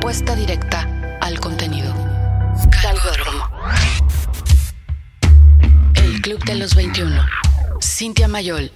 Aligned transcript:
respuesta 0.00 0.34
directa 0.34 1.18
al 1.20 1.38
contenido. 1.40 1.94
El 5.94 6.22
Club 6.22 6.42
de 6.44 6.54
los 6.54 6.74
21. 6.74 7.22
Cintia 7.82 8.26
Mayol. 8.26 8.72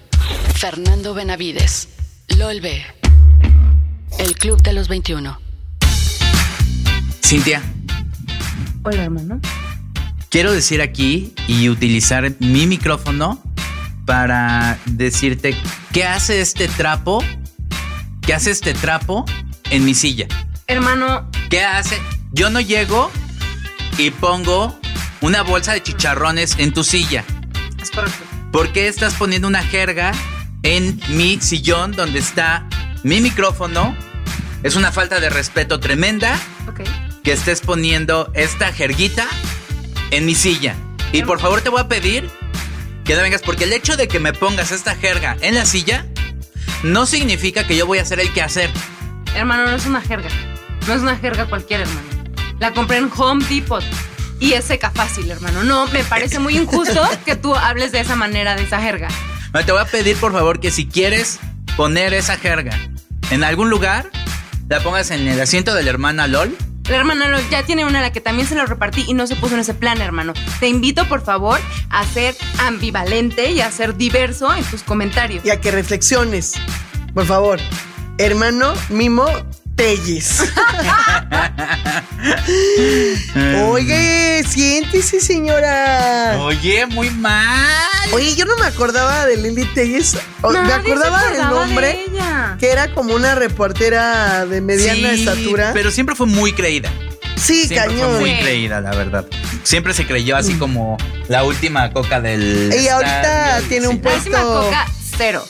Fernando 0.54 1.14
Benavides. 1.14 1.88
LOL 2.28 2.60
B. 2.60 2.82
El 4.18 4.34
Club 4.34 4.60
de 4.62 4.74
los 4.74 4.88
21. 4.88 5.40
Cintia, 7.24 7.62
Hola, 8.82 9.04
hermano. 9.04 9.40
quiero 10.28 10.52
decir 10.52 10.82
aquí 10.82 11.32
y 11.48 11.70
utilizar 11.70 12.34
mi 12.38 12.66
micrófono 12.66 13.42
para 14.04 14.78
decirte 14.84 15.56
qué 15.90 16.04
hace 16.04 16.42
este 16.42 16.68
trapo, 16.68 17.24
qué 18.20 18.34
hace 18.34 18.50
este 18.50 18.74
trapo 18.74 19.24
en 19.70 19.86
mi 19.86 19.94
silla. 19.94 20.28
Hermano, 20.66 21.30
¿Qué 21.50 21.62
hace? 21.62 22.00
Yo 22.32 22.50
no 22.50 22.60
llego 22.60 23.10
y 23.98 24.10
pongo 24.10 24.78
una 25.20 25.42
bolsa 25.42 25.72
de 25.72 25.82
chicharrones 25.82 26.56
en 26.58 26.72
tu 26.72 26.82
silla. 26.84 27.24
es 27.80 27.90
correcto. 27.90 28.24
¿Por 28.50 28.72
qué 28.72 28.88
estás 28.88 29.14
poniendo 29.14 29.46
una 29.48 29.62
jerga 29.62 30.12
en 30.62 31.00
mi 31.08 31.40
sillón 31.40 31.92
donde 31.92 32.18
está 32.18 32.66
mi 33.02 33.20
micrófono? 33.20 33.96
Es 34.62 34.76
una 34.76 34.90
falta 34.90 35.20
de 35.20 35.28
respeto 35.28 35.78
tremenda 35.80 36.38
Ok. 36.68 36.80
que 37.22 37.32
estés 37.32 37.60
poniendo 37.60 38.30
esta 38.34 38.72
jerguita 38.72 39.26
en 40.10 40.24
mi 40.26 40.34
silla. 40.34 40.74
Y 41.12 41.22
por 41.22 41.38
favor 41.40 41.60
te 41.60 41.68
voy 41.68 41.80
a 41.82 41.88
pedir 41.88 42.30
que 43.04 43.14
no 43.14 43.20
vengas 43.22 43.42
porque 43.42 43.64
el 43.64 43.72
hecho 43.72 43.96
de 43.96 44.08
que 44.08 44.18
me 44.18 44.32
pongas 44.32 44.72
esta 44.72 44.94
jerga 44.96 45.36
en 45.42 45.54
la 45.54 45.66
silla 45.66 46.06
no 46.82 47.06
significa 47.06 47.66
que 47.66 47.76
yo 47.76 47.86
voy 47.86 47.98
a 47.98 48.02
hacer 48.02 48.18
el 48.18 48.32
que 48.32 48.40
hacer. 48.42 48.70
Hermano, 49.36 49.66
no 49.66 49.76
es 49.76 49.84
una 49.86 50.00
jerga. 50.00 50.28
No 50.86 50.94
es 50.94 51.02
una 51.02 51.16
jerga 51.16 51.46
cualquiera, 51.46 51.84
hermano. 51.84 52.08
La 52.58 52.72
compré 52.72 52.98
en 52.98 53.10
Home 53.16 53.44
Depot. 53.48 53.82
Y 54.40 54.52
es 54.52 54.64
seca 54.64 54.90
fácil, 54.90 55.30
hermano. 55.30 55.62
No, 55.62 55.86
me 55.88 56.04
parece 56.04 56.38
muy 56.38 56.56
injusto 56.56 57.02
que 57.24 57.36
tú 57.36 57.54
hables 57.54 57.92
de 57.92 58.00
esa 58.00 58.16
manera, 58.16 58.54
de 58.56 58.62
esa 58.64 58.80
jerga. 58.80 59.08
Te 59.64 59.70
voy 59.72 59.80
a 59.80 59.84
pedir 59.86 60.16
por 60.16 60.32
favor 60.32 60.58
que 60.60 60.70
si 60.70 60.86
quieres 60.86 61.38
poner 61.76 62.12
esa 62.12 62.36
jerga 62.36 62.76
en 63.30 63.44
algún 63.44 63.70
lugar, 63.70 64.10
la 64.68 64.80
pongas 64.80 65.10
en 65.12 65.26
el 65.28 65.40
asiento 65.40 65.72
de 65.74 65.82
la 65.84 65.90
hermana 65.90 66.26
LOL. 66.26 66.56
La 66.88 66.96
hermana 66.96 67.28
lo- 67.28 67.40
ya 67.48 67.62
tiene 67.62 67.84
una 67.86 68.00
a 68.00 68.02
la 68.02 68.12
que 68.12 68.20
también 68.20 68.46
se 68.46 68.54
lo 68.56 68.66
repartí 68.66 69.04
y 69.06 69.14
no 69.14 69.26
se 69.26 69.36
puso 69.36 69.54
en 69.54 69.60
ese 69.60 69.72
plan, 69.72 70.02
hermano. 70.02 70.34
Te 70.60 70.68
invito, 70.68 71.08
por 71.08 71.24
favor, 71.24 71.58
a 71.88 72.04
ser 72.04 72.34
ambivalente 72.58 73.52
y 73.52 73.60
a 73.62 73.70
ser 73.70 73.96
diverso 73.96 74.52
en 74.52 74.64
tus 74.64 74.82
comentarios. 74.82 75.44
Y 75.46 75.50
a 75.50 75.60
que 75.60 75.70
reflexiones. 75.70 76.52
Por 77.14 77.24
favor. 77.24 77.58
Hermano 78.18 78.74
Mimo 78.90 79.26
Telles. 79.76 80.44
Oye, 83.68 84.44
siéntese, 84.48 85.20
señora. 85.20 86.36
Oye, 86.40 86.86
muy 86.86 87.10
mal. 87.10 87.76
Oye, 88.12 88.34
yo 88.36 88.44
no 88.44 88.56
me 88.56 88.66
acordaba 88.66 89.26
de 89.26 89.36
Lili 89.36 89.64
Telles. 89.74 90.14
Me 90.14 90.20
se 90.66 90.72
acordaba 90.72 90.78
del 90.78 91.40
acordaba 91.40 91.60
de 91.64 91.66
nombre. 91.66 92.04
ella. 92.08 92.56
Que 92.58 92.70
era 92.70 92.92
como 92.94 93.14
una 93.14 93.34
reportera 93.34 94.46
de 94.46 94.60
mediana 94.60 95.14
Sí, 95.14 95.20
estatura. 95.24 95.70
Pero 95.74 95.90
siempre 95.90 96.14
fue 96.14 96.26
muy 96.26 96.52
creída. 96.52 96.90
sí, 97.36 97.66
Siempre 97.66 97.76
cañón. 97.94 98.10
fue 98.12 98.20
muy 98.20 98.38
creída, 98.38 98.80
la 98.80 98.90
verdad. 98.94 99.26
Siempre 99.64 99.92
se 99.94 100.06
creyó 100.06 100.36
así 100.36 100.54
como 100.54 100.96
la 101.28 101.42
última 101.44 101.92
coca 101.92 102.20
del. 102.20 102.72
Y 102.80 102.88
ahorita 102.88 103.60
tiene 103.68 103.88
un 103.88 103.96
sí. 103.96 104.02
La 104.04 104.14
última 104.14 104.38
puesto- 104.38 104.62
coca, 104.64 104.86
cero. 105.16 105.44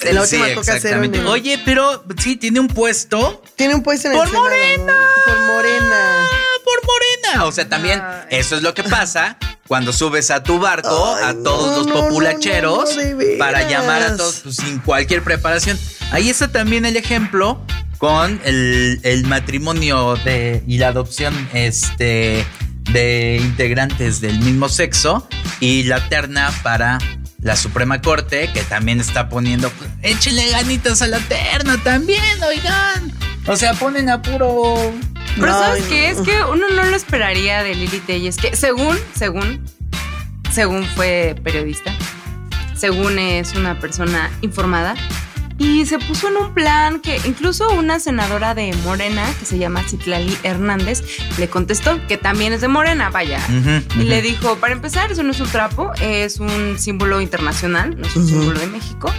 De 0.00 0.12
la 0.12 0.22
última 0.22 0.54
coca 0.54 0.78
cero 0.80 1.02
en 1.02 1.14
el- 1.14 1.26
Oye, 1.26 1.60
pero 1.64 2.04
sí, 2.22 2.36
tiene 2.36 2.60
un 2.60 2.68
puesto 2.68 3.42
Tiene 3.56 3.74
un 3.74 3.82
puesto 3.82 4.08
en 4.08 4.14
Por 4.14 4.26
el 4.26 4.30
Senado, 4.30 4.44
Morena. 4.48 4.92
¿no? 4.92 5.24
Por 5.32 5.40
Morena. 5.40 5.96
Ah, 6.22 6.26
por 6.64 6.86
Morena. 6.86 7.44
O 7.46 7.52
sea, 7.52 7.68
también 7.68 8.00
Ay. 8.00 8.26
eso 8.38 8.56
es 8.56 8.62
lo 8.62 8.74
que 8.74 8.84
pasa 8.84 9.36
cuando 9.66 9.92
subes 9.92 10.30
a 10.30 10.42
tu 10.42 10.58
barco 10.58 11.16
Ay, 11.16 11.24
a 11.36 11.42
todos 11.42 11.86
no, 11.86 11.92
los 11.92 12.02
populacheros 12.02 12.96
no, 12.96 13.38
para 13.38 13.68
llamar 13.68 14.02
a 14.02 14.16
todos 14.16 14.40
pues, 14.44 14.56
sin 14.56 14.78
cualquier 14.78 15.22
preparación. 15.22 15.78
Ahí 16.10 16.30
está 16.30 16.50
también 16.50 16.86
el 16.86 16.96
ejemplo 16.96 17.60
con 17.98 18.40
el, 18.44 19.00
el 19.02 19.24
matrimonio 19.26 20.16
de, 20.24 20.62
y 20.66 20.78
la 20.78 20.88
adopción 20.88 21.34
este, 21.52 22.46
de 22.92 23.38
integrantes 23.42 24.20
del 24.20 24.38
mismo 24.38 24.68
sexo 24.68 25.28
y 25.60 25.82
la 25.82 26.08
terna 26.08 26.50
para 26.62 26.98
la 27.40 27.56
Suprema 27.56 28.00
Corte 28.02 28.50
que 28.52 28.62
también 28.62 29.00
está 29.00 29.28
poniendo, 29.28 29.70
échenle 30.02 30.50
ganitas 30.50 31.02
a 31.02 31.06
la 31.06 31.18
terna 31.20 31.76
también, 31.82 32.42
oigan. 32.46 33.12
O 33.46 33.56
sea, 33.56 33.74
ponen 33.74 34.10
a 34.10 34.20
puro... 34.22 34.74
Pero 35.36 35.52
No, 35.52 35.58
¿sabes 35.58 35.84
qué? 35.84 36.10
Es 36.10 36.18
que 36.20 36.42
uno 36.50 36.68
no 36.74 36.84
lo 36.84 36.96
esperaría 36.96 37.62
de 37.62 37.74
Lili 37.74 38.00
Telles, 38.00 38.36
que 38.36 38.56
según, 38.56 38.98
según, 39.14 39.64
según 40.52 40.84
fue 40.84 41.36
periodista, 41.44 41.94
según 42.74 43.18
es 43.18 43.54
una 43.54 43.78
persona 43.78 44.30
informada, 44.40 44.96
y 45.58 45.84
se 45.86 45.98
puso 45.98 46.28
en 46.28 46.36
un 46.36 46.54
plan 46.54 47.00
que 47.00 47.20
incluso 47.24 47.68
una 47.70 47.98
senadora 48.00 48.54
de 48.54 48.72
Morena, 48.84 49.24
que 49.38 49.44
se 49.44 49.58
llama 49.58 49.82
Citlali 49.82 50.36
Hernández, 50.44 51.02
le 51.38 51.48
contestó 51.48 51.98
que 52.06 52.16
también 52.16 52.52
es 52.52 52.60
de 52.60 52.68
Morena, 52.68 53.10
vaya. 53.10 53.40
Ujú, 53.48 54.00
Y 54.00 54.04
le 54.04 54.22
dijo, 54.22 54.56
para 54.56 54.72
empezar, 54.72 55.10
eso 55.10 55.22
no 55.22 55.32
es 55.32 55.40
un 55.40 55.48
trapo, 55.48 55.90
es 56.00 56.38
un 56.38 56.78
símbolo 56.78 57.20
internacional, 57.20 57.98
no 57.98 58.06
es 58.06 58.14
un 58.16 58.22
Ujú. 58.24 58.30
símbolo 58.40 58.60
de 58.60 58.66
México. 58.68 59.12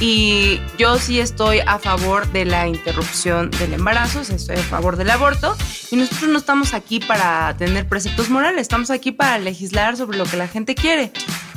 Y 0.00 0.60
yo 0.78 0.98
sí 0.98 1.20
estoy 1.20 1.58
a 1.60 1.78
favor 1.78 2.30
de 2.32 2.44
la 2.44 2.66
interrupción 2.68 3.50
del 3.50 3.74
embarazo, 3.74 4.20
o 4.20 4.24
sea, 4.24 4.36
estoy 4.36 4.56
a 4.56 4.62
favor 4.62 4.96
del 4.96 5.10
aborto. 5.10 5.56
Y 5.90 5.96
nosotros 5.96 6.30
no 6.30 6.38
estamos 6.38 6.72
aquí 6.74 7.00
para 7.00 7.56
tener 7.56 7.88
preceptos 7.88 8.30
morales, 8.30 8.62
estamos 8.62 8.90
aquí 8.90 9.10
para 9.12 9.38
legislar 9.38 9.96
sobre 9.96 10.18
lo 10.18 10.24
que 10.24 10.36
la 10.36 10.46
gente 10.48 10.74
quiere. 10.74 11.12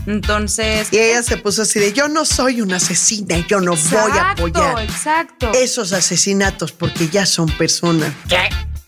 Entonces. 0.06 0.88
Y 0.92 0.98
ella 0.98 1.24
se 1.24 1.38
puso 1.38 1.62
así 1.62 1.80
de, 1.80 1.94
yo 1.94 2.08
no 2.08 2.26
soy 2.26 2.62
una 2.62 2.78
asesina 2.78 3.38
y 3.38 3.46
yo 3.48 3.60
no 3.62 3.76
voy 3.76 4.12
a 4.18 4.32
apoyar 4.32 4.80
Exacto. 4.82 5.52
esos 5.54 5.94
asesinatos 5.94 6.72
porque 6.72 7.10
ya 7.10 7.26
son 7.26 7.50
personas. 7.50 8.12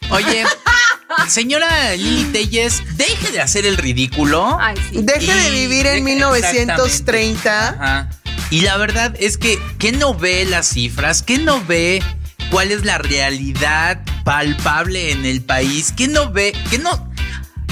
Oye, 0.10 0.44
señora 1.28 1.94
Lili 1.96 2.26
Telles, 2.26 2.82
deje 2.98 3.32
de 3.32 3.42
hacer 3.42 3.66
el 3.66 3.78
ridículo. 3.78 4.58
Ay, 4.60 4.76
sí. 4.92 5.00
Deje 5.02 5.34
de 5.34 5.50
vivir 5.52 5.88
en 5.88 6.04
deje- 6.06 6.16
1930. 6.16 7.70
Ajá. 7.70 8.10
Y 8.52 8.62
la 8.62 8.78
verdad 8.78 9.16
es 9.20 9.38
que, 9.38 9.60
¿qué 9.80 9.92
no 9.92 10.14
ve 10.14 10.46
las 10.46 10.68
cifras? 10.70 11.24
¿Qué 11.24 11.40
no 11.40 11.64
ve 11.66 12.04
cuál 12.52 12.72
es 12.72 12.86
la 12.86 12.98
realidad 13.00 14.02
palpable 14.24 15.12
en 15.12 15.26
el 15.26 15.42
país? 15.42 15.92
¿Qué 15.96 16.08
no 16.08 16.32
ve? 16.32 16.54
¿Qué 16.70 16.78
no, 16.78 17.12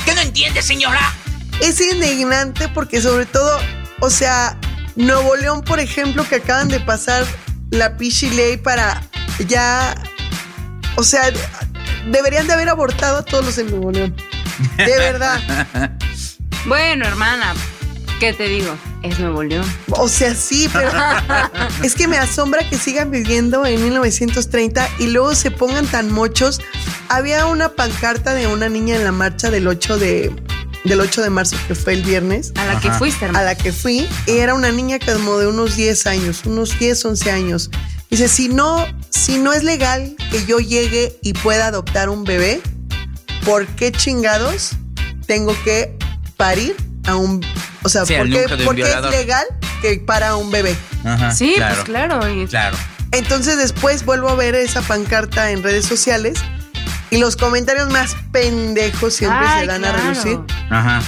qué 0.05 0.15
no 0.15 0.21
entiende, 0.21 0.61
señora? 0.63 1.13
Es 1.61 1.79
indignante 1.79 2.67
porque 2.69 3.01
sobre 3.01 3.25
todo, 3.25 3.57
o 3.99 4.09
sea, 4.09 4.57
Nuevo 4.95 5.35
León, 5.35 5.61
por 5.61 5.79
ejemplo, 5.79 6.27
que 6.27 6.35
acaban 6.35 6.67
de 6.67 6.79
pasar 6.79 7.25
la 7.71 7.97
Pichi 7.97 8.29
Ley 8.29 8.57
para 8.57 9.01
ya, 9.47 9.95
o 10.95 11.03
sea, 11.03 11.31
deberían 12.11 12.47
de 12.47 12.53
haber 12.53 12.69
abortado 12.69 13.17
a 13.17 13.25
todos 13.25 13.45
los 13.45 13.57
en 13.57 13.71
Nuevo 13.71 13.91
León. 13.91 14.15
De 14.77 14.97
verdad. 14.97 15.39
Bueno, 16.65 17.05
hermana, 17.05 17.53
¿qué 18.21 18.31
te 18.31 18.47
digo? 18.47 18.73
Es 19.01 19.19
Nuevo 19.19 19.43
León. 19.43 19.65
O 19.89 20.07
sea, 20.07 20.33
sí, 20.33 20.69
pero 20.71 20.89
es 21.83 21.93
que 21.93 22.07
me 22.07 22.17
asombra 22.17 22.67
que 22.69 22.77
sigan 22.77 23.11
viviendo 23.11 23.65
en 23.65 23.83
1930 23.83 24.87
y 24.99 25.07
luego 25.07 25.35
se 25.35 25.51
pongan 25.51 25.85
tan 25.87 26.09
mochos. 26.09 26.61
Había 27.09 27.47
una 27.47 27.67
pancarta 27.67 28.33
de 28.33 28.47
una 28.47 28.69
niña 28.69 28.95
en 28.95 29.03
la 29.03 29.11
marcha 29.11 29.51
del 29.51 29.67
8 29.67 29.99
de, 29.99 30.33
del 30.83 30.99
8 30.99 31.21
de 31.21 31.29
marzo, 31.29 31.55
que 31.67 31.75
fue 31.75 31.93
el 31.93 32.03
viernes, 32.03 32.51
A 32.55 32.65
la 32.65 32.79
que 32.79 32.91
fuiste, 32.91 33.25
a 33.25 33.27
hermana. 33.29 33.45
la 33.45 33.55
que 33.55 33.71
fui, 33.71 34.07
y 34.27 34.31
era 34.37 34.53
una 34.53 34.71
niña 34.71 34.99
como 34.99 35.37
de 35.37 35.47
unos 35.47 35.75
10 35.75 36.05
años, 36.07 36.41
unos 36.45 36.77
10, 36.79 37.05
11 37.05 37.31
años. 37.31 37.69
Dice, 38.09 38.27
si 38.27 38.49
no, 38.49 38.85
si 39.09 39.37
no 39.37 39.53
es 39.53 39.63
legal 39.63 40.15
que 40.31 40.45
yo 40.45 40.59
llegue 40.59 41.17
y 41.21 41.33
pueda 41.33 41.67
adoptar 41.67 42.09
un 42.09 42.23
bebé, 42.25 42.61
¿por 43.45 43.65
qué 43.67 43.91
chingados 43.91 44.71
tengo 45.25 45.55
que 45.63 45.97
parir 46.37 46.75
a 47.05 47.15
un... 47.15 47.41
O 47.83 47.89
sea, 47.89 48.05
Sí, 48.05 48.13
¿por 48.15 48.29
qué, 48.29 48.41
núcleo 48.41 48.57
de 48.57 48.63
un 48.63 48.65
por 48.65 48.75
qué 48.75 48.81
es 48.91 49.01
legal 49.09 49.45
que 49.81 49.99
para 49.99 50.35
un 50.35 50.51
bebé? 50.51 50.75
Ajá, 51.03 51.31
Sí, 51.33 51.55
pues 51.57 51.79
claro. 51.85 52.29
y- 52.29 52.45
Claro. 52.47 52.77
Entonces 53.11 53.57
después 53.57 54.05
vuelvo 54.05 54.29
a 54.29 54.35
ver 54.35 54.55
esa 54.55 54.81
pancarta 54.81 55.51
en 55.51 55.61
redes 55.63 55.85
sociales 55.85 56.39
y 57.13 57.17
los 57.17 57.35
comentarios 57.35 57.89
más 57.89 58.15
pendejos 58.31 59.13
siempre 59.13 59.45
Ay, 59.47 59.61
se 59.61 59.67
dan 59.67 59.85
a 59.85 59.89
claro. 59.93 60.03
relucir. 60.09 60.39
Ajá. 60.69 61.01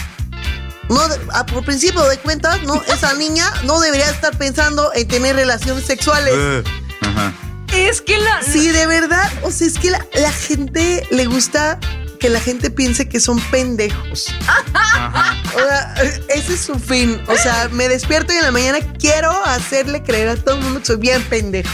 No, 0.90 1.02
a- 1.34 1.46
por 1.46 1.66
principio 1.66 2.04
de 2.04 2.18
cuentas, 2.20 2.62
no, 2.64 2.82
esa 2.94 3.14
niña 3.16 3.52
no 3.64 3.80
debería 3.80 4.10
estar 4.10 4.38
pensando 4.38 4.92
en 4.94 5.08
tener 5.08 5.36
relaciones 5.36 5.86
sexuales. 5.86 6.34
Eh, 6.38 6.64
Ajá. 7.02 7.34
Es 7.74 8.02
que 8.02 8.18
la. 8.18 8.42
Sí, 8.44 8.70
de 8.70 8.86
verdad. 8.88 9.30
O 9.44 9.52
sea, 9.52 9.68
es 9.68 9.78
que 9.80 9.90
la, 9.92 10.06
la 10.14 10.32
gente 10.32 11.06
le 11.12 11.26
gusta 11.26 11.80
que 12.20 12.30
la 12.30 12.40
gente 12.40 12.70
piense 12.72 13.10
que 13.10 13.20
son 13.20 13.40
pendejos. 13.52 14.28
Ajá. 14.48 15.36
O 15.56 15.60
sea, 15.60 15.94
ese 16.30 16.54
es 16.54 16.62
su 16.62 16.76
fin. 16.80 17.22
O 17.28 17.36
sea, 17.36 17.68
me 17.72 17.90
despierto 17.90 18.32
y 18.34 18.38
en 18.38 18.44
la 18.44 18.52
mañana 18.52 18.78
quiero 19.00 19.32
hacerle 19.46 20.04
creer 20.04 20.30
a 20.30 20.36
todo 20.36 20.56
el 20.56 20.62
mundo 20.62 20.80
que 20.80 20.86
soy 20.86 20.96
bien 20.98 21.22
pendejo. 21.24 21.70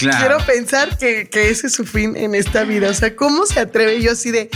Claro. 0.00 0.18
quiero 0.18 0.46
pensar 0.46 0.96
que, 0.98 1.28
que 1.28 1.50
ese 1.50 1.66
es 1.68 1.74
su 1.74 1.84
fin 1.84 2.16
en 2.16 2.34
esta 2.34 2.64
vida. 2.64 2.88
O 2.90 2.94
sea, 2.94 3.14
¿cómo 3.14 3.46
se 3.46 3.60
atreve 3.60 4.00
yo 4.02 4.12
así 4.12 4.30
de, 4.30 4.50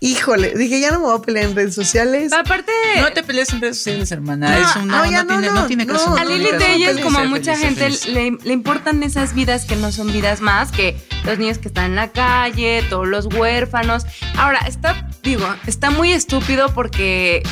híjole, 0.00 0.54
dije, 0.56 0.80
ya 0.80 0.90
no 0.90 0.98
me 1.00 1.06
voy 1.06 1.18
a 1.18 1.22
pelear 1.22 1.46
en 1.46 1.54
redes 1.56 1.74
sociales? 1.74 2.32
Aparte, 2.32 2.72
No 3.00 3.12
te 3.12 3.22
pelees 3.22 3.50
en 3.52 3.60
redes 3.60 3.76
sociales, 3.78 4.10
hermana. 4.12 4.50
No, 4.58 4.68
Eso 4.68 4.78
no, 4.84 5.04
no, 5.04 5.10
ya 5.10 5.22
no, 5.24 5.28
tiene, 5.28 5.50
no, 5.54 5.66
tiene 5.66 5.84
no. 5.86 5.92
caso. 5.94 6.16
a 6.16 6.24
Lili. 6.24 6.48
Telles, 6.58 6.98
como 7.00 7.20
sé 7.20 7.26
mucha 7.26 7.54
feliz, 7.54 7.64
gente, 7.66 7.82
feliz. 7.84 8.06
le, 8.06 8.30
le 8.44 8.52
importan 8.52 9.02
esas 9.02 9.34
vidas 9.34 9.64
que 9.64 9.76
no 9.76 9.92
son 9.92 10.12
vidas 10.12 10.40
más, 10.40 10.72
que 10.72 10.96
los 11.24 11.38
niños 11.38 11.58
que 11.58 11.68
están 11.68 11.86
en 11.86 11.96
la 11.96 12.10
calle, 12.12 12.84
todos 12.90 13.06
los 13.06 13.26
huérfanos. 13.26 14.04
Ahora, 14.36 14.58
está, 14.66 15.08
digo, 15.22 15.46
está 15.66 15.90
muy 15.90 16.12
estúpido 16.12 16.72
porque 16.74 17.42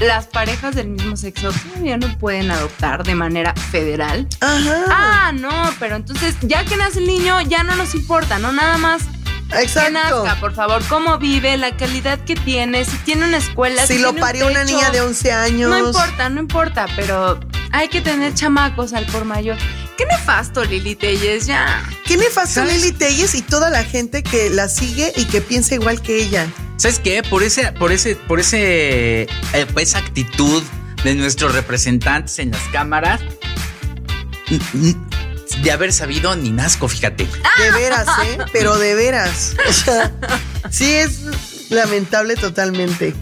las 0.00 0.26
parejas 0.26 0.74
del 0.74 0.88
mismo 0.88 1.16
sexo 1.16 1.52
todavía 1.52 1.96
no 1.96 2.08
pueden 2.18 2.50
adoptar 2.50 3.04
de 3.04 3.14
manera 3.14 3.54
federal. 3.54 4.26
Ajá. 4.40 4.84
Ah, 4.88 5.32
no, 5.32 5.50
pero 5.78 5.96
entonces 5.96 6.34
ya 6.42 6.64
que 6.64 6.76
nace 6.76 6.98
el 7.00 7.06
niño 7.06 7.40
ya 7.42 7.62
no 7.62 7.76
nos 7.76 7.94
importa, 7.94 8.38
¿no? 8.38 8.52
Nada 8.52 8.78
más 8.78 9.02
que 9.50 9.62
Exacto. 9.62 9.92
nazca, 10.24 10.40
por 10.40 10.54
favor, 10.54 10.82
cómo 10.88 11.18
vive, 11.18 11.56
la 11.56 11.76
calidad 11.76 12.18
que 12.20 12.36
tiene, 12.36 12.84
si 12.84 12.96
tiene 12.98 13.26
una 13.26 13.38
escuela. 13.38 13.86
Si 13.86 13.98
lo 13.98 14.10
un 14.10 14.16
parió 14.16 14.46
una 14.46 14.64
niña 14.64 14.90
de 14.90 15.00
11 15.00 15.32
años. 15.32 15.70
No 15.70 15.78
importa, 15.78 16.28
no 16.28 16.40
importa, 16.40 16.86
pero 16.96 17.40
hay 17.72 17.88
que 17.88 18.00
tener 18.00 18.34
chamacos 18.34 18.92
al 18.92 19.06
por 19.06 19.24
mayor. 19.24 19.56
Qué 20.00 20.06
nefasto, 20.06 20.64
Lili 20.64 20.94
Telles, 20.94 21.44
ya. 21.44 21.86
Qué 22.06 22.16
nefasto 22.16 22.60
¿Sabes? 22.60 22.82
Lili 22.82 22.92
Telles 22.92 23.34
y 23.34 23.42
toda 23.42 23.68
la 23.68 23.84
gente 23.84 24.22
que 24.22 24.48
la 24.48 24.66
sigue 24.70 25.12
y 25.14 25.26
que 25.26 25.42
piensa 25.42 25.74
igual 25.74 26.00
que 26.00 26.22
ella. 26.22 26.48
¿Sabes 26.78 26.98
qué? 26.98 27.22
Por 27.22 27.42
ese, 27.42 27.70
por 27.72 27.92
ese, 27.92 28.16
por 28.16 28.40
ese, 28.40 29.24
eh, 29.24 29.66
esa 29.76 29.98
actitud 29.98 30.62
de 31.04 31.14
nuestros 31.16 31.54
representantes 31.54 32.38
en 32.38 32.52
las 32.52 32.62
cámaras, 32.68 33.20
de 35.62 35.70
haber 35.70 35.92
sabido 35.92 36.34
ni 36.34 36.48
nazco, 36.50 36.88
fíjate. 36.88 37.28
De 37.58 37.70
veras, 37.72 38.08
¿eh? 38.24 38.38
Pero 38.54 38.78
de 38.78 38.94
veras. 38.94 39.54
O 39.68 39.72
sea, 39.74 40.12
sí 40.70 40.94
es 40.94 41.68
lamentable 41.68 42.36
totalmente. 42.36 43.12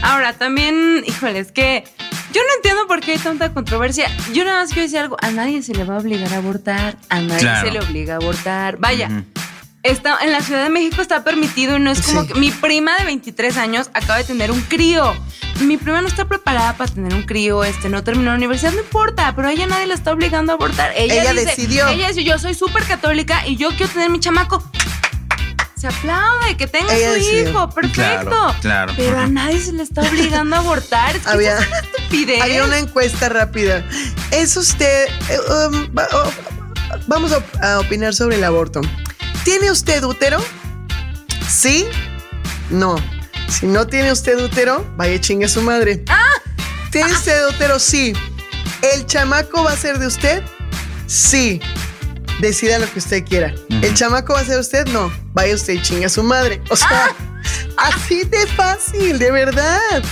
Ahora, 0.00 0.34
también, 0.34 1.02
híjole, 1.08 1.40
es 1.40 1.50
que 1.50 1.82
yo 2.34 2.40
no 2.42 2.48
entiendo 2.56 2.86
por 2.86 3.00
qué 3.00 3.12
hay 3.12 3.18
tanta 3.18 3.54
controversia. 3.54 4.10
Yo 4.32 4.44
nada 4.44 4.60
más 4.60 4.68
quiero 4.70 4.82
decir 4.82 4.98
algo. 4.98 5.16
A 5.22 5.30
nadie 5.30 5.62
se 5.62 5.72
le 5.74 5.84
va 5.84 5.94
a 5.94 5.98
obligar 6.00 6.32
a 6.34 6.36
abortar. 6.38 6.96
A 7.08 7.20
nadie 7.20 7.40
Claro. 7.40 7.66
se 7.68 7.72
le 7.72 7.80
obliga 7.80 8.14
a 8.14 8.16
abortar. 8.16 8.76
Vaya. 8.78 9.08
Está, 9.82 10.16
en 10.22 10.32
la 10.32 10.40
Ciudad 10.40 10.62
de 10.64 10.70
México 10.70 11.02
está 11.02 11.24
permitido 11.24 11.76
y 11.76 11.80
no 11.80 11.90
es 11.90 12.00
como 12.00 12.22
Sí. 12.22 12.28
que 12.28 12.34
mi 12.40 12.50
prima 12.50 12.96
de 12.96 13.04
23 13.04 13.58
años 13.58 13.90
acaba 13.92 14.16
de 14.16 14.24
tener 14.24 14.50
un 14.50 14.62
crío. 14.62 15.14
Mi 15.60 15.76
prima 15.76 16.00
no 16.00 16.08
está 16.08 16.24
preparada 16.24 16.74
para 16.76 16.90
tener 16.90 17.12
un 17.14 17.22
crío, 17.24 17.62
este, 17.64 17.90
no 17.90 18.02
terminó 18.02 18.30
la 18.30 18.36
universidad, 18.36 18.72
no 18.72 18.80
importa, 18.80 19.34
pero 19.36 19.48
a 19.48 19.52
ella 19.52 19.66
nadie 19.66 19.86
la 19.86 19.92
está 19.94 20.12
obligando 20.12 20.52
a 20.52 20.54
abortar. 20.56 20.92
Ella, 20.96 21.20
Ella 21.22 21.32
dice- 21.34 21.44
decidió. 21.44 21.86
Ella 21.88 22.08
dice, 22.08 22.24
yo 22.24 22.38
soy 22.38 22.54
súper 22.54 22.82
católica 22.84 23.46
y 23.46 23.56
yo 23.56 23.68
quiero 23.76 23.92
tener 23.92 24.08
mi 24.08 24.20
chamaco. 24.20 24.64
Se 25.84 25.88
aplaude, 25.98 26.56
que 26.56 26.66
tenga 26.66 26.94
Ella 26.94 27.08
su 27.08 27.14
decidió. 27.14 27.50
hijo, 27.50 27.68
perfecto. 27.70 28.30
Claro, 28.30 28.56
claro. 28.62 28.92
Pero 28.96 29.18
a 29.20 29.26
nadie 29.26 29.60
se 29.60 29.72
le 29.72 29.82
está 29.82 30.00
obligando 30.00 30.56
a 30.56 30.60
abortar. 30.60 31.14
Es 31.14 31.22
que 31.24 31.28
Había- 31.30 31.52
eso 31.58 31.62
es 31.62 31.68
una 31.68 31.78
estupidez. 31.80 32.42
Había 32.42 32.64
una 32.64 32.78
encuesta 32.78 33.28
rápida. 33.28 33.84
¿Es 34.30 34.56
usted... 34.56 35.08
eh, 35.28 35.38
um, 35.68 35.90
oh, 36.14 36.30
vamos 37.06 37.32
a, 37.32 37.42
a 37.74 37.80
opinar 37.80 38.14
sobre 38.14 38.36
el 38.36 38.44
aborto. 38.44 38.80
¿Tiene 39.44 39.70
usted 39.70 40.02
útero? 40.04 40.42
¿Sí? 41.46 41.86
No. 42.70 42.96
Si 43.48 43.66
no 43.66 43.86
tiene 43.86 44.10
usted 44.10 44.42
útero, 44.42 44.90
vaya 44.96 45.20
chingue 45.20 45.48
su 45.48 45.60
madre. 45.60 46.02
¿Tiene 46.90 47.12
usted 47.12 47.46
útero? 47.48 47.78
Sí. 47.78 48.14
¿El 48.94 49.04
chamaco 49.04 49.64
va 49.64 49.72
a 49.72 49.76
ser 49.76 49.98
de 49.98 50.06
usted? 50.06 50.42
Sí. 51.06 51.60
Decida 52.44 52.78
lo 52.78 52.84
que 52.92 52.98
usted 52.98 53.24
quiera. 53.24 53.54
¿El 53.70 53.94
chamaco 53.94 54.34
va 54.34 54.40
a 54.40 54.44
ser 54.44 54.60
usted? 54.60 54.86
No. 54.88 55.10
Vaya 55.32 55.54
usted 55.54 55.72
y 55.72 55.80
chingue 55.80 56.04
a 56.04 56.08
su 56.10 56.22
madre. 56.22 56.60
O 56.68 56.76
sea, 56.76 57.08
así 57.78 58.24
de 58.24 58.46
fácil, 58.48 59.18
de 59.18 59.30
verdad. 59.30 60.02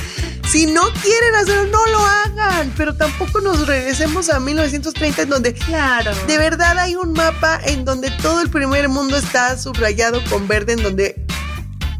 Si 0.48 0.64
no 0.64 0.80
quieren 1.02 1.34
hacerlo, 1.34 1.66
no 1.66 1.86
lo 1.92 1.98
hagan. 1.98 2.72
Pero 2.74 2.96
tampoco 2.96 3.42
nos 3.42 3.66
regresemos 3.66 4.30
a 4.30 4.40
1930 4.40 5.20
en 5.20 5.28
donde 5.28 5.52
Claro. 5.52 6.12
de 6.26 6.38
verdad 6.38 6.78
hay 6.78 6.96
un 6.96 7.12
mapa 7.12 7.60
en 7.66 7.84
donde 7.84 8.10
todo 8.22 8.40
el 8.40 8.48
primer 8.48 8.88
mundo 8.88 9.18
está 9.18 9.58
subrayado 9.58 10.24
con 10.30 10.48
verde, 10.48 10.72
en 10.72 10.82
donde 10.82 11.26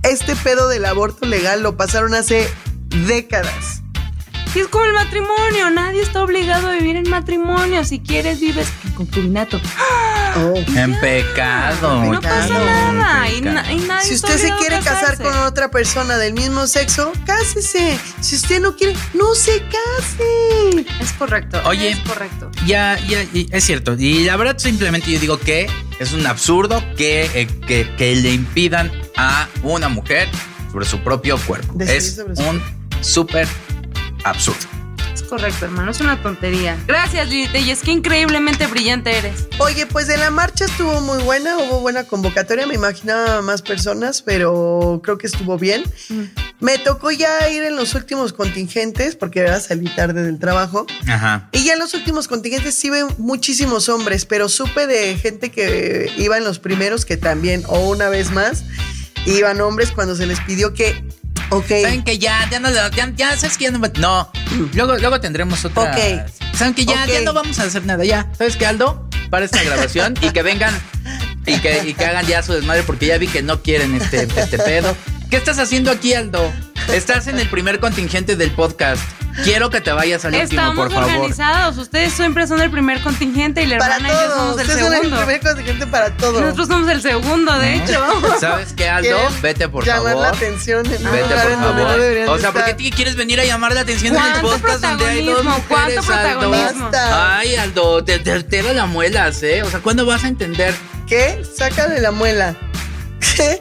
este 0.02 0.34
pedo 0.36 0.66
del 0.70 0.86
aborto 0.86 1.26
legal 1.26 1.62
lo 1.62 1.76
pasaron 1.76 2.14
hace 2.14 2.48
décadas. 3.06 3.82
Y 4.54 4.60
es 4.60 4.68
como 4.68 4.86
el 4.86 4.94
matrimonio, 4.94 5.70
nadie 5.70 6.00
está 6.00 6.22
obligado 6.22 6.68
a 6.68 6.72
vivir 6.72 6.96
en 6.96 7.08
matrimonio. 7.10 7.84
Si 7.84 8.00
quieres, 8.00 8.40
vives 8.40 8.68
en 8.84 8.92
concubinato. 8.92 9.60
En 10.76 10.98
pecado. 11.00 12.04
No 12.04 12.20
pasa 12.20 12.48
nada. 12.58 13.28
Y, 13.30 13.38
En 13.38 13.44
na- 13.54 13.62
pecado. 13.62 13.76
y 13.78 13.80
nadie 13.86 14.08
Si 14.08 14.14
usted 14.14 14.38
se 14.38 14.52
quiere 14.56 14.78
casar 14.80 15.18
con 15.22 15.36
otra 15.38 15.70
persona 15.70 16.16
del 16.16 16.32
mismo 16.34 16.66
sexo, 16.66 17.12
cásese. 17.26 17.98
Si 18.20 18.36
usted 18.36 18.60
no 18.60 18.74
quiere, 18.76 18.94
no 19.14 19.34
se 19.34 19.62
case. 19.62 20.86
Es 21.00 21.12
correcto. 21.12 21.60
Oye. 21.66 21.90
Es 21.90 21.98
correcto. 22.00 22.50
Ya, 22.66 22.98
ya, 23.06 23.22
y 23.32 23.48
es 23.50 23.64
cierto. 23.64 23.94
Y 23.98 24.24
la 24.24 24.36
verdad, 24.36 24.58
simplemente 24.58 25.10
yo 25.10 25.18
digo 25.20 25.38
que 25.38 25.68
es 25.98 26.12
un 26.12 26.26
absurdo 26.26 26.82
que, 26.96 27.24
eh, 27.34 27.46
que, 27.66 27.88
que 27.96 28.16
le 28.16 28.32
impidan 28.32 28.90
a 29.16 29.48
una 29.62 29.88
mujer 29.88 30.28
sobre 30.70 30.86
su 30.86 30.98
propio 31.00 31.36
cuerpo. 31.38 31.74
Decidir 31.76 32.26
Es 32.32 32.38
su 32.38 32.44
un 32.48 32.62
súper 33.00 33.46
absurdo. 34.24 34.66
Es 35.12 35.22
correcto, 35.22 35.66
hermano. 35.66 35.90
Es 35.90 36.00
una 36.00 36.20
tontería. 36.22 36.76
Gracias, 36.86 37.28
Lilith. 37.28 37.54
Y 37.54 37.70
es 37.70 37.82
que 37.82 37.90
increíblemente 37.90 38.66
brillante 38.66 39.16
eres. 39.16 39.46
Oye, 39.58 39.86
pues 39.86 40.06
de 40.06 40.16
la 40.16 40.30
marcha 40.30 40.64
estuvo 40.64 41.00
muy 41.00 41.22
buena, 41.22 41.58
hubo 41.58 41.80
buena 41.80 42.04
convocatoria, 42.04 42.66
me 42.66 42.74
imaginaba 42.74 43.42
más 43.42 43.60
personas, 43.62 44.22
pero 44.22 45.00
creo 45.02 45.18
que 45.18 45.26
estuvo 45.26 45.58
bien. 45.58 45.84
Me 46.60 46.78
tocó 46.78 47.10
ya 47.10 47.48
ir 47.50 47.62
en 47.64 47.76
los 47.76 47.94
últimos 47.94 48.32
contingentes, 48.32 49.16
porque 49.16 49.40
era 49.40 49.60
salí 49.60 49.88
tarde 49.90 50.22
del 50.22 50.38
trabajo. 50.38 50.86
Ajá. 51.06 51.48
Y 51.52 51.64
ya 51.64 51.74
en 51.74 51.78
los 51.78 51.92
últimos 51.94 52.28
contingentes 52.28 52.74
sí 52.74 52.88
ven 52.88 53.08
muchísimos 53.18 53.88
hombres, 53.88 54.24
pero 54.24 54.48
supe 54.48 54.86
de 54.86 55.16
gente 55.16 55.50
que 55.50 56.10
iba 56.16 56.38
en 56.38 56.44
los 56.44 56.58
primeros 56.58 57.04
que 57.04 57.16
también, 57.16 57.64
o 57.66 57.90
una 57.90 58.08
vez 58.08 58.30
más, 58.30 58.64
iban 59.26 59.60
hombres 59.60 59.90
cuando 59.92 60.16
se 60.16 60.26
les 60.26 60.40
pidió 60.40 60.72
que, 60.72 61.04
ok, 61.56 61.68
Saben 61.68 62.04
que 62.04 62.18
ya, 62.18 62.48
ya 62.50 62.60
no, 62.60 62.70
ya, 62.70 63.12
ya 63.14 63.36
sabes 63.36 63.56
que 63.56 63.64
ya 63.64 63.70
no 63.70 63.78
No, 63.98 64.32
luego, 64.74 64.96
luego 64.96 65.20
tendremos 65.20 65.64
otra. 65.64 65.82
Ok. 65.84 66.30
Saben 66.54 66.74
que 66.74 66.84
ya, 66.84 67.06
ya 67.06 67.20
no 67.22 67.32
vamos 67.32 67.58
a 67.58 67.64
hacer 67.64 67.84
nada. 67.84 68.04
Ya, 68.04 68.30
¿sabes 68.36 68.56
qué, 68.56 68.66
Aldo? 68.66 69.08
Para 69.30 69.44
esta 69.44 69.62
grabación 69.62 70.14
y 70.20 70.30
que 70.30 70.42
vengan 70.42 70.74
y 71.46 71.58
que, 71.58 71.88
y 71.88 71.94
que 71.94 72.04
hagan 72.04 72.26
ya 72.26 72.42
su 72.42 72.52
desmadre 72.52 72.82
porque 72.82 73.06
ya 73.06 73.18
vi 73.18 73.26
que 73.26 73.42
no 73.42 73.62
quieren 73.62 73.94
este, 73.94 74.28
este 74.36 74.58
pedo. 74.58 74.94
¿Qué 75.30 75.36
estás 75.36 75.58
haciendo 75.58 75.90
aquí, 75.90 76.12
Aldo? 76.12 76.52
Estás 76.92 77.26
en 77.26 77.38
el 77.38 77.48
primer 77.48 77.80
contingente 77.80 78.36
del 78.36 78.50
podcast. 78.50 79.02
Quiero 79.44 79.70
que 79.70 79.80
te 79.80 79.92
vayas 79.92 80.24
al 80.24 80.34
último, 80.34 80.44
Estamos 80.62 80.76
por 80.76 80.92
favor. 80.92 81.04
organizados. 81.10 81.78
Ustedes 81.78 82.12
siempre 82.12 82.46
son 82.46 82.60
el 82.60 82.70
primer 82.70 83.00
contingente 83.00 83.62
y 83.62 83.66
la 83.66 83.78
para 83.78 83.96
hermana 83.96 84.14
y 84.14 84.16
yo 84.16 84.30
somos 84.34 84.60
el 84.60 84.66
ustedes 84.66 84.78
son 84.84 84.92
el 84.92 84.98
segundo. 85.00 85.16
primer 85.18 85.40
contingente 85.40 85.86
para 85.86 86.16
todo. 86.16 86.40
Nosotros 86.40 86.68
somos 86.68 86.88
el 86.90 87.02
segundo, 87.02 87.58
de 87.58 87.74
hecho. 87.76 88.04
¿Sabes 88.40 88.72
qué, 88.74 88.88
Aldo? 88.88 89.16
Vete, 89.40 89.68
por 89.68 89.84
llamar 89.84 90.12
favor. 90.12 90.22
la 90.22 90.28
atención 90.28 90.86
en 90.86 91.06
un 91.06 91.12
Vete, 91.12 91.28
lugar 91.28 91.42
por 91.44 91.52
en 91.52 91.60
donde 91.60 91.82
no 91.82 91.88
favor. 91.88 92.00
deberían 92.02 92.28
o 92.28 92.38
sea, 92.38 92.52
¿por 92.52 92.64
qué 92.64 92.74
te 92.74 92.90
quieres 92.90 93.16
venir 93.16 93.40
a 93.40 93.44
llamar 93.44 93.72
la 93.74 93.80
atención 93.80 94.14
en 94.16 94.22
el 94.22 94.30
¿Cuánto 94.40 94.48
podcast 94.50 94.80
donde 94.84 95.06
hay 95.06 95.24
dos 95.26 95.34
protagonismo? 95.40 95.64
¿Cuánto 95.68 96.02
mujeres, 96.02 96.10
Aldo? 96.26 96.40
protagonismo? 96.40 96.84
Basta. 96.90 97.38
Ay, 97.38 97.56
Aldo, 97.56 98.04
te, 98.04 98.18
te, 98.18 98.42
te 98.42 98.74
la 98.74 98.86
muelas, 98.86 99.42
¿eh? 99.42 99.62
O 99.62 99.70
sea, 99.70 99.80
¿cuándo 99.80 100.04
vas 100.06 100.24
a 100.24 100.28
entender? 100.28 100.74
¿Qué? 101.06 101.42
Sácale 101.56 102.00
la 102.00 102.10
muela. 102.10 102.54
¿Qué? 103.36 103.60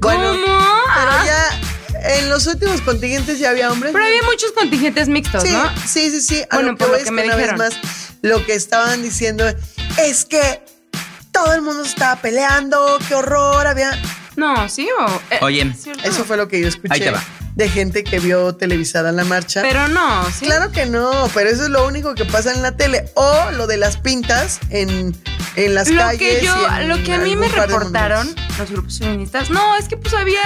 Bueno, 0.00 0.30
¿Cómo? 0.30 0.58
pero 0.94 1.24
ya 1.26 1.60
en 2.02 2.28
los 2.28 2.46
últimos 2.46 2.80
contingentes 2.82 3.38
ya 3.38 3.50
había 3.50 3.70
hombres. 3.70 3.92
Pero 3.92 4.04
había 4.04 4.22
muchos 4.24 4.52
contingentes 4.52 5.08
mixtos, 5.08 5.42
Sí, 5.42 5.50
¿no? 5.52 5.64
sí, 5.86 6.10
sí, 6.10 6.20
sí. 6.20 6.42
A 6.50 6.56
Bueno, 6.56 6.72
lo 6.72 6.76
que 6.78 6.84
por 6.84 6.88
lo 6.92 6.96
que 6.98 7.02
es 7.04 7.10
me 7.10 7.24
una 7.24 7.36
vez 7.36 7.46
dijeron. 7.52 7.58
más, 7.58 7.74
lo 8.22 8.44
que 8.46 8.54
estaban 8.54 9.02
diciendo 9.02 9.44
es 9.98 10.24
que 10.24 10.62
todo 11.32 11.52
el 11.54 11.62
mundo 11.62 11.84
se 11.84 11.90
estaba 11.90 12.20
peleando, 12.20 12.98
qué 13.08 13.14
horror, 13.14 13.66
había... 13.66 13.90
No, 14.36 14.68
sí 14.68 14.88
o. 14.98 15.06
eh, 15.30 15.38
Oye. 15.42 15.72
Eso 16.04 16.24
fue 16.24 16.36
lo 16.36 16.48
que 16.48 16.60
yo 16.60 16.68
escuché 16.68 16.94
Ahí 16.94 17.00
te 17.00 17.10
va. 17.10 17.22
de 17.56 17.68
gente 17.68 18.04
que 18.04 18.20
vio 18.20 18.54
televisada 18.54 19.12
la 19.12 19.24
marcha. 19.24 19.60
Pero 19.60 19.86
no, 19.88 20.24
sí. 20.30 20.46
Claro 20.46 20.70
que 20.72 20.86
no, 20.86 21.28
pero 21.34 21.50
eso 21.50 21.64
es 21.64 21.68
lo 21.68 21.86
único 21.86 22.14
que 22.14 22.24
pasa 22.24 22.52
en 22.54 22.62
la 22.62 22.76
tele. 22.76 23.04
O 23.14 23.50
lo 23.56 23.66
de 23.66 23.76
las 23.76 23.96
pintas 23.98 24.58
en, 24.70 25.14
en 25.56 25.74
las 25.74 25.90
Lo 25.90 25.98
calles. 26.00 26.18
que 26.18 26.44
yo, 26.44 26.54
y 26.54 26.82
en 26.82 26.88
lo 26.88 27.02
que 27.02 27.12
a 27.14 27.18
mí 27.18 27.36
me 27.36 27.48
reportaron 27.48 28.34
los 28.58 28.70
grupos 28.70 28.98
feministas, 28.98 29.50
no, 29.50 29.76
es 29.76 29.88
que 29.88 29.96
pues 29.96 30.14
había, 30.14 30.42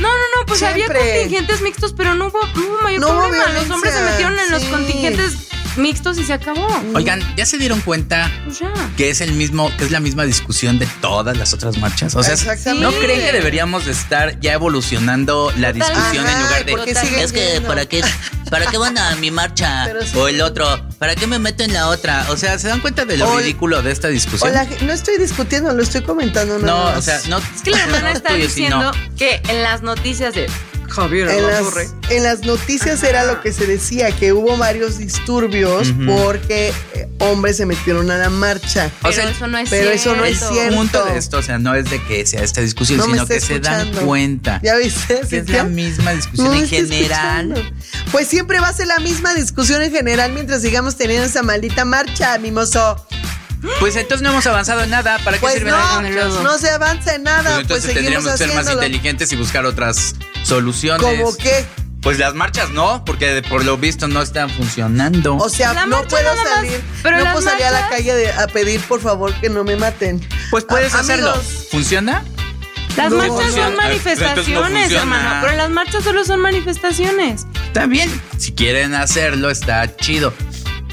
no, 0.00 0.08
no, 0.08 0.08
no, 0.08 0.46
pues 0.46 0.62
había 0.62 0.86
contingentes 0.86 1.60
mixtos, 1.62 1.92
pero 1.92 2.14
no 2.14 2.28
hubo, 2.28 2.40
no 2.54 2.66
hubo 2.66 2.82
mayor 2.82 3.00
No 3.00 3.08
hubo 3.10 3.20
problema. 3.20 3.48
Los 3.52 3.70
hombres 3.70 3.94
se 3.94 4.02
metieron 4.02 4.38
en 4.38 4.50
los 4.50 4.64
contingentes 4.64 5.36
mixtos 5.78 6.18
y 6.18 6.24
se 6.24 6.32
acabó. 6.32 6.66
Oigan, 6.94 7.20
¿ya 7.36 7.46
se 7.46 7.56
dieron 7.58 7.80
cuenta 7.80 8.30
Pues 8.44 8.58
ya. 8.60 8.72
que 8.96 9.10
es 9.10 9.20
el 9.20 9.32
mismo, 9.32 9.70
que 9.76 9.84
es 9.84 9.90
la 9.90 10.00
misma 10.00 10.24
discusión 10.24 10.78
de 10.78 10.86
todas 11.00 11.36
las 11.36 11.52
otras 11.54 11.78
marchas? 11.78 12.14
O 12.14 12.22
sea, 12.22 12.34
Exactamente. 12.34 12.84
¿no 12.84 12.92
creen 13.02 13.20
que 13.20 13.32
deberíamos 13.32 13.86
de 13.86 13.92
estar 13.92 14.38
ya 14.40 14.52
evolucionando 14.52 15.52
la 15.56 15.72
discusión 15.72 16.26
Ajá, 16.26 16.32
en 16.36 16.42
lugar 16.44 16.64
de 16.64 17.22
es 17.22 17.32
que 17.32 17.60
para 17.66 17.86
qué 17.86 18.02
¿para 18.50 18.66
qué 18.66 18.78
van 18.78 18.96
a 18.98 19.14
mi 19.16 19.30
marcha? 19.30 19.86
Sí. 20.04 20.16
O 20.16 20.28
el 20.28 20.40
otro, 20.40 20.66
¿para 20.98 21.14
qué 21.14 21.26
me 21.26 21.38
meto 21.38 21.62
en 21.62 21.72
la 21.72 21.88
otra? 21.88 22.26
O 22.30 22.36
sea, 22.36 22.58
¿se 22.58 22.68
dan 22.68 22.80
cuenta 22.80 23.04
de 23.04 23.16
lo 23.16 23.28
O- 23.30 23.38
ridículo 23.38 23.82
de 23.82 23.92
esta 23.92 24.08
discusión? 24.08 24.52
La 24.54 24.66
no 24.82 24.92
estoy 24.92 25.18
discutiendo, 25.18 25.72
lo 25.74 25.82
estoy 25.82 26.02
comentando. 26.02 26.58
no, 26.58 26.86
o 26.96 27.02
sea, 27.02 27.20
no. 27.28 27.38
Es 27.38 27.62
que 27.62 27.70
la 27.70 27.78
hermana 27.84 28.12
está 28.12 28.30
tuyo, 28.30 28.48
sí, 28.48 28.68
no. 28.68 28.92
diciendo 28.92 28.92
que 29.16 29.40
en 29.48 29.62
las 29.62 29.82
noticias 29.82 30.34
de 30.34 30.48
Javier 30.88 31.28
En 31.28 31.46
las, 31.46 31.64
en 32.10 32.22
las 32.24 32.40
noticias 32.40 33.02
era 33.02 33.24
lo 33.24 33.40
que 33.40 33.52
se 33.52 33.66
decía, 33.66 34.10
que 34.12 34.32
hubo 34.32 34.56
varios 34.56 34.98
disturbios 34.98 35.92
porque 36.06 36.72
eh, 36.94 37.08
hombres 37.20 37.56
se 37.58 37.66
metieron 37.66 38.10
a 38.10 38.18
la 38.18 38.30
marcha. 38.30 38.90
Pero 39.02 39.10
O 39.10 39.12
sea, 39.12 39.28
eso 39.30 39.46
no 39.46 39.58
es 39.58 39.70
pero 39.70 39.90
eso 39.90 40.16
no 40.16 40.24
es 40.24 40.38
cierto. 40.38 40.54
cierto. 40.54 40.70
El 40.72 40.76
punto 40.78 41.04
de 41.04 41.18
esto, 41.18 41.38
o 41.38 41.42
sea, 41.42 41.58
no 41.58 41.74
es 41.74 41.90
de 41.90 42.02
que 42.04 42.26
sea 42.26 42.42
esta 42.42 42.60
discusión, 42.60 42.98
No 42.98 43.04
sino 43.04 43.26
que 43.26 43.40
se 43.40 43.60
dan 43.60 43.90
cuenta. 44.04 44.60
¿Ya 44.62 44.76
viste? 44.76 45.20
Que 45.28 45.38
es 45.38 45.48
la 45.50 45.64
misma 45.64 46.12
discusión 46.12 46.48
No 46.48 46.54
en 46.54 46.68
general. 46.68 47.52
escuchando. 47.52 47.62
Pues 48.12 48.28
siempre 48.28 48.60
va 48.60 48.68
a 48.68 48.72
ser 48.72 48.86
la 48.86 48.98
misma 48.98 49.34
discusión 49.34 49.82
en 49.82 49.90
general 49.92 50.32
mientras 50.32 50.62
sigamos 50.62 50.96
teniendo 50.96 51.26
esa 51.26 51.42
maldita 51.42 51.84
marcha, 51.84 52.38
mimoso. 52.38 53.06
Pues 53.80 53.96
entonces 53.96 54.22
no 54.22 54.30
hemos 54.30 54.46
avanzado 54.46 54.82
en 54.82 54.90
nada. 54.90 55.18
¿Para 55.24 55.36
qué 55.36 55.40
Pues 55.40 55.54
sirven 55.54 55.72
las 55.74 55.94
no, 55.94 56.02
marchas? 56.02 56.42
no 56.42 56.58
se 56.58 56.70
avanza 56.70 57.14
en 57.14 57.22
nada, 57.24 57.42
Pues 57.42 57.52
pues, 57.54 57.60
entonces 57.62 57.94
tendríamos 57.94 58.30
que 58.30 58.36
ser 58.38 58.52
más 58.54 58.70
inteligentes 58.72 59.32
y 59.32 59.36
buscar 59.36 59.64
otras 59.66 60.14
soluciones. 60.44 61.02
¿Cómo 61.04 61.36
qué? 61.36 61.64
Pues 62.00 62.18
las 62.18 62.34
marchas 62.34 62.70
no, 62.70 63.04
porque 63.04 63.42
por 63.48 63.64
lo 63.64 63.76
visto 63.76 64.06
no 64.06 64.22
están 64.22 64.48
funcionando. 64.50 65.34
O 65.36 65.48
sea, 65.48 65.74
La 65.74 65.86
no 65.86 66.02
puedo 66.04 66.22
nada 66.22 66.36
más, 66.36 66.54
salir, 66.54 66.80
pero 67.02 67.18
no 67.18 67.24
puedo 67.32 67.42
salir 67.42 67.64
a 67.66 67.70
la 67.72 67.88
calle 67.88 68.14
de- 68.14 68.32
a 68.32 68.46
pedir 68.46 68.80
por 68.82 69.00
favor 69.00 69.34
que 69.40 69.50
no 69.50 69.64
me 69.64 69.74
maten. 69.74 70.24
pues 70.50 70.64
puedes 70.64 70.94
a- 70.94 71.00
hacerlo. 71.00 71.30
amigos. 71.32 71.66
¿Funciona? 71.70 72.22
Las 72.96 73.10
No, 73.10 73.16
marchas 73.18 73.54
no, 73.56 73.62
son 73.62 73.70
no 73.74 73.76
manifestaciones, 73.82 74.82
funciona. 74.84 75.00
hermano. 75.00 75.40
Pero 75.42 75.56
las 75.56 75.70
marchas 75.70 76.04
solo 76.04 76.24
son 76.24 76.40
manifestaciones. 76.40 77.46
Bien. 77.88 78.22
Si 78.38 78.52
quieren 78.52 78.94
hacerlo, 78.94 79.50
está 79.50 79.96
chido. 79.96 80.32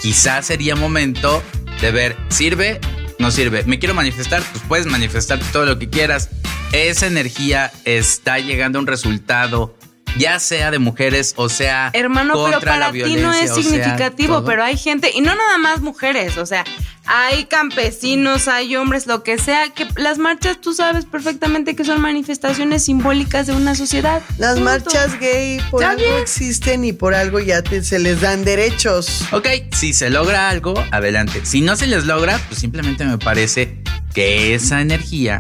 Quizás 0.02 0.46
sería 0.48 0.76
momento 0.76 1.42
de 1.86 1.92
ver, 1.92 2.18
¿sirve? 2.30 2.80
No 3.20 3.30
sirve. 3.30 3.64
¿Me 3.66 3.78
quiero 3.78 3.94
manifestar? 3.94 4.42
Pues 4.52 4.64
puedes 4.68 4.88
manifestarte 4.88 5.46
todo 5.54 5.68
lo 5.68 5.78
que 5.78 5.88
quieras. 5.88 6.32
Esa 6.72 7.06
energía 7.06 7.72
está 7.84 8.40
llegando 8.40 8.80
a 8.80 8.82
un 8.82 8.88
resultado, 8.88 9.78
ya 10.18 10.40
sea 10.40 10.72
de 10.72 10.80
mujeres 10.80 11.36
o 11.38 11.48
sea 11.48 11.92
Hermano, 11.94 12.34
pero 12.34 12.54
contra 12.54 12.78
la 12.78 12.88
para 12.88 12.92
ti 12.92 13.18
no 13.18 13.32
es 13.32 13.54
sea, 13.54 13.62
significativo, 13.62 14.44
pero 14.44 14.64
hay 14.64 14.78
gente, 14.78 15.12
y 15.14 15.22
no 15.22 15.36
nada 15.36 15.60
más 15.60 15.82
mujeres, 15.82 16.40
o 16.40 16.48
sea, 16.48 16.66
hay 17.08 17.46
campesinos, 17.46 18.48
hay 18.48 18.76
hombres, 18.76 19.06
lo 19.08 19.24
que 19.24 19.38
sea, 19.38 19.70
que 19.70 19.88
las 19.96 20.18
marchas 20.18 20.60
tú 20.62 20.74
sabes 20.74 21.06
perfectamente 21.06 21.76
que 21.76 21.84
son 21.86 22.02
manifestaciones 22.02 22.86
simbólicas 22.86 23.48
de 23.48 23.54
una 23.54 23.76
sociedad. 23.76 24.22
Las 24.38 24.56
Punto. 24.56 24.66
marchas 24.66 25.20
gay 25.20 25.60
por 25.72 25.84
algo 25.84 26.02
bien. 26.04 26.20
existen 26.22 26.84
y 26.86 26.94
por 26.94 27.14
algo 27.14 27.40
ya 27.40 27.62
te- 27.62 27.84
se 27.84 28.00
les 28.00 28.22
dan 28.22 28.44
derechos. 28.44 29.22
Ok, 29.32 29.48
si 29.76 29.94
se 29.94 30.10
logra 30.10 30.50
algo, 30.50 30.74
adelante. 30.92 31.42
Si 31.46 31.62
no 31.62 31.76
se 31.76 31.88
les 31.88 32.06
logra, 32.06 32.40
pues 32.48 32.60
simplemente 32.60 33.06
me 33.06 33.18
parece 33.18 33.82
que 34.14 34.56
esa 34.56 34.82
energía 34.82 35.40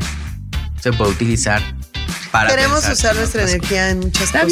se 0.81 0.91
puede 0.93 1.11
utilizar 1.11 1.61
para. 2.31 2.49
Queremos 2.49 2.87
usar 2.87 3.11
en 3.13 3.17
nuestra 3.21 3.43
energía 3.43 3.89
en 3.89 3.99
muchas 4.01 4.31
bien. 4.31 4.45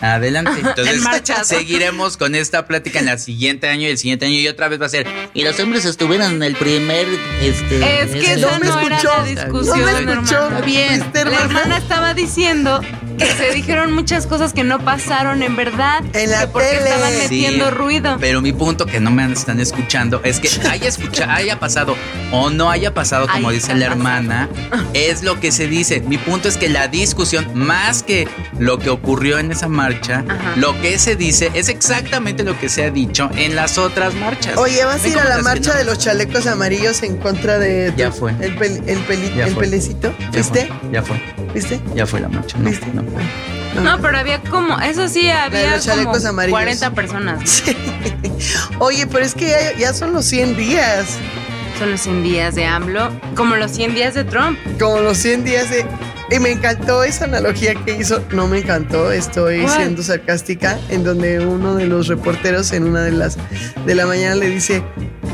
Adelante. 0.00 0.52
Entonces, 0.60 1.02
En 1.28 1.44
seguiremos 1.44 2.16
con 2.16 2.34
esta 2.34 2.66
plática 2.66 3.00
en 3.00 3.08
el 3.08 3.18
siguiente 3.18 3.68
año 3.68 3.82
y 3.82 3.90
el 3.90 3.98
siguiente 3.98 4.26
año 4.26 4.34
y 4.34 4.48
otra 4.48 4.68
vez 4.68 4.80
va 4.80 4.86
a 4.86 4.90
ser. 4.90 5.06
Y 5.34 5.42
los 5.42 5.58
hombres 5.60 5.84
estuvieron 5.84 6.34
en 6.36 6.42
el 6.42 6.56
primer. 6.56 7.06
Este, 7.42 8.02
Es 8.02 8.10
que 8.12 8.32
esa 8.34 8.50
No 8.52 8.58
me 8.60 8.66
escuchó. 8.68 9.16
no 9.16 9.24
me 9.24 10.12
escuchó. 10.12 10.50
bien. 10.64 11.04
La 11.14 11.20
hermana 11.40 11.78
estaba 11.78 12.14
diciendo 12.14 12.80
que 13.18 13.26
se 13.26 13.50
dijeron 13.52 13.92
muchas 13.92 14.26
cosas 14.26 14.52
que 14.52 14.64
no 14.64 14.78
pasaron 14.78 15.42
en 15.42 15.56
verdad. 15.56 16.02
En 16.14 16.30
la 16.30 16.42
que 16.42 16.46
porque 16.48 16.68
tele. 16.68 16.84
estaban 16.90 17.12
Sí, 17.12 17.18
metiendo 17.22 17.70
ruido. 17.70 18.16
Pero 18.20 18.40
mi 18.40 18.52
punto 18.52 18.86
que 18.86 19.00
no 19.00 19.10
me 19.10 19.30
están 19.32 19.60
escuchando 19.60 20.20
es 20.24 20.40
que 20.40 20.48
haya 20.68 20.88
escucha, 20.88 21.34
haya 21.34 21.58
pasado 21.58 21.96
o 22.32 22.50
no 22.50 22.70
haya 22.70 22.94
pasado, 22.94 23.26
como 23.28 23.50
dice 23.50 23.74
la 23.74 23.86
hermana, 23.86 24.48
es 24.94 25.22
lo 25.22 25.40
que 25.40 25.52
se 25.52 25.66
dice. 25.66 26.00
Mi 26.00 26.18
punto 26.18 26.48
es 26.48 26.56
que 26.56 26.68
la 26.68 26.88
discusión, 26.88 27.46
más 27.54 28.02
que 28.02 28.28
lo 28.58 28.78
que 28.78 28.90
ocurrió 28.90 29.38
en 29.38 29.50
esa 29.52 29.68
marcha, 29.68 30.24
Ajá. 30.28 30.54
lo 30.56 30.80
que 30.80 30.98
se 30.98 31.16
dice 31.16 31.50
es 31.54 31.68
exactamente 31.68 32.44
lo 32.44 32.58
que 32.58 32.68
se 32.68 32.84
ha 32.84 32.90
dicho 32.90 33.30
en 33.36 33.56
las 33.56 33.78
otras 33.78 34.14
marchas. 34.14 34.56
Oye, 34.56 34.84
¿vas 34.84 35.00
a 35.00 35.02
¿Ven 35.04 35.12
ir 35.12 35.18
a 35.18 35.24
la 35.24 35.38
marcha 35.38 35.72
no? 35.72 35.78
de 35.78 35.84
los 35.84 35.98
chalecos 35.98 36.46
amarillos 36.46 37.02
en 37.02 37.16
contra 37.16 37.58
de 37.58 37.92
Ya 37.96 38.12
fue. 38.12 38.32
el, 38.40 38.58
pel- 38.58 38.82
el, 38.86 38.98
peli- 39.00 39.32
Ya 39.36 39.46
el 39.46 39.54
fue. 39.54 39.64
pelecito? 39.64 40.14
Ya 40.18 40.30
¿Viste? 40.30 40.66
fue, 40.66 40.90
ya 40.92 41.02
fue, 41.02 41.20
¿Viste? 41.54 41.80
ya 41.94 42.06
fue 42.06 42.20
la 42.20 42.28
marcha. 42.28 42.56
No, 42.58 42.70
¿Viste? 42.70 42.86
no 42.92 43.02
fue. 43.02 43.82
No, 43.82 44.00
pero 44.00 44.18
había 44.18 44.40
como, 44.42 44.78
eso 44.80 45.08
sí, 45.08 45.28
había 45.28 45.78
como 45.78 46.14
amarillos. 46.14 46.58
40 46.58 46.90
personas. 46.92 47.48
Sí. 47.48 47.76
Oye, 48.78 49.06
pero 49.06 49.24
es 49.24 49.34
que 49.34 49.48
ya, 49.48 49.76
ya 49.78 49.92
son 49.92 50.12
los 50.12 50.24
100 50.26 50.56
días. 50.56 51.18
Son 51.78 51.92
los 51.92 52.00
100 52.00 52.24
días 52.24 52.54
de 52.56 52.64
AMLO, 52.64 53.10
como 53.36 53.54
los 53.54 53.70
100 53.70 53.94
días 53.94 54.14
de 54.14 54.24
Trump. 54.24 54.58
Como 54.80 54.98
los 54.98 55.16
100 55.18 55.44
días 55.44 55.70
de... 55.70 55.86
Y 56.30 56.40
me 56.40 56.50
encantó 56.50 57.04
esa 57.04 57.24
analogía 57.24 57.74
que 57.74 57.96
hizo. 57.96 58.22
No 58.32 58.48
me 58.48 58.58
encantó, 58.58 59.12
estoy 59.12 59.62
¿Cuál? 59.62 59.76
siendo 59.76 60.02
sarcástica, 60.02 60.78
en 60.88 61.04
donde 61.04 61.38
uno 61.38 61.76
de 61.76 61.86
los 61.86 62.08
reporteros 62.08 62.72
en 62.72 62.84
una 62.84 63.02
de 63.02 63.12
las 63.12 63.38
de 63.86 63.94
la 63.94 64.06
mañana 64.06 64.34
le 64.34 64.48
dice, 64.48 64.82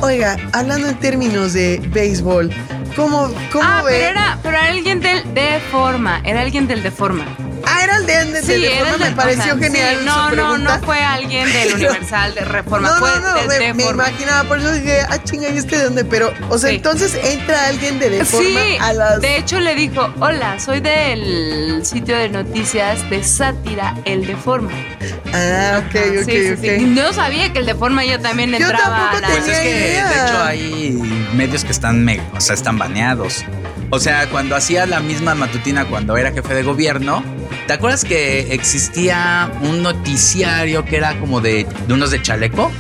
oiga, 0.02 0.36
hablando 0.52 0.86
en 0.88 0.96
términos 0.98 1.52
de 1.52 1.80
béisbol, 1.92 2.50
¿cómo, 2.96 3.32
cómo 3.52 3.64
Ah, 3.64 3.82
ve? 3.82 3.90
pero 3.92 4.04
era, 4.10 4.38
pero 4.42 4.56
era 4.56 4.66
alguien 4.68 5.00
del 5.00 5.34
de 5.34 5.60
forma, 5.70 6.20
era 6.24 6.40
alguien 6.40 6.66
del 6.66 6.82
de 6.82 6.90
forma. 6.90 7.24
Ah, 7.66 7.82
era 7.82 7.96
el 7.96 8.04
de, 8.06 8.24
de, 8.26 8.32
de 8.32 8.42
Sí, 8.42 8.66
Reforma, 8.66 8.92
el 9.06 9.10
me 9.10 9.16
pareció 9.16 9.54
o 9.54 9.58
sea, 9.58 9.64
genial. 9.68 9.94
sí, 9.96 10.00
su 10.00 10.04
no, 10.04 10.30
no, 10.32 10.58
no 10.58 10.78
fue 10.80 11.02
alguien 11.02 11.50
del 11.50 11.74
Universal 11.76 12.34
de 12.34 12.40
Reforma, 12.42 12.90
No, 12.90 12.96
fue 12.98 13.08
no, 13.20 13.20
no, 13.20 13.48
de 13.48 13.72
me 13.72 13.84
forma. 13.84 14.08
imaginaba, 14.08 14.44
por 14.46 14.58
eso 14.58 14.70
dije, 14.72 14.98
ah, 15.08 15.22
chinga, 15.24 15.48
¿y 15.48 15.56
este 15.56 15.78
de 15.78 15.84
dónde? 15.84 16.04
Pero, 16.04 16.30
o 16.50 16.58
sea, 16.58 16.68
Sí. 16.70 16.76
entonces 16.76 17.18
entra 17.24 17.66
alguien 17.68 17.98
de 17.98 18.10
Reforma 18.10 18.46
Sí, 18.60 18.76
a 18.80 18.92
las... 18.92 19.20
de 19.22 19.38
hecho 19.38 19.60
le 19.60 19.74
dijo, 19.76 20.12
hola, 20.20 20.60
soy 20.60 20.80
del 20.80 21.80
sitio 21.86 22.16
de 22.18 22.28
noticias 22.28 23.08
de 23.08 23.24
sátira, 23.24 23.94
el 24.04 24.26
de 24.26 24.36
forma. 24.36 24.70
Ah, 25.32 25.82
ok, 25.86 25.96
Ajá, 25.96 26.20
ok, 26.20 26.24
sí, 26.26 26.42
sí, 26.46 26.50
ok. 26.52 26.58
sí. 26.80 26.84
No 26.84 27.12
sabía 27.14 27.50
que 27.52 27.60
el 27.60 27.66
de 27.66 27.74
forma 27.74 28.04
yo 28.04 28.20
también 28.20 28.50
Yo 28.50 28.56
entraba 28.58 29.10
tampoco 29.10 29.16
a 29.16 29.20
la... 29.20 29.28
Pues 29.28 29.48
es 29.48 29.58
que 29.58 29.70
idea. 29.70 30.08
de 30.08 30.14
hecho 30.14 30.42
hay 30.42 31.13
medios 31.34 31.64
que 31.64 31.72
están, 31.72 32.04
me- 32.04 32.20
o 32.36 32.40
sea, 32.40 32.54
están 32.54 32.78
baneados. 32.78 33.44
O 33.90 33.98
sea, 34.00 34.26
cuando 34.28 34.56
hacía 34.56 34.86
la 34.86 35.00
misma 35.00 35.34
matutina 35.34 35.84
cuando 35.84 36.16
era 36.16 36.32
jefe 36.32 36.54
de 36.54 36.62
gobierno, 36.62 37.22
¿te 37.66 37.72
acuerdas 37.74 38.04
que 38.04 38.52
existía 38.54 39.50
un 39.62 39.82
noticiario 39.82 40.84
que 40.84 40.96
era 40.96 41.18
como 41.20 41.40
de, 41.40 41.66
de 41.86 41.94
unos 41.94 42.10
de 42.10 42.20
chaleco? 42.22 42.70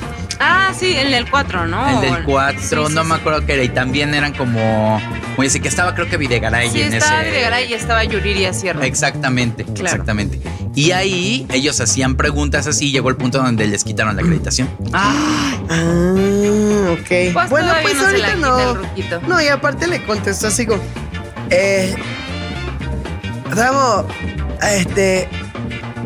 Ah, 0.40 0.72
sí, 0.76 0.94
el 0.96 1.10
del 1.12 1.30
4, 1.30 1.66
¿no? 1.68 1.88
El 2.02 2.10
del 2.10 2.24
4, 2.24 2.60
Sí, 2.60 2.66
sí, 2.68 2.74
no 2.94 3.02
sí. 3.02 3.08
me 3.08 3.14
acuerdo 3.14 3.46
qué 3.46 3.54
era. 3.54 3.62
Y 3.62 3.68
también 3.68 4.14
eran 4.14 4.32
como, 4.32 5.00
muy 5.36 5.46
así 5.46 5.60
que 5.60 5.68
estaba 5.68 5.94
creo 5.94 6.08
que 6.08 6.16
Videgaray 6.16 6.68
Sí, 6.70 6.82
en 6.82 6.92
estaba 6.94 7.20
ese. 7.22 7.30
Videgaray 7.30 7.70
y 7.70 7.74
estaba 7.74 8.02
Yuriria 8.04 8.52
Sierra. 8.52 8.84
Exactamente, 8.84 9.64
exactamente. 9.80 10.40
Y 10.74 10.90
ahí 10.90 11.46
ellos 11.50 11.80
hacían 11.80 12.16
preguntas 12.16 12.66
así 12.66 12.86
y 12.88 12.90
llegó 12.92 13.08
el 13.08 13.16
punto 13.16 13.38
donde 13.38 13.66
les 13.68 13.84
quitaron 13.84 14.16
la 14.16 14.22
acreditación. 14.22 14.68
Ay, 14.92 15.60
Ah, 15.70 16.90
ok. 16.92 17.32
pues 17.32 17.50
bueno, 17.50 17.72
pues 17.82 17.94
no 17.96 18.06
ahorita 18.06 18.34
no. 18.36 18.74
No, 19.28 19.40
y 19.42 19.48
aparte 19.48 19.86
le 19.86 20.04
contestó 20.04 20.48
así 20.48 20.66
como, 20.66 20.82
eh, 21.50 21.94
estamos, 23.50 24.06
este, 24.72 25.28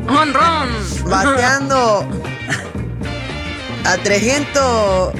Honrón. 0.08 0.68
bateando 1.06 2.06
a 3.84 3.96
300, 3.96 5.12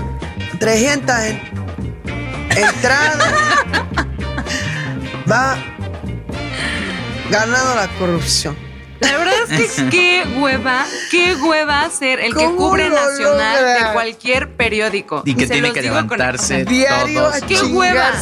300 0.59 1.17
en- 1.21 1.41
entradas. 2.57 3.33
Va 5.31 5.57
ganando 7.31 7.75
la 7.75 7.89
corrupción. 7.99 8.57
La 9.01 9.17
verdad 9.17 9.28
es 9.51 9.73
que 9.73 9.89
qué 9.91 10.27
hueva, 10.39 10.87
qué 11.11 11.35
hueva 11.37 11.89
ser 11.91 12.21
el 12.21 12.35
que 12.35 12.45
¿Cómo 12.45 12.57
cubre 12.57 12.89
nacional 12.89 13.57
logra? 13.57 13.87
de 13.89 13.93
cualquier 13.93 14.51
periódico. 14.57 15.23
Y 15.25 15.35
que 15.35 15.47
Se 15.47 15.53
tiene 15.55 15.69
que 15.73 15.81
con- 15.81 15.91
levantarse. 15.91 16.43
o 16.43 16.57
sea, 16.59 16.65
Diario 16.65 17.21
Todos. 17.23 17.35
a 17.43 17.47
¡Qué 17.47 17.61
hueva! 17.63 18.13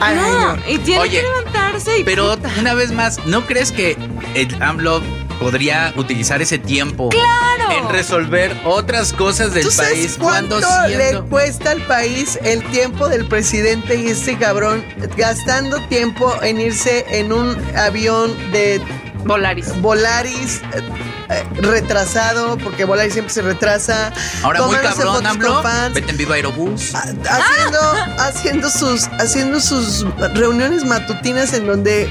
al 0.00 0.16
No, 0.16 0.50
año. 0.50 0.62
y 0.68 0.78
tiene 0.78 1.00
Oye, 1.00 1.10
que 1.18 1.22
levantarse 1.22 1.98
y 2.00 2.04
Pero 2.04 2.36
puta. 2.36 2.50
una 2.58 2.74
vez 2.74 2.92
más, 2.92 3.24
¿no 3.26 3.46
crees 3.46 3.72
que 3.72 3.96
el 4.34 4.62
AMLO 4.62 5.00
podría 5.40 5.92
utilizar 5.96 6.40
ese 6.42 6.58
tiempo 6.58 7.08
¡Claro! 7.10 7.70
en 7.78 7.88
resolver 7.90 8.54
otras 8.64 9.12
cosas 9.14 9.52
del 9.54 9.64
¿Tú 9.64 9.70
sabes 9.70 9.92
país 9.92 10.16
cuánto 10.18 10.60
cuando 10.60 10.88
le 10.88 10.96
siendo 10.96 11.26
cuesta 11.26 11.70
al 11.70 11.80
país 11.82 12.38
el 12.42 12.62
tiempo 12.70 13.08
del 13.08 13.26
presidente 13.26 13.96
y 13.96 14.08
este 14.08 14.36
cabrón 14.38 14.84
gastando 15.16 15.80
tiempo 15.88 16.34
en 16.42 16.60
irse 16.60 17.04
en 17.10 17.32
un 17.32 17.56
avión 17.76 18.34
de 18.52 18.80
Volaris. 19.26 19.80
Volaris 19.80 20.60
eh, 20.74 20.82
eh, 21.30 21.44
retrasado, 21.60 22.56
porque 22.58 22.84
Volaris 22.84 23.12
siempre 23.12 23.32
se 23.34 23.42
retrasa. 23.42 24.12
ahora 24.42 24.62
muy 24.62 24.76
cabrón 24.76 25.26
AMLO, 25.26 25.62
vete 25.94 26.10
en 26.10 26.16
vivo 26.16 26.32
Aerobús. 26.32 26.94
a- 26.94 27.00
haciendo, 27.00 27.80
haciendo 28.18 28.70
sus 28.70 29.06
haciendo 29.18 29.60
sus 29.60 30.06
reuniones 30.34 30.84
matutinas 30.84 31.52
en 31.54 31.66
donde 31.66 32.08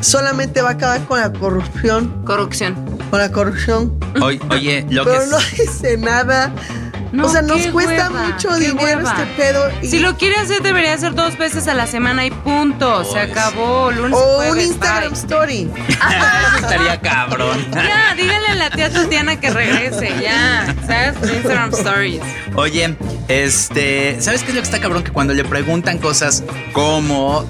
solamente 0.00 0.62
va 0.62 0.70
a 0.70 0.72
acabar 0.72 1.04
con 1.06 1.20
la 1.20 1.32
corrupción. 1.32 2.22
Corrupción. 2.24 2.74
con 3.10 3.20
la 3.20 3.30
corrupción. 3.30 3.98
Oye, 4.20 4.40
oye, 4.50 4.84
lo 4.90 5.04
que 5.04 5.10
Pero 5.12 5.26
no 5.26 5.38
dice 5.38 5.96
nada. 5.96 6.52
No, 7.12 7.26
o 7.26 7.28
sea, 7.28 7.40
nos 7.42 7.66
cuesta 7.68 8.10
hueva, 8.10 8.22
mucho 8.28 8.54
dinero 8.56 8.82
hueva. 8.82 9.10
este 9.10 9.26
pedo. 9.36 9.70
y- 9.82 9.86
Si 9.88 9.98
lo 10.00 10.16
quiere 10.16 10.36
hacer, 10.36 10.60
debería 10.62 10.92
hacer 10.92 11.14
dos 11.14 11.38
veces 11.38 11.68
a 11.68 11.74
la 11.74 11.86
semana 11.86 12.26
y 12.26 12.30
punto. 12.30 13.04
Se 13.04 13.18
acabó. 13.20 13.90
Lunes 13.92 14.12
y 14.12 14.14
o 14.14 14.34
jueves, 14.36 14.52
un 14.52 14.60
Instagram 14.60 15.10
bye. 15.12 15.18
Story. 15.20 15.70
Eso 15.88 16.56
estaría 16.60 17.00
cabrón. 17.00 17.64
Ya, 17.72 18.14
dígale 18.16 18.48
a 18.48 18.54
la 18.56 18.70
tía 18.70 18.90
Tatiana 18.90 19.38
que 19.40 19.50
regrese, 19.50 20.12
ya. 20.20 20.74
¿Sabes? 20.86 21.14
Instagram 21.32 21.70
Stories. 21.72 22.20
Oye, 22.56 22.96
este, 23.28 24.20
¿sabes 24.20 24.42
qué 24.42 24.48
es 24.50 24.54
lo 24.54 24.60
que 24.60 24.66
está 24.66 24.80
cabrón? 24.80 25.04
Que 25.04 25.12
cuando 25.12 25.32
le 25.34 25.44
preguntan 25.44 25.98
cosas 25.98 26.42
como 26.72 27.44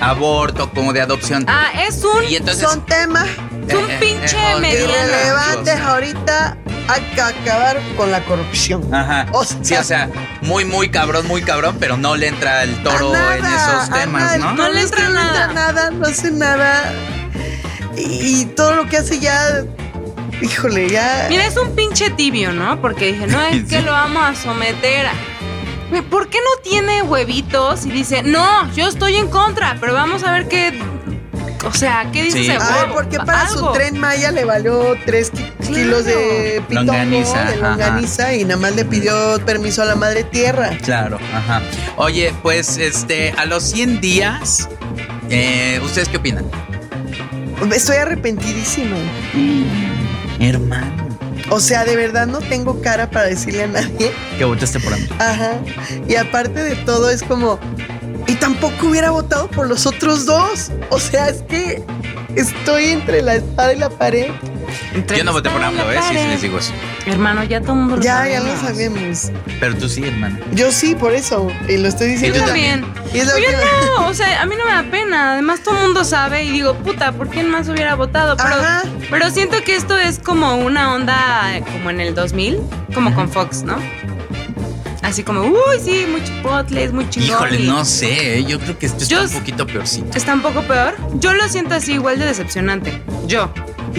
aborto, 0.00 0.70
como 0.70 0.92
de 0.92 1.00
adopción. 1.00 1.44
Ah, 1.48 1.68
es 1.86 2.02
un. 2.04 2.24
y 2.28 2.36
entonces. 2.36 2.68
Son 2.68 2.84
temas 2.86 3.26
es 3.68 3.74
un 3.74 3.88
pinche 4.00 4.36
irrelevantes 4.58 5.80
ahorita. 5.80 6.56
Hay 6.86 7.00
que 7.14 7.20
acabar 7.20 7.80
con 7.96 8.10
la 8.10 8.22
corrupción. 8.24 8.92
Aja. 8.94 9.26
O 9.32 9.42
sea- 9.44 9.58
sí, 9.62 9.74
o 9.74 9.84
sea, 9.84 10.10
muy, 10.42 10.66
muy 10.66 10.90
cabrón, 10.90 11.26
muy 11.26 11.40
cabrón, 11.40 11.76
pero 11.80 11.96
no 11.96 12.14
le 12.14 12.28
entra 12.28 12.62
el 12.62 12.82
toro 12.82 13.14
A 13.14 13.36
en 13.36 13.42
nada, 13.42 13.78
esos 13.86 13.98
temas, 13.98 14.22
nada, 14.22 14.36
¿no? 14.38 14.52
No 14.54 14.68
le 14.70 14.80
entra 14.82 15.08
nada. 15.08 15.46
nada, 15.54 15.90
no 15.90 16.06
hace 16.06 16.30
nada. 16.30 16.92
Y, 17.96 18.42
y 18.42 18.44
todo 18.54 18.74
lo 18.74 18.86
que 18.88 18.98
hace 18.98 19.18
ya. 19.18 19.64
Híjole, 20.42 20.90
ya. 20.90 21.26
Mira, 21.30 21.46
es 21.46 21.56
un 21.56 21.74
pinche 21.74 22.10
tibio, 22.10 22.52
¿no? 22.52 22.78
Porque 22.82 23.12
dije, 23.12 23.26
no, 23.28 23.40
es 23.42 23.64
que 23.68 23.80
lo 23.80 23.92
vamos 23.92 24.22
a 24.22 24.34
someter 24.34 25.06
¿Por 26.10 26.28
qué 26.28 26.38
no 26.38 26.60
tiene 26.62 27.02
huevitos 27.02 27.86
y 27.86 27.90
dice, 27.90 28.22
no, 28.22 28.72
yo 28.74 28.88
estoy 28.88 29.16
en 29.16 29.28
contra, 29.28 29.76
pero 29.80 29.94
vamos 29.94 30.24
a 30.24 30.32
ver 30.32 30.48
qué. 30.48 30.78
O 31.66 31.72
sea, 31.72 32.08
¿qué 32.12 32.24
dice 32.24 32.38
Sí. 32.38 32.46
ese 32.50 32.52
A 32.56 32.58
ver, 32.58 32.82
huevo? 32.84 32.94
¿por 32.94 33.08
qué 33.08 33.18
para 33.18 33.48
su 33.48 33.72
tren 33.72 33.98
Maya 33.98 34.30
le 34.30 34.44
valió 34.44 34.94
3 35.06 35.32
kilos 35.66 36.04
de 36.04 36.62
pitongo, 36.68 36.92
Longaniza, 36.92 37.44
de 37.44 37.54
ajá. 37.54 37.68
longaniza 37.70 38.34
y 38.34 38.44
nada 38.44 38.60
más 38.60 38.74
le 38.76 38.84
pidió 38.84 39.40
permiso 39.46 39.82
a 39.82 39.86
la 39.86 39.94
madre 39.94 40.24
tierra? 40.24 40.70
Claro, 40.82 41.18
ajá. 41.34 41.62
Oye, 41.96 42.34
pues 42.42 42.76
este, 42.76 43.32
a 43.38 43.46
los 43.46 43.62
100 43.64 44.00
días, 44.00 44.68
eh, 45.30 45.80
¿ustedes 45.84 46.08
qué 46.08 46.18
opinan? 46.18 46.44
Estoy 47.72 47.96
arrepentidísimo. 47.96 48.96
Hermano. 50.40 51.04
O 51.50 51.60
sea, 51.60 51.84
de 51.84 51.94
verdad 51.96 52.26
no 52.26 52.38
tengo 52.40 52.80
cara 52.80 53.10
para 53.10 53.26
decirle 53.26 53.64
a 53.64 53.66
nadie. 53.68 54.12
Que 54.38 54.44
votaste 54.44 54.80
por 54.80 54.98
mí. 54.98 55.06
Ajá. 55.18 55.52
Y 56.08 56.16
aparte 56.16 56.62
de 56.62 56.74
todo 56.76 57.10
es 57.10 57.22
como... 57.22 57.58
Y 58.26 58.34
tampoco 58.36 58.86
hubiera 58.88 59.10
votado 59.10 59.48
por 59.48 59.66
los 59.68 59.86
otros 59.86 60.24
dos. 60.26 60.70
O 60.90 60.98
sea, 60.98 61.28
es 61.28 61.42
que 61.42 61.82
estoy 62.36 62.86
entre 62.86 63.22
la 63.22 63.34
espada 63.36 63.72
y 63.74 63.78
la 63.78 63.90
pared. 63.90 64.30
Entre 64.94 65.18
Yo 65.18 65.24
no 65.24 65.32
voté 65.32 65.50
por 65.50 65.62
AMLO, 65.62 65.90
¿eh? 65.92 65.98
Sí, 66.08 66.16
sí 66.16 66.26
les 66.28 66.42
digo 66.42 66.58
eso. 66.58 66.72
Hermano, 67.06 67.44
ya 67.44 67.60
todo 67.60 67.72
el 67.72 67.78
mundo 67.80 67.96
lo 67.96 68.02
Ya, 68.02 68.16
sabemos. 68.18 68.44
ya 68.46 68.52
lo 68.54 68.60
sabemos. 68.60 69.30
Pero 69.60 69.76
tú 69.76 69.88
sí, 69.88 70.02
hermano. 70.04 70.38
Yo 70.52 70.72
sí, 70.72 70.94
por 70.94 71.12
eso. 71.12 71.48
Y 71.68 71.76
lo 71.76 71.88
estoy 71.88 72.08
diciendo. 72.08 72.38
Y 72.38 72.40
Yo 72.40 72.46
también. 72.46 72.84
Y 73.12 73.18
es 73.18 73.26
lo 73.28 73.34
Oye, 73.34 73.44
que- 73.46 73.52
no, 73.98 74.06
o 74.08 74.14
sea, 74.14 74.40
a 74.42 74.46
mí 74.46 74.54
no 74.56 74.64
me 74.64 74.72
da 74.72 74.90
pena. 74.90 75.32
Además, 75.34 75.60
todo 75.62 75.76
el 75.76 75.82
mundo 75.82 76.04
sabe 76.04 76.44
y 76.44 76.50
digo, 76.50 76.74
puta, 76.76 77.12
¿por 77.12 77.28
quién 77.28 77.50
más 77.50 77.68
hubiera 77.68 77.94
votado? 77.94 78.36
Pero, 78.36 78.48
Ajá. 78.48 78.82
pero 79.10 79.30
siento 79.30 79.62
que 79.62 79.76
esto 79.76 79.98
es 79.98 80.18
como 80.18 80.56
una 80.56 80.94
onda 80.94 81.56
eh, 81.56 81.62
como 81.72 81.90
en 81.90 82.00
el 82.00 82.14
2000, 82.14 82.58
como 82.94 83.14
con 83.14 83.28
Fox, 83.28 83.62
¿no? 83.64 83.76
Así 85.04 85.22
como, 85.22 85.42
uy, 85.42 85.80
sí, 85.84 86.06
muy 86.10 86.24
chipotles, 86.24 86.92
muy 86.92 87.08
chingón. 87.10 87.28
Híjole, 87.28 87.60
y 87.60 87.66
no 87.66 87.84
sé, 87.84 88.38
¿eh? 88.38 88.44
yo 88.44 88.58
creo 88.58 88.78
que 88.78 88.86
esto 88.86 89.02
está 89.02 89.14
Yo 89.14 89.20
un 89.20 89.26
s- 89.26 89.38
poquito 89.38 89.66
peorcito. 89.66 90.16
Está 90.16 90.32
un 90.32 90.40
poco 90.42 90.62
peor. 90.62 90.96
Yo 91.20 91.34
lo 91.34 91.46
siento 91.48 91.74
así, 91.74 91.92
igual 91.92 92.18
de 92.18 92.24
decepcionante. 92.24 93.02
Yo. 93.26 93.52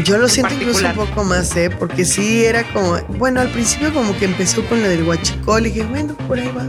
Yo 0.03 0.17
lo 0.17 0.23
en 0.25 0.29
siento 0.31 0.53
incluso 0.55 0.85
un 0.85 0.93
poco 0.95 1.23
más, 1.23 1.55
¿eh? 1.55 1.69
Porque 1.69 2.03
sí 2.05 2.43
era 2.43 2.63
como. 2.73 2.97
Bueno, 3.19 3.39
al 3.39 3.49
principio 3.49 3.93
como 3.93 4.17
que 4.17 4.25
empezó 4.25 4.65
con 4.65 4.81
lo 4.81 4.89
del 4.89 5.03
huachicol 5.03 5.67
y 5.67 5.69
dije, 5.69 5.85
bueno, 5.87 6.15
por 6.27 6.39
ahí 6.39 6.51
va. 6.57 6.63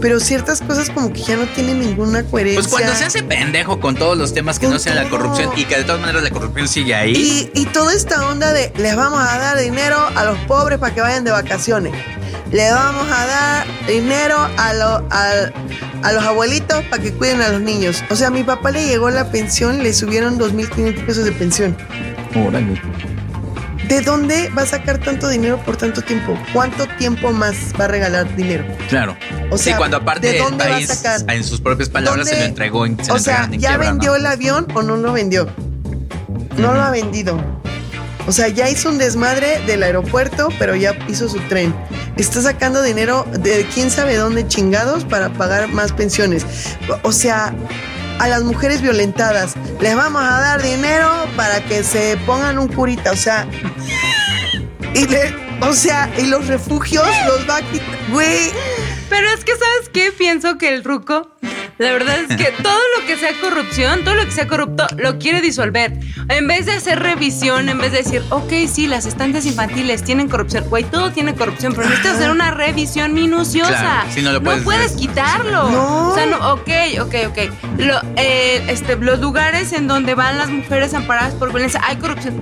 Pero 0.00 0.20
ciertas 0.20 0.60
cosas 0.60 0.90
como 0.90 1.12
que 1.12 1.22
ya 1.22 1.36
no 1.36 1.46
tienen 1.46 1.80
ninguna 1.80 2.24
coherencia. 2.24 2.60
Pues 2.60 2.72
cuando 2.72 2.94
se 2.94 3.04
hace 3.04 3.22
pendejo 3.22 3.80
con 3.80 3.94
todos 3.94 4.18
los 4.18 4.34
temas 4.34 4.58
que 4.58 4.66
Con 4.66 4.74
no 4.74 4.78
sean 4.80 4.96
la 4.96 5.08
corrupción 5.08 5.50
y 5.56 5.64
que 5.64 5.76
de 5.78 5.84
todas 5.84 6.00
maneras 6.00 6.22
la 6.22 6.30
corrupción 6.30 6.68
sigue 6.68 6.94
ahí. 6.94 7.12
Y, 7.54 7.60
y 7.60 7.64
toda 7.66 7.94
esta 7.94 8.26
onda 8.28 8.52
de 8.52 8.72
les 8.76 8.94
vamos 8.94 9.20
a 9.20 9.38
dar 9.38 9.58
dinero 9.58 9.96
a 10.14 10.24
los 10.24 10.36
pobres 10.40 10.78
para 10.78 10.94
que 10.94 11.00
vayan 11.00 11.24
de 11.24 11.30
vacaciones. 11.30 11.94
Le 12.52 12.70
vamos 12.70 13.06
a 13.10 13.26
dar 13.26 13.66
dinero 13.86 14.36
a, 14.58 14.72
lo- 14.74 15.08
a 15.10 16.12
los 16.12 16.22
abuelitos 16.24 16.82
para 16.90 17.02
que 17.02 17.12
cuiden 17.12 17.40
a 17.40 17.48
los 17.48 17.60
niños. 17.62 18.04
O 18.10 18.16
sea, 18.16 18.28
a 18.28 18.30
mi 18.30 18.42
papá 18.42 18.70
le 18.70 18.86
llegó 18.86 19.08
la 19.10 19.30
pensión, 19.30 19.82
le 19.82 19.92
subieron 19.94 20.38
2.500 20.38 21.06
pesos 21.06 21.24
de 21.24 21.32
pensión. 21.32 21.76
Órale. 22.34 22.80
¿De 23.88 24.00
dónde 24.00 24.48
va 24.50 24.62
a 24.62 24.66
sacar 24.66 24.98
tanto 24.98 25.28
dinero 25.28 25.58
por 25.64 25.76
tanto 25.76 26.02
tiempo? 26.02 26.38
¿Cuánto 26.52 26.86
tiempo 26.98 27.32
más 27.32 27.54
va 27.80 27.86
a 27.86 27.88
regalar 27.88 28.34
dinero? 28.36 28.64
Claro. 28.88 29.16
O 29.50 29.58
sí, 29.58 29.64
sea, 29.64 29.76
cuando 29.76 29.96
aparte 29.98 30.28
¿de 30.28 30.38
el 30.38 30.44
dónde 30.44 30.64
va 30.64 30.70
a 30.70 30.74
país, 30.74 30.88
sacar? 30.88 31.20
en 31.34 31.44
sus 31.44 31.60
propias 31.60 31.88
palabras, 31.88 32.26
se 32.28 32.34
¿Dónde? 32.34 32.44
lo 32.44 32.48
entregó 32.50 32.86
en, 32.86 33.02
se 33.02 33.08
lo 33.10 33.14
O 33.16 33.18
sea, 33.18 33.44
en 33.44 33.58
¿ya 33.60 33.68
quiebra, 33.70 33.90
vendió 33.90 34.10
¿no? 34.12 34.16
el 34.16 34.26
avión 34.26 34.66
o 34.74 34.82
no 34.82 34.96
lo 34.96 35.12
vendió? 35.12 35.46
No 36.56 36.72
lo 36.74 36.82
ha 36.82 36.90
vendido. 36.90 37.61
O 38.26 38.32
sea, 38.32 38.48
ya 38.48 38.68
hizo 38.68 38.88
un 38.88 38.98
desmadre 38.98 39.60
del 39.66 39.82
aeropuerto, 39.82 40.48
pero 40.58 40.76
ya 40.76 40.96
hizo 41.08 41.28
su 41.28 41.38
tren. 41.48 41.74
Está 42.16 42.40
sacando 42.40 42.82
dinero 42.82 43.26
de 43.30 43.66
quién 43.74 43.90
sabe 43.90 44.16
dónde 44.16 44.46
chingados 44.46 45.04
para 45.04 45.32
pagar 45.32 45.68
más 45.68 45.92
pensiones. 45.92 46.46
O 47.02 47.12
sea, 47.12 47.54
a 48.18 48.28
las 48.28 48.44
mujeres 48.44 48.80
violentadas 48.80 49.54
les 49.80 49.96
vamos 49.96 50.22
a 50.22 50.40
dar 50.40 50.62
dinero 50.62 51.08
para 51.36 51.64
que 51.64 51.82
se 51.82 52.16
pongan 52.26 52.58
un 52.58 52.68
curita. 52.68 53.10
O 53.10 53.16
sea, 53.16 53.46
y 54.94 55.06
le, 55.06 55.34
o 55.60 55.72
sea, 55.72 56.12
y 56.18 56.26
los 56.26 56.46
refugios 56.46 57.06
los 57.26 57.48
va 57.48 57.56
a 57.56 57.62
quitar. 57.62 57.98
Güey, 58.10 58.52
Pero 59.08 59.28
es 59.30 59.44
que, 59.44 59.52
¿sabes 59.52 59.88
qué? 59.92 60.12
Pienso 60.12 60.58
que 60.58 60.68
el 60.68 60.84
ruco, 60.84 61.30
la 61.78 61.90
verdad 61.92 62.16
es 62.28 62.36
que 62.36 62.52
todo 62.62 62.78
lo 63.00 63.06
que 63.06 63.16
sea 63.16 63.30
corrupción, 63.40 64.04
todo 64.04 64.14
lo 64.14 64.24
que 64.24 64.30
sea 64.30 64.46
corrupto, 64.46 64.86
lo 64.98 65.18
quiere 65.18 65.40
disolver. 65.40 65.98
En 66.28 66.46
vez 66.46 66.66
de 66.66 66.72
hacer 66.72 67.00
revisión, 67.00 67.68
en 67.68 67.78
vez 67.78 67.92
de 67.92 67.98
decir, 67.98 68.22
ok, 68.30 68.52
sí, 68.72 68.86
las 68.86 69.06
estancias 69.06 69.44
infantiles 69.46 70.04
tienen 70.04 70.28
corrupción, 70.28 70.64
güey, 70.68 70.84
todo 70.84 71.10
tiene 71.10 71.34
corrupción, 71.34 71.72
pero 71.74 71.88
necesitas 71.88 72.16
hacer 72.18 72.30
una 72.30 72.50
revisión 72.52 73.14
minuciosa. 73.14 73.70
Claro, 73.70 74.08
si 74.12 74.22
no 74.22 74.32
lo 74.32 74.42
puedes- 74.42 74.62
puedes 74.62 74.92
quitarlo. 74.92 75.70
No. 75.70 76.08
O 76.10 76.14
sea, 76.14 76.26
no, 76.26 76.52
ok, 76.52 76.68
ok, 77.00 77.14
ok. 77.28 77.38
Lo, 77.78 78.00
eh, 78.16 78.62
este, 78.68 78.96
los 78.96 79.18
lugares 79.20 79.72
en 79.72 79.88
donde 79.88 80.14
van 80.14 80.38
las 80.38 80.50
mujeres 80.50 80.94
amparadas 80.94 81.34
por 81.34 81.50
violencia, 81.50 81.80
hay 81.84 81.96
corrupción. 81.96 82.34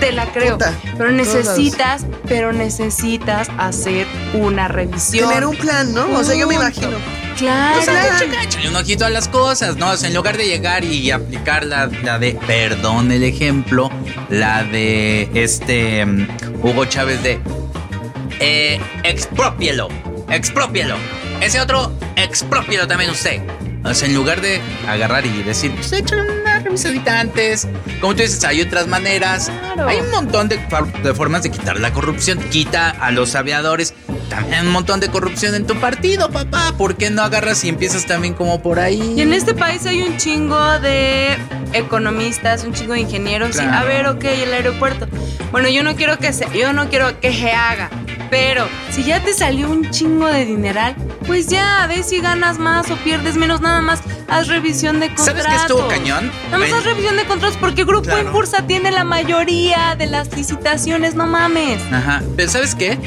Te 0.00 0.12
la 0.12 0.26
creo. 0.26 0.52
Puta, 0.56 0.72
pero 0.96 1.10
necesitas, 1.10 2.06
pero 2.26 2.52
necesitas 2.52 3.48
hacer 3.58 4.06
una 4.34 4.68
revisión. 4.68 5.28
tener 5.28 5.44
un 5.46 5.56
plan, 5.56 5.92
¿no? 5.92 6.06
O 6.16 6.24
sea, 6.24 6.34
yo 6.36 6.46
me 6.46 6.54
Punto. 6.54 6.68
imagino. 6.68 7.27
Claro. 7.38 7.80
O 7.80 7.82
sea, 7.82 8.18
checa, 8.18 8.42
échale 8.42 8.68
un 8.68 8.76
ojito 8.76 9.04
a 9.04 9.10
las 9.10 9.28
cosas, 9.28 9.76
¿no? 9.76 9.90
O 9.90 9.96
sea, 9.96 10.08
en 10.08 10.14
lugar 10.14 10.36
de 10.36 10.46
llegar 10.46 10.84
y 10.84 11.10
aplicar 11.10 11.64
la, 11.64 11.86
la 11.86 12.18
de, 12.18 12.32
perdón 12.46 13.12
el 13.12 13.22
ejemplo, 13.22 13.90
la 14.28 14.64
de 14.64 15.28
este 15.34 16.04
Hugo 16.62 16.84
Chávez 16.86 17.22
de, 17.22 17.40
eh, 18.40 18.80
expropielo, 19.04 19.88
expropielo. 20.30 20.96
Ese 21.40 21.60
otro, 21.60 21.92
expropielo 22.16 22.86
también 22.86 23.10
usted. 23.10 23.40
O 23.84 23.94
sea, 23.94 24.08
en 24.08 24.14
lugar 24.14 24.40
de 24.40 24.60
agarrar 24.88 25.24
y 25.24 25.42
decir, 25.42 25.72
pues 25.72 25.92
échale 25.92 26.40
una 26.40 26.58
revisadita 26.58 27.20
antes. 27.20 27.68
Como 28.00 28.14
tú 28.14 28.22
dices, 28.22 28.42
hay 28.44 28.60
otras 28.60 28.86
maneras. 28.86 29.50
Claro. 29.60 29.88
Hay 29.88 30.00
un 30.00 30.10
montón 30.10 30.48
de, 30.48 30.58
de 31.02 31.14
formas 31.14 31.42
de 31.42 31.50
quitar 31.50 31.78
la 31.78 31.92
corrupción. 31.92 32.38
Quita 32.50 32.90
a 32.90 33.10
los 33.12 33.34
aviadores. 33.34 33.94
También 34.28 34.66
un 34.66 34.72
montón 34.72 35.00
de 35.00 35.08
corrupción 35.08 35.54
en 35.54 35.66
tu 35.66 35.74
partido, 35.76 36.30
papá. 36.30 36.72
¿Por 36.76 36.96
qué 36.96 37.10
no 37.10 37.22
agarras 37.22 37.64
y 37.64 37.68
empiezas 37.68 38.06
también 38.06 38.34
como 38.34 38.62
por 38.62 38.78
ahí? 38.78 39.14
Y 39.16 39.20
en 39.22 39.32
este 39.32 39.54
país 39.54 39.84
hay 39.86 40.02
un 40.02 40.16
chingo 40.18 40.78
de 40.80 41.36
economistas, 41.72 42.64
un 42.64 42.72
chingo 42.74 42.92
de 42.94 43.00
ingenieros. 43.00 43.50
y, 43.50 43.60
Claro. 43.60 43.76
a 43.78 43.84
ver, 43.84 44.06
ok, 44.06 44.24
el 44.24 44.52
aeropuerto. 44.52 45.08
Bueno, 45.50 45.68
yo 45.68 45.82
no 45.82 45.96
quiero 45.96 46.18
que 46.18 46.32
se, 46.32 46.46
yo 46.58 46.72
no 46.72 46.88
quiero 46.90 47.18
que 47.20 47.32
se 47.32 47.52
haga. 47.52 47.88
Pero 48.30 48.68
si 48.90 49.04
ya 49.04 49.22
te 49.24 49.32
salió 49.32 49.70
un 49.70 49.90
chingo 49.90 50.26
de 50.26 50.44
dineral, 50.44 50.94
pues 51.26 51.46
ya, 51.46 51.86
ves 51.86 52.10
si 52.10 52.20
ganas 52.20 52.58
más 52.58 52.90
o 52.90 52.96
pierdes 52.96 53.36
menos, 53.36 53.62
nada 53.62 53.80
más 53.80 54.00
haz 54.28 54.48
revisión 54.48 55.00
de 55.00 55.06
contratos. 55.08 55.42
¿Sabes 55.42 55.46
qué 55.46 55.56
estuvo 55.56 55.88
cañón? 55.88 56.30
Nada 56.50 56.58
más 56.58 56.70
haz 56.74 56.84
revisión 56.84 57.16
de 57.16 57.24
contratos 57.24 57.56
porque 57.58 57.84
Grupo 57.84 58.02
Claro. 58.04 58.26
Impulsa 58.26 58.66
tiene 58.66 58.90
la 58.90 59.04
mayoría 59.04 59.94
de 59.96 60.06
las 60.06 60.36
licitaciones, 60.36 61.14
no 61.14 61.26
mames. 61.26 61.80
Ajá. 61.90 62.22
Pero 62.36 62.50
¿sabes 62.50 62.74
qué? 62.74 62.98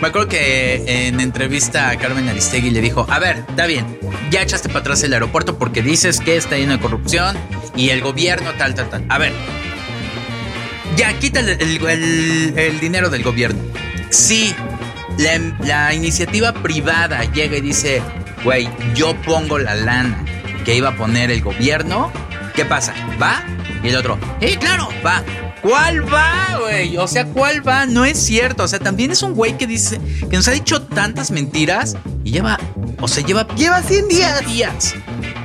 Me 0.00 0.08
acuerdo 0.08 0.28
que 0.28 1.06
en 1.06 1.18
entrevista 1.20 1.88
a 1.88 1.96
Carmen 1.96 2.28
Aristegui 2.28 2.70
le 2.70 2.80
dijo, 2.82 3.06
a 3.08 3.18
ver, 3.18 3.44
está 3.48 3.66
bien, 3.66 3.98
ya 4.30 4.42
echaste 4.42 4.68
para 4.68 4.80
atrás 4.80 5.02
el 5.02 5.14
aeropuerto 5.14 5.56
porque 5.58 5.82
dices 5.82 6.20
que 6.20 6.36
está 6.36 6.56
lleno 6.58 6.72
de 6.72 6.78
corrupción 6.80 7.36
y 7.74 7.88
el 7.88 8.02
gobierno 8.02 8.50
tal, 8.58 8.74
tal, 8.74 8.90
tal. 8.90 9.04
A 9.08 9.16
ver, 9.18 9.32
ya 10.96 11.12
quita 11.18 11.40
el, 11.40 11.48
el- 11.48 12.80
dinero 12.80 13.08
del 13.08 13.22
gobierno. 13.22 13.60
Si 14.10 14.54
la, 15.18 15.38
la 15.60 15.94
iniciativa 15.94 16.52
privada 16.52 17.24
llega 17.32 17.56
y 17.56 17.60
dice, 17.62 18.02
güey, 18.44 18.68
yo 18.94 19.14
pongo 19.22 19.58
la 19.58 19.74
lana 19.74 20.22
que 20.66 20.74
iba 20.76 20.90
a 20.90 20.96
poner 20.96 21.30
el 21.30 21.40
gobierno, 21.40 22.12
¿qué 22.54 22.66
pasa? 22.66 22.92
¿Va? 23.20 23.42
Y 23.82 23.88
el 23.88 23.96
otro, 23.96 24.18
¡eh, 24.42 24.56
claro! 24.58 24.88
Va. 25.04 25.22
¿Cuál 25.64 26.12
va, 26.12 26.58
güey? 26.60 26.96
O 26.98 27.08
sea, 27.08 27.24
¿cuál 27.24 27.66
va? 27.66 27.86
No 27.86 28.04
es 28.04 28.18
cierto. 28.18 28.62
O 28.64 28.68
sea, 28.68 28.78
también 28.78 29.10
es 29.10 29.22
un 29.22 29.32
güey 29.34 29.56
que 29.56 29.66
dice 29.66 29.98
que 30.30 30.36
nos 30.36 30.46
ha 30.46 30.50
dicho 30.52 30.82
tantas 30.82 31.30
mentiras 31.30 31.96
y 32.22 32.32
lleva, 32.32 32.60
o 33.00 33.08
sea, 33.08 33.24
lleva 33.24 33.46
Lleva 33.56 33.82
100 33.82 34.08
días. 34.08 34.46
días. 34.46 34.94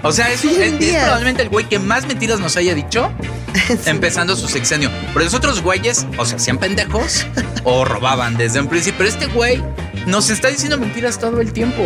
O 0.04 0.12
sea, 0.12 0.30
es, 0.30 0.42
100 0.42 0.76
es- 0.76 0.82
es 0.84 0.96
probablemente 1.04 1.44
el 1.44 1.50
güey 1.50 1.68
que 1.70 1.80
más 1.80 2.06
mentiras 2.06 2.40
nos 2.42 2.58
haya 2.58 2.76
dicho 2.76 3.10
empezando 3.86 4.36
su 4.36 4.48
sexenio. 4.50 4.90
Pero 5.14 5.24
los 5.26 5.34
otros 5.34 5.62
güeyes, 5.62 6.06
o 6.18 6.26
sea, 6.26 6.36
hacían 6.36 6.58
pendejos 6.58 7.26
o 7.64 7.86
robaban 7.86 8.36
desde 8.36 8.60
un 8.60 8.68
principio. 8.68 8.98
Pero 8.98 9.10
este 9.10 9.26
güey 9.28 9.64
nos 10.06 10.30
está 10.30 10.50
diciendo 10.50 10.78
mentiras 10.78 11.18
todo 11.18 11.40
el 11.40 11.54
tiempo. 11.54 11.86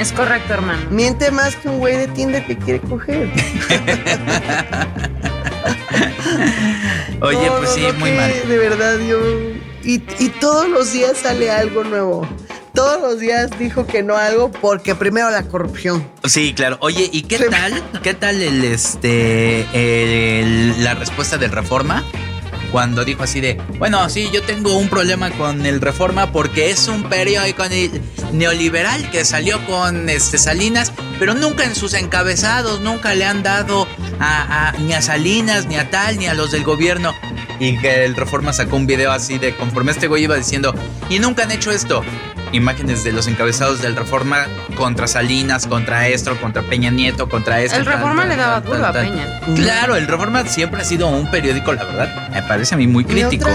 Es 0.00 0.10
correcto, 0.12 0.52
hermano. 0.52 0.82
Miente 0.90 1.30
más 1.30 1.54
que 1.56 1.68
un 1.68 1.78
güey 1.78 1.96
de 1.96 2.08
Tinder 2.08 2.44
que 2.44 2.58
quiere 2.58 2.80
coger. 2.80 3.30
Oye, 7.20 7.46
No, 7.46 7.56
pues 7.58 7.70
sí, 7.70 7.82
no, 7.82 7.92
muy 7.94 8.12
mal. 8.12 8.32
De 8.48 8.58
verdad, 8.58 8.98
yo. 8.98 9.18
Y, 9.84 10.02
y 10.18 10.28
todos 10.40 10.68
los 10.68 10.92
días 10.92 11.16
sale 11.18 11.50
algo 11.50 11.84
nuevo. 11.84 12.28
Todos 12.74 13.00
los 13.00 13.20
días 13.20 13.50
dijo 13.58 13.86
que 13.86 14.02
no 14.02 14.16
algo 14.16 14.50
porque 14.50 14.94
primero 14.94 15.30
la 15.30 15.44
corrupción. 15.44 16.06
Sí, 16.24 16.52
claro. 16.52 16.76
Oye, 16.80 17.08
¿y 17.10 17.22
qué 17.22 17.38
tal? 17.38 17.82
¿Qué 18.02 18.12
tal 18.12 18.42
el 18.42 18.64
este 18.64 19.64
el- 19.72 20.84
la 20.84 20.94
respuesta 20.94 21.38
del 21.38 21.52
Reforma? 21.52 22.04
Cuando 22.76 23.06
dijo 23.06 23.22
así 23.22 23.40
de, 23.40 23.54
bueno, 23.78 24.06
sí, 24.10 24.28
yo 24.34 24.42
tengo 24.42 24.76
un 24.76 24.90
problema 24.90 25.30
con 25.30 25.64
el 25.64 25.80
Reforma 25.80 26.30
porque 26.30 26.68
es 26.68 26.88
un 26.88 27.04
periódico 27.04 27.66
ne- 27.70 27.90
neoliberal 28.34 29.10
que 29.10 29.24
salió 29.24 29.64
con 29.64 30.10
este 30.10 30.36
Salinas, 30.36 30.92
pero 31.18 31.32
nunca 31.32 31.64
en 31.64 31.74
sus 31.74 31.94
encabezados, 31.94 32.82
nunca 32.82 33.14
le 33.14 33.24
han 33.24 33.42
dado 33.42 33.88
a, 34.20 34.68
a- 34.68 34.72
ni 34.72 34.92
a 34.92 35.00
Salinas, 35.00 35.64
ni 35.64 35.76
a 35.76 35.88
tal, 35.88 36.18
ni 36.18 36.26
a 36.26 36.34
los 36.34 36.50
del 36.52 36.64
gobierno. 36.64 37.14
Y 37.60 37.78
que 37.78 38.04
el 38.04 38.14
Reforma 38.14 38.52
sacó 38.52 38.76
un 38.76 38.86
video 38.86 39.10
así 39.10 39.38
de 39.38 39.56
conforme 39.56 39.92
este 39.92 40.06
güey 40.06 40.24
iba 40.24 40.36
diciendo, 40.36 40.74
y 41.08 41.18
nunca 41.18 41.44
han 41.44 41.52
hecho 41.52 41.70
esto. 41.70 42.04
Imágenes 42.52 43.04
de 43.04 43.12
los 43.12 43.26
encabezados 43.26 43.82
del 43.82 43.96
Reforma 43.96 44.46
contra 44.76 45.06
Salinas, 45.06 45.66
contra 45.66 46.08
Estro, 46.08 46.40
contra 46.40 46.62
Peña 46.62 46.90
Nieto, 46.90 47.28
contra 47.28 47.60
esto. 47.60 47.76
El 47.78 47.84
tal, 47.84 47.94
Reforma 47.94 48.22
tal, 48.22 48.28
le 48.30 48.36
daba 48.36 48.60
duro 48.60 48.86
a. 48.86 48.92
Peña. 48.92 49.40
Claro, 49.56 49.96
el 49.96 50.06
Reforma 50.06 50.46
siempre 50.46 50.80
ha 50.80 50.84
sido 50.84 51.08
un 51.08 51.30
periódico, 51.30 51.72
la 51.72 51.84
verdad, 51.84 52.28
me 52.30 52.42
parece 52.42 52.74
a 52.74 52.78
mí 52.78 52.86
muy 52.86 53.04
crítico. 53.04 53.48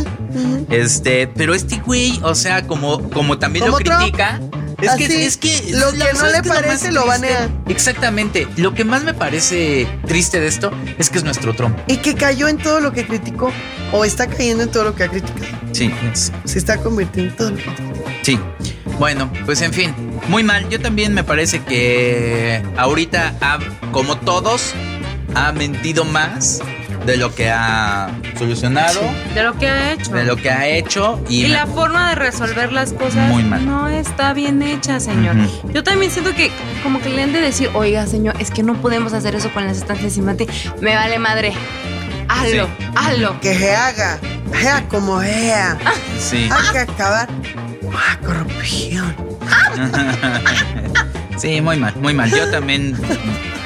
Este, 0.70 1.28
pero 1.28 1.54
este 1.54 1.78
güey, 1.80 2.20
o 2.24 2.36
sea, 2.36 2.66
como, 2.68 3.10
como 3.10 3.38
también 3.38 3.66
lo 3.70 3.78
Trump. 3.78 4.00
critica. 4.00 4.40
Es 4.82 4.90
Así, 4.90 5.08
que, 5.08 5.26
es 5.28 5.38
que 5.38 5.74
lo 5.74 5.92
que 5.92 6.00
no 6.14 6.20
¿sabes 6.20 6.34
le 6.44 6.50
parece, 6.50 6.92
lo 6.92 7.04
triste? 7.04 7.08
banea. 7.28 7.50
Exactamente. 7.68 8.48
Lo 8.58 8.74
que 8.74 8.84
más 8.84 9.04
me 9.04 9.14
parece 9.14 9.88
triste 10.08 10.40
de 10.40 10.48
esto 10.48 10.72
es 10.98 11.12
que 11.12 11.20
es 11.20 11.24
nuestro 11.24 11.54
Trump. 11.54 11.78
Y 11.88 11.98
que 11.98 12.16
cayó 12.16 12.48
en 12.48 12.58
todo 12.58 12.80
lo 12.80 12.92
que 12.92 13.06
criticó. 13.06 13.52
O 13.92 14.06
está 14.06 14.26
cayendo 14.26 14.64
en 14.64 14.72
todo 14.72 14.86
lo 14.86 14.96
que 14.96 15.04
ha 15.04 15.08
criticado. 15.10 15.46
Sí, 15.72 15.94
es- 16.12 16.32
Se 16.46 16.58
está 16.58 16.78
convirtiendo 16.78 17.30
en 17.32 17.38
todo 17.38 17.50
lo 17.52 17.58
que 17.58 17.64
criticó. 17.64 18.10
sí. 18.24 18.40
Bueno, 19.00 19.32
pues 19.46 19.62
en 19.62 19.74
fin, 19.74 19.94
muy 20.28 20.44
mal. 20.44 20.70
Yo 20.70 20.80
también 20.80 21.14
me 21.14 21.24
parece 21.24 21.62
que 21.64 22.62
ahorita, 22.78 23.34
ha- 23.42 23.60
como 23.92 24.18
todos, 24.18 24.74
ha 25.34 25.52
mentido 25.52 26.06
más 26.06 26.62
de 27.06 27.18
lo 27.18 27.34
que 27.34 27.50
ha 27.50 28.10
solucionado, 28.38 29.02
De 29.34 29.42
lo 29.42 29.58
que 29.58 29.68
ha 29.68 29.94
hecho. 29.94 30.12
de 30.12 30.24
lo 30.24 30.36
que 30.36 30.52
ha 30.52 30.68
hecho 30.68 31.20
y, 31.28 31.40
Y 31.40 31.44
me- 31.44 31.50
la 31.50 31.66
forma 31.66 32.10
de 32.10 32.16
resolver 32.16 32.72
las 32.72 32.94
cosas 32.94 33.28
Muy 33.30 33.42
mal. 33.44 33.66
no 33.66 33.90
está 33.90 34.34
bien 34.34 34.62
hecha, 34.62 35.00
señor. 35.00 35.36
Yo 35.74 35.84
también 35.84 36.12
siento 36.12 36.36
que 36.36 36.52
como 36.84 37.02
que 37.02 37.10
le 37.10 37.24
han 37.24 37.34
de 37.34 37.42
decir, 37.42 37.72
oiga, 37.74 38.06
señor, 38.06 38.36
es 38.40 38.52
que 38.52 38.62
no 38.62 38.76
podemos 38.76 39.14
hacer 39.14 39.34
eso 39.34 39.52
con 39.52 39.66
las 39.66 39.78
estancias 39.78 40.16
infantil. 40.18 40.48
Me 40.80 40.94
vale 40.96 41.18
madre. 41.18 41.54
Hazlo, 42.30 42.68
Sí. 42.68 42.86
hazlo. 42.96 43.40
Que 43.42 43.56
se 43.58 43.76
haga. 43.76 44.20
Sea 44.62 44.88
como 44.88 45.22
sea. 45.22 45.78
sí. 46.20 46.50
Hay 46.52 46.72
que 46.72 46.80
acabar 46.80 47.28
la 47.94 48.20
corrupción. 48.26 49.16
Sí, 51.38 51.60
muy 51.60 51.76
mal, 51.78 51.96
muy 51.96 52.14
mal. 52.14 52.30
Yo 52.30 52.52
también 52.52 52.96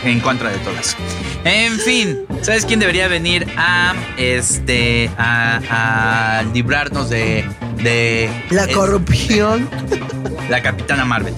en 0.06 0.22
contra 0.22 0.50
de 0.50 0.58
todo 0.60 0.74
eso. 0.80 0.96
En 1.44 1.78
fin, 1.78 2.20
¿sabes 2.42 2.66
quién 2.66 2.80
debería 2.80 3.10
venir 3.10 3.46
a 3.58 3.94
este 4.16 5.10
a, 5.18 6.38
a 6.40 6.44
librarnos 6.54 7.10
de 7.10 7.44
de 7.84 8.30
La 8.50 8.64
es- 8.64 8.74
corrupción. 8.74 9.70
la 10.50 10.62
Capitana 10.62 11.04
Marvel? 11.04 11.34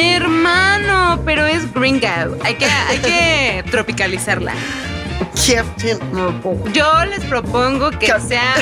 Hermano, 0.00 1.20
pero 1.24 1.44
es 1.46 1.72
gringo. 1.74 2.06
Hay 2.44 2.54
que, 2.54 2.66
hay 2.66 2.98
que 2.98 3.64
tropicalizarla. 3.72 4.52
Captain 5.46 5.98
Marvel. 6.12 6.72
Yo 6.72 7.04
les 7.06 7.20
propongo 7.24 7.90
que 7.90 8.06
Cap- 8.08 8.20
sea 8.20 8.54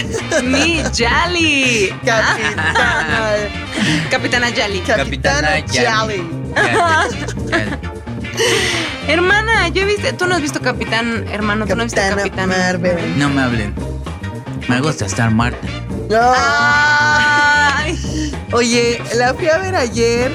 mi 0.42 0.80
Jolly. 0.96 1.92
Capitana. 2.04 3.36
Capitana 4.10 4.46
Jolly. 4.54 4.80
Capitana 4.80 5.48
Jolly. 5.66 6.22
Hermana, 9.08 9.68
yo 9.68 9.82
he 9.82 9.86
visto. 9.86 10.14
Tú 10.14 10.26
no 10.26 10.36
has 10.36 10.42
visto 10.42 10.60
Capitán, 10.60 11.26
hermano. 11.30 11.66
Tú 11.66 11.74
no 11.76 11.82
has 11.82 11.92
visto 11.94 12.16
Capitán. 12.16 12.48
Marvel. 12.50 13.18
No 13.18 13.28
me 13.28 13.42
hablen. 13.42 13.74
Me 14.68 14.80
gusta 14.80 15.06
estar. 15.06 15.30
No. 15.32 15.52
Ay. 16.36 17.98
Oye, 18.52 19.02
la 19.16 19.34
fui 19.34 19.48
a 19.48 19.58
ver 19.58 19.74
ayer. 19.74 20.32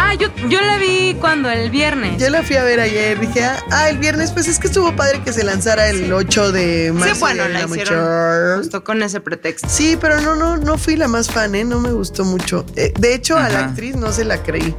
Ah, 0.00 0.14
yo, 0.14 0.28
yo 0.48 0.60
la 0.60 0.78
vi 0.78 1.16
cuando 1.20 1.50
el 1.50 1.70
viernes. 1.70 2.18
Yo 2.22 2.30
la 2.30 2.42
fui 2.44 2.54
a 2.56 2.62
ver 2.62 2.78
ayer. 2.78 3.18
Dije, 3.18 3.44
ah, 3.44 3.56
ah, 3.72 3.88
el 3.90 3.98
viernes, 3.98 4.30
pues 4.30 4.46
es 4.46 4.58
que 4.60 4.68
estuvo 4.68 4.94
padre 4.94 5.20
que 5.24 5.32
se 5.32 5.42
lanzara 5.42 5.88
el 5.88 6.12
8 6.12 6.52
de 6.52 6.92
marzo. 6.94 7.14
Sí, 7.14 7.20
bueno, 7.20 7.48
la 7.48 7.66
Mujer. 7.66 7.82
hicieron 7.82 8.58
justo 8.58 8.84
con 8.84 9.02
ese 9.02 9.20
pretexto. 9.20 9.68
Sí, 9.68 9.98
pero 10.00 10.20
no, 10.20 10.36
no, 10.36 10.56
no 10.56 10.78
fui 10.78 10.94
la 10.96 11.08
más 11.08 11.28
fan, 11.28 11.54
¿eh? 11.56 11.64
No 11.64 11.80
me 11.80 11.90
gustó 11.90 12.24
mucho. 12.24 12.64
Eh, 12.76 12.92
de 12.98 13.14
hecho, 13.14 13.36
a 13.36 13.48
la 13.48 13.58
actriz 13.66 13.96
no 13.96 14.12
se 14.12 14.24
la 14.24 14.40
creí. 14.42 14.74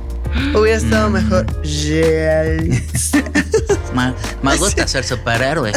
Hubiera 0.55 0.77
estado 0.77 1.09
Mm. 1.09 1.13
mejor. 1.13 1.61
Yes. 1.63 3.11
Me, 3.93 4.13
me 4.43 4.55
gusta 4.57 4.87
ser 4.87 5.03
superhéroe. 5.03 5.71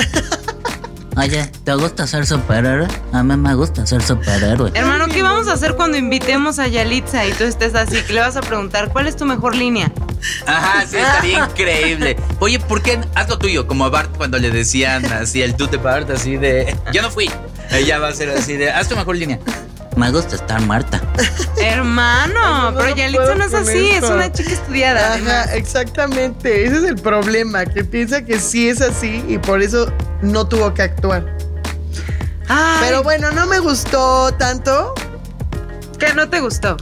Oye, 1.17 1.47
¿te 1.65 1.75
gusta 1.75 2.07
ser 2.07 2.27
superhéroe? 2.27 2.89
A 3.13 3.23
mí 3.23 3.37
me 3.37 3.55
gusta 3.55 3.85
ser 3.87 4.03
superhéroe. 4.03 4.71
Hermano, 4.75 5.07
¿qué 5.09 5.23
vamos 5.23 5.47
a 5.47 5.53
hacer 5.53 5.75
cuando 5.75 5.99
invitemos 5.99 6.59
a 6.59 6.69
Yalitza 6.69 7.27
y 7.27 7.33
tú 7.33 7.45
estés 7.45 7.75
así? 7.75 8.01
Que 8.03 8.15
le 8.15 8.21
vas 8.21 8.37
a 8.37 8.41
preguntar, 8.41 8.89
¿cuál 8.93 9.07
es 9.07 9.17
tu 9.17 9.27
mejor 9.27 9.55
línea? 9.55 9.93
Ajá, 10.47 10.87
sí, 10.87 10.97
estaría 10.97 11.45
increíble. 11.51 12.17
Oye, 12.39 12.59
¿por 12.61 12.81
qué 12.83 12.99
haz 13.15 13.29
lo 13.29 13.39
tuyo? 13.39 13.67
Como 13.67 13.85
a 13.85 13.91
Bart 13.91 14.17
cuando 14.17 14.39
le 14.39 14.51
decían 14.51 15.05
así 15.13 15.43
el 15.43 15.55
tú 15.55 15.67
de 15.69 15.77
Bart, 15.77 16.09
así 16.11 16.37
de 16.39 16.75
yo 16.93 17.03
no 17.03 17.11
fui. 17.11 17.31
Ella 17.71 17.99
va 17.99 18.09
a 18.09 18.15
ser 18.15 18.31
así 18.31 18.57
de 18.57 18.71
haz 18.71 18.89
tu 18.89 18.97
mejor 18.97 19.17
línea. 19.17 19.39
Me 19.97 20.11
gusta 20.11 20.37
estar 20.37 20.59
muerta. 20.63 21.03
Hermano, 21.61 22.71
No 22.71 22.79
pero 22.79 22.97
Yalitza 22.97 23.35
no 23.35 23.45
es 23.45 23.53
así, 23.53 23.91
es 23.91 24.05
una 24.05 24.33
chica 24.33 24.53
estudiada. 24.53 25.13
además. 25.13 25.47
Ajá, 25.49 25.57
exactamente. 25.57 26.65
Ese 26.65 26.79
es 26.79 26.85
el 26.85 26.97
problema, 26.97 27.67
que 27.67 27.85
piensa 27.85 28.25
que 28.25 28.41
sí 28.41 28.69
es 28.71 28.81
así 28.81 29.23
y 29.29 29.37
por 29.37 29.61
eso 29.61 29.93
no 30.23 30.47
tuvo 30.49 30.73
que 30.75 30.83
actuar. 30.83 31.37
Ay, 32.49 32.79
Pero 32.87 33.03
bueno, 33.03 33.31
no 33.33 33.47
me 33.47 33.59
gustó 33.61 34.33
tanto 34.35 34.95
¿qué 35.99 36.13
no 36.15 36.29
te 36.29 36.41
gustó? 36.41 36.77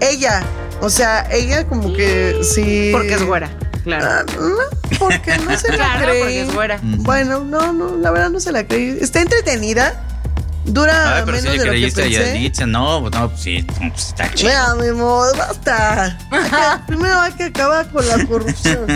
ella. 0.00 0.42
O 0.80 0.88
sea, 0.88 1.26
ella 1.30 1.66
como 1.66 1.92
que 1.92 2.40
sí. 2.42 2.90
Porque 2.92 3.14
es 3.14 3.22
güera, 3.26 3.50
claro. 3.84 4.06
Ah, 4.08 4.24
no, 4.38 4.98
porque 4.98 5.36
no 5.38 5.54
se 5.58 5.68
la 5.72 5.76
Claro, 5.76 6.04
creí. 6.06 6.20
porque 6.20 6.40
es 6.42 6.54
güera. 6.54 6.80
Bueno, 6.82 7.40
no, 7.44 7.72
no, 7.74 7.96
la 7.96 8.10
verdad 8.10 8.30
no 8.30 8.40
se 8.40 8.50
la 8.50 8.66
creí. 8.66 8.96
Está 9.00 9.20
entretenida. 9.20 10.02
Dura 10.64 11.16
Ay, 11.16 11.22
pero 11.24 11.38
menos 11.38 11.40
si 11.40 11.46
le 11.46 11.50
de 11.52 11.56
lo 11.58 11.62
que 11.64 11.68
creíste 11.78 12.00
a 12.00 12.04
pensé. 12.04 12.20
Yalitza, 12.34 12.66
no, 12.66 13.00
no, 13.10 13.28
pues 13.30 13.40
sí, 13.40 13.62
no, 13.80 13.88
pues 13.90 14.06
está 14.08 14.32
chido. 14.34 14.50
Mira, 14.50 14.74
mi 14.74 14.88
amor, 14.88 15.36
basta. 15.36 16.18
Hay 16.30 16.42
que- 16.50 16.86
primero 16.86 17.18
hay 17.20 17.32
que 17.32 17.44
acabar 17.44 17.88
con 17.90 18.06
la 18.06 18.24
corrupción. 18.26 18.86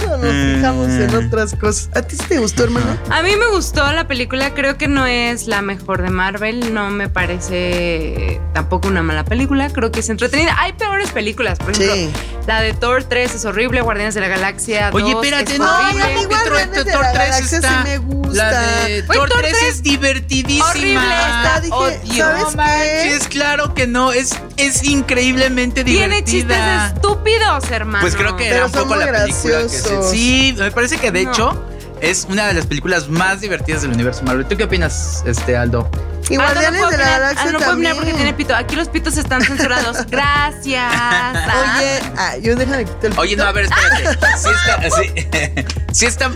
Luego 0.00 0.16
nos 0.16 0.56
fijamos 0.56 0.88
en 0.88 1.14
otras 1.26 1.54
cosas. 1.54 1.88
¿A 1.94 2.02
ti 2.02 2.16
sí 2.16 2.24
te 2.28 2.38
gustó, 2.38 2.64
hermano? 2.64 2.96
A 3.10 3.22
mí 3.22 3.36
me 3.36 3.46
gustó 3.50 3.90
la 3.92 4.06
película, 4.08 4.52
creo 4.54 4.76
que 4.76 4.88
no 4.88 5.06
es 5.06 5.46
la 5.46 5.62
mejor 5.62 6.02
de 6.02 6.10
Marvel, 6.10 6.74
no 6.74 6.90
me 6.90 7.08
parece 7.08 8.40
tampoco 8.52 8.88
una 8.88 9.02
mala 9.02 9.24
película, 9.24 9.70
creo 9.70 9.92
que 9.92 10.00
es 10.00 10.08
entretenida. 10.10 10.56
Hay 10.58 10.72
peores 10.72 11.10
películas, 11.10 11.58
por 11.58 11.70
ejemplo, 11.70 11.94
Sí. 11.94 12.10
la 12.46 12.60
de 12.60 12.72
Thor 12.74 13.04
3 13.04 13.34
es 13.36 13.44
horrible, 13.44 13.80
Guardianes 13.82 14.14
de 14.14 14.20
la 14.20 14.28
Galaxia 14.28 14.90
2 14.90 15.00
Oye, 15.02 15.12
espérate, 15.12 15.52
es 15.54 15.58
no, 15.58 15.70
horrible. 15.78 16.02
a 16.02 16.06
mí 16.08 16.22
igual 16.22 16.40
Thor- 16.42 16.48
Guardianes 16.50 16.84
de 16.84 16.92
Thor 16.92 17.02
la 17.02 17.12
3 17.12 17.28
Galaxia 17.30 17.48
sí 17.48 17.54
está- 17.54 17.84
me 17.84 17.98
gusta. 17.98 18.32
La 18.32 18.50
de 18.86 19.02
Thor 19.02 19.28
Thor 19.28 19.40
3 19.40 19.52
3 19.58 19.62
es 19.74 19.82
divertidísima. 19.82 20.71
Horrible, 20.78 21.14
está, 21.14 21.60
dije, 21.60 21.74
Odio. 21.74 22.16
¿sabes 22.16 22.42
No 22.42 22.50
qué? 22.50 22.56
manches, 22.56 23.28
claro 23.28 23.74
que 23.74 23.86
no, 23.86 24.12
es, 24.12 24.30
es 24.56 24.84
increíblemente 24.84 25.84
Tiene 25.84 26.16
chistes 26.24 26.48
divertida. 26.48 26.86
estúpidos, 26.94 27.70
hermano. 27.70 28.02
Pues 28.02 28.16
creo 28.16 28.36
que 28.36 28.44
Pero 28.44 28.56
era 28.56 28.66
un 28.66 28.72
son 28.72 28.82
poco 28.84 28.94
muy 28.96 29.04
la 29.04 29.12
película 29.24 29.62
que 29.62 29.68
se... 29.68 30.02
Sí, 30.04 30.54
me 30.58 30.70
parece 30.70 30.98
que 30.98 31.10
de 31.10 31.24
No. 31.24 31.30
hecho 31.32 31.64
es 32.00 32.26
una 32.28 32.46
de 32.48 32.54
las 32.54 32.66
películas 32.66 33.08
más 33.08 33.40
divertidas 33.40 33.82
del 33.82 33.92
universo 33.92 34.22
Marvel. 34.24 34.46
¿Tú 34.46 34.56
qué 34.56 34.64
opinas, 34.64 35.22
este 35.26 35.56
Aldo? 35.56 35.88
Y 36.32 36.36
Ah, 36.36 36.38
no 36.38 36.44
Guardianes 36.44 36.80
puedo 36.80 36.90
de 36.92 36.96
la. 36.98 37.04
Galaxia 37.10 37.42
Ah, 37.46 37.52
no 37.52 37.58
puedo 37.58 37.72
opinar 37.72 37.94
porque 37.96 38.14
tiene 38.14 38.32
pito. 38.34 38.56
Aquí 38.56 38.74
los 38.76 38.88
pitos 38.88 39.16
están 39.18 39.42
censurados. 39.42 40.06
Gracias. 40.10 40.82
Ah. 40.94 41.76
Oye, 41.78 42.00
ah, 42.16 42.36
yo 42.38 42.56
déjame 42.56 42.84
quitar 42.86 43.04
el 43.12 43.18
Oye, 43.18 43.36
no, 43.36 43.44
a 43.44 43.52
ver, 43.52 43.64
espérate. 43.66 44.18
Sí 44.32 44.48
está, 44.48 44.90
sí, 44.90 45.64
sí 45.92 46.06
está. 46.06 46.30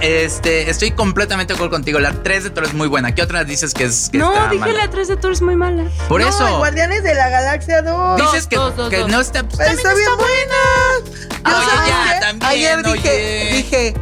este, 0.00 0.68
estoy 0.70 0.90
completamente 0.90 1.52
de 1.52 1.56
acuerdo 1.56 1.70
contigo. 1.70 1.98
La 2.00 2.12
3 2.12 2.44
de 2.44 2.50
Toro 2.50 2.66
es 2.66 2.74
muy 2.74 2.88
buena. 2.88 3.14
¿Qué 3.14 3.22
otras 3.22 3.46
dices 3.46 3.74
que 3.74 3.84
es 3.84 4.08
que 4.10 4.18
no, 4.18 4.32
está 4.32 4.48
dije 4.48 4.60
mala? 4.60 4.84
la 4.86 4.90
3 4.90 5.08
de 5.08 5.16
Tour 5.16 5.32
es 5.32 5.40
muy 5.42 5.54
mala. 5.56 5.84
Por 6.08 6.20
No, 6.20 6.28
eso. 6.28 6.58
Guardianes 6.58 7.02
de 7.04 7.14
la 7.14 7.28
Galaxia 7.28 7.82
2. 7.82 8.20
Dices 8.20 8.46
que, 8.48 8.56
Dos, 8.56 8.76
dos, 8.76 8.90
que 8.90 8.98
dos. 8.98 9.08
no 9.10 9.20
está. 9.20 9.44
pues, 9.44 9.60
está 9.70 9.94
bien 9.94 10.08
buena. 10.16 11.22
Yo 11.44 11.56
Oye, 11.56 11.66
¿sabes 11.70 11.88
ya, 11.88 12.20
también, 12.20 12.50
Ayer 12.50 12.82
dije, 12.82 13.64
oye. 13.70 13.94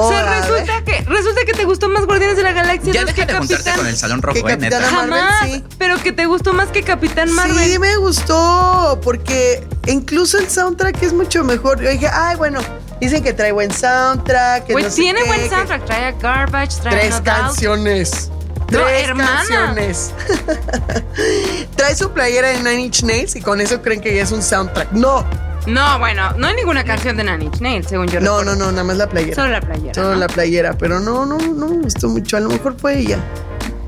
Dije. 0.00 0.04
O 0.06 0.10
sea, 0.10 0.40
resulta 0.40 0.84
que, 0.84 1.00
resulta 1.06 1.40
que 1.46 1.52
te 1.52 1.64
gustó 1.64 1.88
más 1.88 2.06
Guardianes 2.06 2.36
de 2.36 2.42
la 2.42 2.52
Galaxia 2.52 2.92
Ya 2.92 3.00
2 3.02 3.14
deja 3.14 3.26
que 3.26 3.32
de 3.32 3.38
juntarte 3.38 3.64
Capitán. 3.64 3.78
con 3.78 3.86
el 3.88 3.96
Salón 3.96 4.22
Rojo, 4.22 4.34
Que 4.44 4.52
eh, 4.52 4.56
neta. 4.56 4.78
Capitana 4.78 4.96
Marvel, 5.06 5.20
Jamás, 5.20 5.50
sí. 5.50 5.64
pero 5.78 6.02
que 6.02 6.12
te 6.12 6.26
gustó 6.26 6.52
más 6.52 6.68
que 6.68 6.82
Capitán 6.82 7.30
Marvel. 7.32 7.58
Sí, 7.70 7.78
me 7.78 7.96
gustó, 7.96 9.00
porque 9.02 9.66
incluso 9.86 10.38
el 10.38 10.48
soundtrack 10.48 11.02
es 11.02 11.12
mucho 11.12 11.44
mejor. 11.44 11.80
Yo 11.82 11.90
dije, 11.90 12.08
ay, 12.12 12.36
bueno, 12.36 12.60
dicen 13.00 13.22
que 13.22 13.32
trae 13.32 13.52
buen 13.52 13.70
soundtrack. 13.72 14.66
Que 14.66 14.72
Pues 14.72 14.84
no 14.86 14.90
sé 14.90 14.96
tiene 15.00 15.20
qué, 15.22 15.26
buen 15.28 15.40
que- 15.42 15.48
soundtrack, 15.50 15.84
trae 15.84 16.04
a 16.06 16.12
Garbage, 16.12 16.80
trae 16.80 16.94
Tres 16.96 17.10
No 17.10 17.20
Doubt. 17.20 17.26
canciones. 17.46 18.30
No, 18.70 18.78
Tres 18.84 19.08
hermana. 19.08 19.30
canciones. 19.48 20.12
trae 21.76 21.94
su 21.96 22.10
playera 22.12 22.48
de 22.48 22.58
Nine 22.58 22.80
Inch 22.82 23.02
Nails 23.02 23.36
y 23.36 23.40
con 23.42 23.60
eso 23.60 23.82
creen 23.82 24.00
que 24.00 24.14
ya 24.14 24.22
es 24.22 24.32
un 24.32 24.42
soundtrack. 24.42 24.92
No, 24.92 25.24
No, 25.66 25.98
bueno, 25.98 26.32
no 26.36 26.48
hay 26.48 26.56
ninguna 26.56 26.84
canción 26.84 27.16
de 27.16 27.22
Inch 27.22 27.60
Nails, 27.60 27.86
según 27.88 28.08
yo 28.08 28.20
no, 28.20 28.38
recuerdo. 28.38 28.56
no, 28.58 28.66
no, 28.66 28.72
nada 28.72 28.84
más 28.84 28.96
la 28.96 29.08
playera. 29.08 29.36
Solo 29.36 29.48
la 29.48 29.60
playera. 29.60 29.94
Solo 29.94 30.10
¿no? 30.10 30.16
la 30.16 30.26
playera, 30.26 30.76
pero 30.76 31.00
no, 31.00 31.24
no, 31.24 31.38
no 31.38 31.68
me 31.68 31.76
gustó 31.82 32.08
mucho. 32.08 32.36
A 32.36 32.40
lo 32.40 32.48
mejor 32.48 32.76
fue 32.76 32.98
ella. 32.98 33.18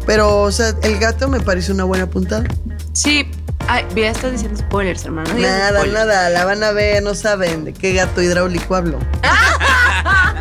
Pero, 0.06 0.42
o 0.42 0.52
sea, 0.52 0.74
el 0.82 0.98
gato 0.98 1.28
me 1.28 1.40
parece 1.40 1.72
una 1.72 1.84
buena 1.84 2.06
puntada. 2.06 2.44
Sí. 2.92 3.28
Ay, 3.66 3.86
ya 3.96 4.10
estás 4.10 4.32
diciendo 4.32 4.58
spoilers, 4.60 5.04
hermano. 5.04 5.32
Nada, 5.34 5.80
spoilers. 5.80 5.92
nada, 5.92 6.30
la 6.30 6.44
van 6.44 6.62
a 6.62 6.72
ver, 6.72 7.02
no 7.02 7.14
saben 7.14 7.64
de 7.64 7.72
qué 7.72 7.94
gato 7.94 8.20
hidráulico 8.20 8.76
hablo. 8.76 8.98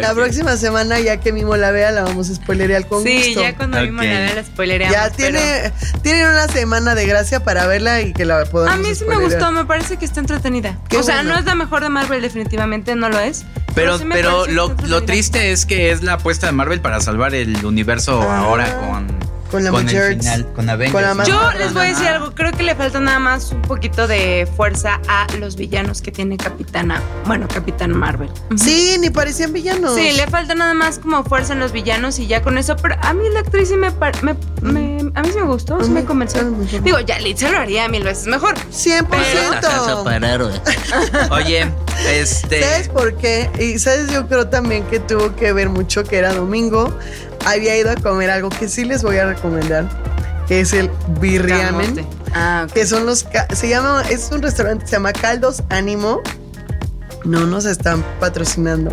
La 0.00 0.12
próxima 0.14 0.56
semana, 0.56 0.98
ya 1.00 1.18
que 1.18 1.32
Mimo 1.32 1.56
la 1.56 1.70
vea, 1.70 1.90
la 1.90 2.02
vamos 2.02 2.30
a 2.30 2.34
spoilerear 2.34 2.86
con 2.86 3.02
Sí, 3.02 3.16
gusto. 3.26 3.40
ya 3.42 3.56
cuando 3.56 3.80
vimos 3.82 4.04
Ok. 4.04 4.10
la 4.12 4.18
vea 4.20 4.34
la 4.34 4.44
spoilereamos. 4.44 4.96
Ya 4.96 5.10
pero- 5.16 5.38
tiene, 5.38 5.72
tienen 6.02 6.26
una 6.26 6.48
semana 6.48 6.94
de 6.94 7.06
gracia 7.06 7.42
para 7.44 7.66
verla 7.66 8.00
y 8.00 8.12
que 8.12 8.24
la 8.24 8.44
podamos 8.46 8.74
A 8.74 8.76
mí 8.78 8.94
sí 8.94 9.04
me 9.04 9.16
gustó, 9.16 9.50
me 9.52 9.64
parece 9.64 9.96
que 9.96 10.04
está 10.04 10.20
entretenida. 10.20 10.78
Qué 10.88 10.96
o 10.98 11.02
sea, 11.02 11.16
bueno. 11.16 11.32
no 11.34 11.38
es 11.38 11.44
la 11.44 11.54
mejor 11.54 11.82
de 11.82 11.88
Marvel, 11.88 12.22
definitivamente 12.22 12.94
no 12.96 13.08
lo 13.08 13.18
es. 13.18 13.44
Pero, 13.74 13.98
sí 13.98 14.04
pero 14.10 14.46
lo, 14.46 14.74
lo 14.86 15.02
triste 15.04 15.52
es 15.52 15.64
que 15.64 15.92
es 15.92 16.02
la 16.02 16.14
apuesta 16.14 16.46
de 16.46 16.52
Marvel 16.52 16.80
para 16.80 17.00
salvar 17.00 17.34
el 17.34 17.64
universo 17.64 18.20
Ah, 18.28 18.40
ahora 18.40 18.76
con, 18.78 19.06
con 19.50 19.64
la 19.64 19.70
el 19.70 19.74
Avengers. 19.76 20.16
final, 20.18 20.52
con 20.54 20.68
Avengers. 20.70 20.92
Con 21.06 21.18
la 21.18 21.24
Yo 21.24 21.52
les 21.58 21.72
voy 21.74 21.86
a 21.86 21.88
decir 21.88 22.06
algo, 22.08 22.34
creo 22.34 22.52
que 22.52 22.62
le 22.62 22.74
falta 22.74 23.00
nada 23.00 23.18
más 23.18 23.52
un 23.52 23.62
poquito 23.62 24.06
de 24.06 24.48
fuerza 24.56 25.00
a 25.08 25.26
los 25.38 25.56
villanos 25.56 26.00
que 26.02 26.12
tiene 26.12 26.36
Capitana, 26.36 27.00
bueno, 27.26 27.46
Capitán 27.48 27.96
Marvel. 27.96 28.30
Sí, 28.56 28.96
ni 29.00 29.10
parecían 29.10 29.52
villanos. 29.52 29.94
Sí, 29.94 30.12
le 30.12 30.26
falta 30.28 30.54
nada 30.54 30.74
más 30.74 30.98
como 30.98 31.24
fuerza 31.24 31.52
en 31.52 31.58
los 31.60 31.72
villanos 31.72 32.18
y 32.18 32.26
ya 32.26 32.42
con 32.42 32.58
eso, 32.58 32.76
pero 32.76 32.96
a 33.02 33.12
mí 33.12 33.24
la 33.32 33.40
actriz 33.40 33.68
sí 33.68 33.76
me, 33.76 33.90
par- 33.90 34.22
me- 34.22 34.36
me- 34.62 35.10
a 35.14 35.22
mí 35.22 35.28
sí 35.32 35.38
me 35.38 35.46
gustó, 35.46 35.82
sí 35.82 35.90
me 35.90 36.04
convenció. 36.04 36.42
Digo, 36.82 37.00
ya 37.00 37.18
Liz 37.18 37.38
se 37.40 37.50
lo 37.50 37.58
haría 37.58 37.88
mil 37.88 38.02
veces 38.04 38.26
mejor. 38.26 38.54
100%. 38.70 39.60
Salsa 39.60 40.04
para 40.04 40.34
héroe. 40.34 40.52
Oye, 41.30 41.70
este. 42.08 42.62
¿Sabes 42.62 42.88
por 42.88 43.16
qué? 43.16 43.50
Y 43.58 43.78
sabes, 43.78 44.10
yo 44.12 44.26
creo 44.28 44.48
también 44.48 44.84
que 44.84 45.00
tuvo 45.00 45.34
que 45.36 45.52
ver 45.52 45.68
mucho 45.68 46.04
que 46.04 46.16
era 46.18 46.32
domingo. 46.32 46.96
Había 47.46 47.76
ido 47.76 47.90
a 47.90 47.96
comer 47.96 48.30
algo 48.30 48.50
que 48.50 48.68
sí 48.68 48.84
les 48.84 49.02
voy 49.02 49.18
a 49.18 49.26
recomendar, 49.26 49.88
que 50.46 50.60
es 50.60 50.72
el 50.72 50.90
birriamen. 51.20 52.06
Ah, 52.32 52.66
que 52.72 52.86
son 52.86 53.06
los 53.06 53.26
se 53.54 53.68
llama 53.68 54.02
es 54.08 54.30
un 54.30 54.42
restaurante 54.42 54.84
que 54.84 54.90
se 54.90 54.96
llama 54.96 55.12
Caldos 55.12 55.62
Ánimo. 55.68 56.20
No 57.24 57.46
nos 57.46 57.66
están 57.66 58.04
patrocinando 58.18 58.92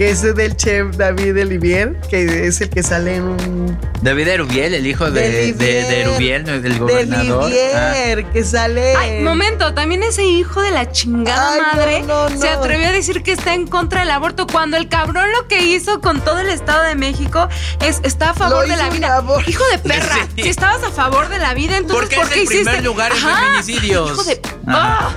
que 0.00 0.08
es 0.08 0.22
del 0.22 0.56
chef 0.56 0.96
David 0.96 1.36
Elivier 1.36 1.94
que 2.08 2.46
es 2.46 2.58
el 2.62 2.70
que 2.70 2.82
sale 2.82 3.16
en 3.16 3.22
un 3.24 3.78
David 4.00 4.28
Erubiel, 4.28 4.72
el 4.72 4.86
hijo 4.86 5.10
de, 5.10 5.52
De 5.52 5.52
de. 5.52 6.00
Erubiel, 6.00 6.44
¿no? 6.46 6.52
del 6.58 6.72
de 6.72 6.78
gobernador. 6.78 7.52
Ah. 7.74 7.92
Que 8.32 8.42
sale 8.42 8.94
Ay, 8.96 9.20
momento, 9.22 9.74
también 9.74 10.02
ese 10.02 10.24
hijo 10.24 10.62
de 10.62 10.70
la 10.70 10.90
chingada 10.90 11.52
Ay, 11.52 11.60
madre 11.60 12.02
no, 12.04 12.30
no. 12.30 12.40
se 12.40 12.48
atrevió 12.48 12.88
a 12.88 12.92
decir 12.92 13.22
que 13.22 13.32
está 13.32 13.52
en 13.52 13.66
contra 13.66 14.00
del 14.00 14.10
aborto 14.10 14.46
cuando 14.46 14.78
el 14.78 14.88
cabrón 14.88 15.26
lo 15.38 15.46
que 15.48 15.64
hizo 15.66 16.00
con 16.00 16.22
todo 16.22 16.38
el 16.38 16.48
Estado 16.48 16.82
de 16.84 16.94
México 16.94 17.46
es 17.84 18.00
está 18.02 18.30
a 18.30 18.34
favor 18.34 18.66
Lo 18.66 18.74
de 18.74 18.78
la 18.78 18.88
vida. 18.88 19.22
Hijo 19.46 19.64
de 19.70 19.78
perra, 19.86 20.14
Sí. 20.34 20.44
si 20.44 20.48
estabas 20.48 20.82
a 20.82 20.90
favor 20.92 21.28
de 21.28 21.38
la 21.38 21.52
vida, 21.52 21.76
entonces 21.76 22.00
Porque 22.00 22.16
¿por 22.16 22.24
es 22.24 22.30
qué 22.32 22.40
el 22.40 22.46
primer 22.46 22.64
hiciste? 22.68 22.82
lugar 22.82 23.12
en 23.12 23.18
Ajá, 23.18 23.36
feminicidios. 23.60 24.12
Hijo 24.12 24.24
de. 24.24 24.40
¡Ah! 24.66 25.10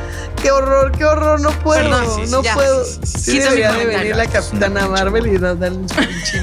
Qué 0.43 0.51
horror 0.51 0.91
qué 0.91 1.05
horror 1.05 1.39
no 1.41 1.49
puedo 1.61 1.81
Perdón, 1.81 2.05
sí, 2.15 2.25
sí, 2.25 2.31
no 2.31 2.43
ya. 2.43 2.53
puedo 2.53 2.85
Sí, 2.85 2.97
sí, 3.03 3.39
debería 3.39 3.71
de 3.71 3.85
venir 3.85 4.15
la 4.15 4.27
capitana 4.27 4.87
Marvel 4.87 5.25
y 5.27 5.37
darle 5.39 5.69
un 5.71 5.85
pinche 5.87 6.39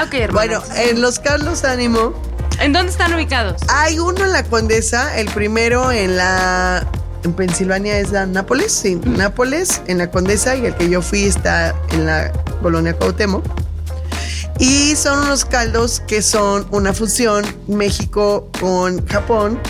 Ok, 0.00 0.14
hermano. 0.14 0.60
bueno 0.60 0.62
en 0.76 1.00
los 1.00 1.18
Carlos 1.18 1.64
Ánimo 1.64 2.12
¿En 2.60 2.72
dónde 2.72 2.90
están 2.92 3.12
ubicados? 3.14 3.60
Hay 3.68 3.98
uno 3.98 4.24
en 4.24 4.32
la 4.32 4.42
Condesa, 4.44 5.18
el 5.18 5.28
primero 5.28 5.92
en 5.92 6.16
la. 6.16 6.86
En 7.22 7.34
Pensilvania 7.34 7.98
es 7.98 8.12
la 8.12 8.24
Nápoles, 8.24 8.72
sí, 8.72 8.94
Nápoles, 9.04 9.82
en 9.88 9.98
la 9.98 10.10
Condesa, 10.10 10.56
y 10.56 10.64
el 10.64 10.74
que 10.74 10.88
yo 10.88 11.02
fui 11.02 11.24
está 11.24 11.74
en 11.92 12.06
la 12.06 12.32
colonia 12.62 12.94
Cuauhtémoc. 12.94 13.44
Y 14.58 14.96
son 14.96 15.18
unos 15.18 15.44
caldos 15.44 16.00
que 16.08 16.22
son 16.22 16.66
una 16.70 16.94
fusión 16.94 17.44
México 17.68 18.48
con 18.58 19.06
Japón. 19.06 19.60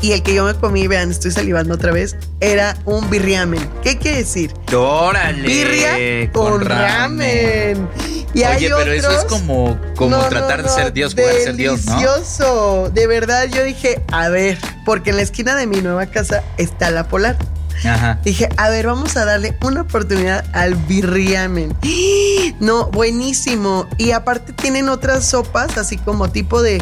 Y 0.00 0.12
el 0.12 0.22
que 0.22 0.34
yo 0.34 0.44
me 0.44 0.54
comí, 0.54 0.86
vean, 0.86 1.10
estoy 1.10 1.30
salivando 1.30 1.74
otra 1.74 1.92
vez, 1.92 2.16
era 2.40 2.76
un 2.84 3.08
birriamen. 3.08 3.68
¿Qué 3.82 3.98
quiere 3.98 4.18
decir? 4.18 4.52
Órale. 4.74 5.42
Birria 5.42 6.30
con, 6.32 6.60
ramen. 6.60 7.88
Y 8.34 8.42
hay 8.42 8.66
Oye, 8.66 8.74
pero 8.76 8.92
eso 8.92 9.10
es 9.10 9.24
como, 9.24 9.78
como 9.96 10.10
no, 10.10 10.28
tratar 10.28 10.58
no, 10.58 10.64
de 10.64 10.68
ser 10.68 10.92
Dios, 10.92 11.14
a 11.14 11.42
ser 11.42 11.56
Dios, 11.56 11.86
¿no? 11.86 11.92
Delicioso. 11.92 12.90
De 12.92 13.06
verdad, 13.06 13.46
yo 13.46 13.64
dije, 13.64 14.02
a 14.12 14.28
ver, 14.28 14.58
porque 14.84 15.10
en 15.10 15.16
la 15.16 15.22
esquina 15.22 15.54
de 15.54 15.66
mi 15.66 15.80
nueva 15.80 16.04
casa 16.06 16.44
está 16.58 16.90
la 16.90 17.08
polar. 17.08 17.38
Ajá. 17.84 18.20
Dije, 18.22 18.50
a 18.58 18.68
ver, 18.68 18.86
vamos 18.86 19.16
a 19.16 19.24
darle 19.24 19.56
una 19.62 19.82
oportunidad 19.82 20.44
al 20.52 20.74
birriamen. 20.74 21.74
No, 22.60 22.90
buenísimo. 22.90 23.86
Y 23.98 24.12
aparte 24.12 24.52
tienen 24.52 24.88
otras 24.88 25.26
sopas, 25.26 25.76
así 25.76 25.98
como 25.98 26.30
tipo 26.30 26.62
de 26.62 26.80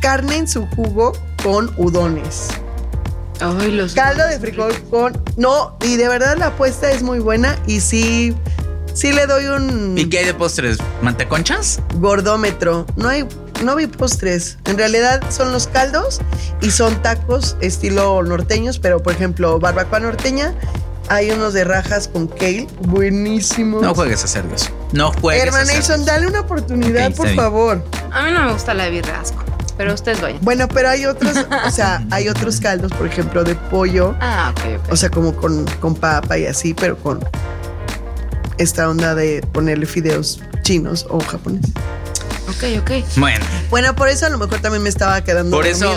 carne 0.00 0.36
en 0.36 0.46
su 0.46 0.66
jugo 0.66 1.14
con 1.44 1.70
udones. 1.76 2.48
Ay, 3.40 3.70
los 3.70 3.94
Caldo 3.94 4.26
de 4.26 4.40
frijol 4.40 4.72
con... 4.90 5.22
No, 5.36 5.76
y 5.84 5.96
de 5.96 6.08
verdad 6.08 6.36
la 6.38 6.46
apuesta 6.46 6.90
es 6.90 7.02
muy 7.02 7.18
buena 7.18 7.58
y 7.66 7.80
sí, 7.80 8.34
sí 8.94 9.12
le 9.12 9.26
doy 9.26 9.46
un... 9.46 9.96
¿Y 9.98 10.08
qué 10.08 10.20
hay 10.20 10.24
de 10.24 10.34
postres? 10.34 10.78
¿Manteconchas? 11.02 11.80
gordómetro. 11.96 12.86
No 12.96 13.08
hay, 13.08 13.26
no 13.62 13.76
vi 13.76 13.86
postres. 13.86 14.56
En 14.64 14.78
realidad 14.78 15.22
son 15.30 15.52
los 15.52 15.66
caldos 15.66 16.20
y 16.62 16.70
son 16.70 17.00
tacos 17.02 17.56
estilo 17.60 18.22
norteños, 18.22 18.78
pero 18.78 19.02
por 19.02 19.12
ejemplo, 19.12 19.58
barbacoa 19.58 20.00
norteña. 20.00 20.54
Hay 21.10 21.30
unos 21.30 21.52
de 21.52 21.64
rajas 21.64 22.08
con 22.08 22.28
kale, 22.28 22.66
buenísimos. 22.80 23.82
No 23.82 23.94
juegues 23.94 24.24
a 24.24 24.26
ser 24.26 24.48
Dios. 24.48 24.70
No 24.92 25.12
juegues 25.12 25.44
Hermanation, 25.44 26.06
dale 26.06 26.26
una 26.26 26.40
oportunidad, 26.40 27.14
por 27.14 27.28
favor. 27.34 27.84
A 28.10 28.22
mí 28.22 28.30
no 28.32 28.44
me 28.44 28.52
gusta 28.54 28.72
la 28.72 28.88
birra 28.88 29.20
asco, 29.20 29.44
pero 29.76 29.94
ustedes 29.94 30.20
vayan. 30.20 30.38
Bueno, 30.42 30.68
pero 30.68 30.88
hay 30.88 31.06
otros, 31.06 31.36
o 31.66 31.70
sea, 31.70 32.04
hay 32.10 32.28
otros 32.28 32.60
caldos, 32.60 32.92
por 32.92 33.06
ejemplo, 33.06 33.44
de 33.44 33.54
pollo, 33.54 34.14
Ah, 34.20 34.52
ok, 34.56 34.80
ok. 34.84 34.92
o 34.92 34.96
sea, 34.96 35.10
como 35.10 35.34
con, 35.34 35.64
con 35.80 35.94
papa 35.94 36.38
y 36.38 36.46
así, 36.46 36.74
pero 36.74 36.96
con 36.98 37.20
esta 38.58 38.88
onda 38.88 39.14
de 39.14 39.44
ponerle 39.52 39.86
fideos 39.86 40.40
chinos 40.62 41.06
o 41.10 41.18
japoneses. 41.20 41.72
ok, 42.48 42.80
ok. 42.82 42.90
Bueno, 43.16 43.44
Bueno, 43.70 43.96
por 43.96 44.08
eso 44.08 44.26
a 44.26 44.28
lo 44.28 44.38
mejor 44.38 44.60
también 44.60 44.82
me 44.82 44.88
estaba 44.88 45.22
quedando 45.24 45.56
Por 45.56 45.66
eso- 45.66 45.92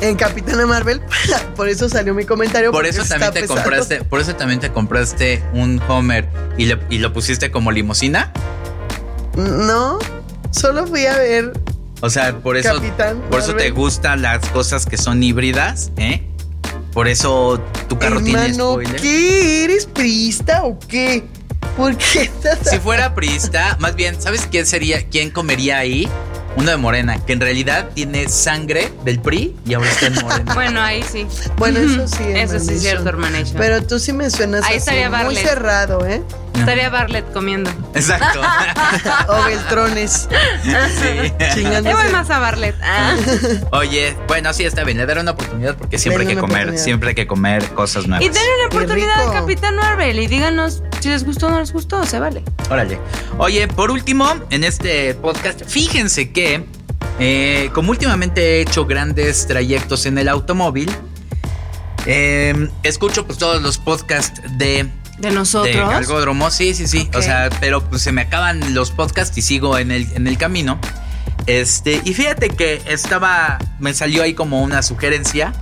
en 0.00 0.14
Capitana 0.16 0.66
Marvel. 0.66 1.02
por 1.56 1.68
eso 1.68 1.88
salió 1.88 2.14
mi 2.14 2.24
comentario. 2.24 2.70
por 2.70 2.86
eso 2.86 3.02
también 3.04 3.32
te 3.32 3.40
pesado. 3.40 3.60
compraste, 3.60 4.04
por 4.04 4.20
eso 4.20 4.36
también 4.36 4.60
te 4.60 4.70
compraste 4.70 5.42
un 5.52 5.82
Homer 5.88 6.28
y, 6.56 6.66
le- 6.66 6.78
y 6.90 6.98
lo 6.98 7.12
pusiste 7.12 7.50
como 7.50 7.72
limosina. 7.72 8.30
No, 9.36 9.98
solo 10.52 10.86
fui 10.86 11.06
a 11.06 11.16
ver. 11.18 11.52
O 12.00 12.10
sea, 12.10 12.38
por 12.38 12.56
eso, 12.56 12.74
Capitán 12.74 13.22
por 13.30 13.40
eso 13.40 13.54
te 13.54 13.70
gustan 13.70 14.22
las 14.22 14.46
cosas 14.50 14.84
que 14.86 14.96
son 14.98 15.22
híbridas, 15.22 15.90
¿eh? 15.96 16.22
Por 16.92 17.08
eso 17.08 17.60
tu 17.88 17.98
carro 17.98 18.20
tiene 18.22 18.38
Hermano, 18.46 18.72
spoiler. 18.72 19.00
¿qué? 19.00 19.64
¿Eres 19.64 19.86
priista 19.86 20.64
o 20.64 20.78
qué? 20.78 21.24
¿Por 21.76 21.96
qué 21.96 22.22
estás 22.22 22.58
Si 22.70 22.78
fuera 22.78 23.14
priista, 23.14 23.76
más 23.80 23.94
bien, 23.96 24.20
¿sabes 24.20 24.46
quién 24.50 24.64
sería, 24.66 25.06
quién 25.08 25.30
comería 25.30 25.78
ahí? 25.78 26.08
Uno 26.56 26.70
de 26.70 26.78
Morena, 26.78 27.22
que 27.22 27.34
en 27.34 27.40
realidad 27.42 27.90
tiene 27.92 28.30
sangre 28.30 28.90
del 29.04 29.20
PRI 29.20 29.54
y 29.66 29.74
ahora 29.74 29.90
está 29.90 30.06
en 30.06 30.14
Morena. 30.22 30.54
Bueno, 30.54 30.80
ahí 30.80 31.02
sí. 31.02 31.26
Bueno, 31.58 31.78
eso 31.80 32.08
sí. 32.08 32.24
Eso 32.34 32.58
sí 32.60 32.74
es 32.74 32.80
cierto, 32.80 33.06
hermanation. 33.10 33.58
Pero 33.58 33.82
tú 33.82 33.98
sí 33.98 34.14
me 34.14 34.30
suenas 34.30 34.62
Ahí 34.64 34.70
así, 34.70 34.78
estaría 34.78 35.10
muy 35.10 35.18
Barlet. 35.18 35.44
cerrado, 35.46 36.06
¿eh? 36.06 36.22
Estaría 36.58 36.90
Bartlett 36.90 37.32
comiendo. 37.32 37.70
Exacto. 37.94 38.40
O 39.28 39.44
Beltrones. 39.44 40.28
Sí. 40.62 41.32
Chingándose. 41.54 41.90
Yo 41.90 41.96
voy 41.96 42.12
más 42.12 42.30
a 42.30 42.38
Bartlett. 42.38 42.76
Ah. 42.82 43.16
Oye, 43.72 44.16
bueno, 44.28 44.52
sí, 44.52 44.64
está 44.64 44.84
bien. 44.84 44.98
Le 44.98 45.06
daré 45.06 45.20
una 45.20 45.32
oportunidad 45.32 45.76
porque 45.76 45.98
siempre 45.98 46.26
hay 46.26 46.34
que 46.34 46.40
comer, 46.40 46.78
siempre 46.78 47.10
hay 47.10 47.14
que 47.14 47.26
comer 47.26 47.68
cosas 47.70 48.06
nuevas. 48.06 48.24
Y 48.24 48.28
denle 48.28 48.48
una 48.58 48.66
oportunidad 48.66 49.20
al 49.20 49.32
Capitán 49.32 49.76
Marvel 49.76 50.18
y 50.18 50.26
díganos 50.26 50.82
si 51.00 51.08
les 51.08 51.24
gustó 51.24 51.46
o 51.46 51.50
no 51.50 51.60
les 51.60 51.72
gustó, 51.72 52.04
se 52.04 52.18
vale. 52.18 52.42
Órale. 52.70 52.98
Oye, 53.38 53.68
por 53.68 53.90
último, 53.90 54.32
en 54.50 54.64
este 54.64 55.14
podcast, 55.14 55.62
fíjense 55.64 56.32
que 56.32 56.64
eh, 57.18 57.70
como 57.72 57.90
últimamente 57.90 58.58
he 58.58 58.60
hecho 58.62 58.86
grandes 58.86 59.46
trayectos 59.46 60.06
en 60.06 60.18
el 60.18 60.28
automóvil, 60.28 60.90
eh, 62.06 62.68
escucho 62.82 63.26
pues 63.26 63.38
todos 63.38 63.62
los 63.62 63.78
podcasts 63.78 64.40
de, 64.58 64.88
De 65.18 65.28
de 65.28 65.34
nosotros. 65.34 65.90
Galgódromo. 65.90 66.50
Sí, 66.50 66.74
sí, 66.74 66.86
sí. 66.86 67.08
O 67.14 67.22
sea, 67.22 67.48
pero 67.60 67.82
pues 67.82 68.02
se 68.02 68.12
me 68.12 68.22
acaban 68.22 68.74
los 68.74 68.90
podcasts 68.90 69.36
y 69.38 69.42
sigo 69.42 69.78
en 69.78 69.90
el, 69.90 70.06
en 70.14 70.26
el 70.26 70.36
camino. 70.38 70.78
Este, 71.46 72.00
y 72.04 72.12
fíjate 72.12 72.50
que 72.50 72.82
estaba, 72.86 73.58
me 73.78 73.94
salió 73.94 74.22
ahí 74.22 74.34
como 74.34 74.62
una 74.62 74.82
sugerencia 74.82 75.52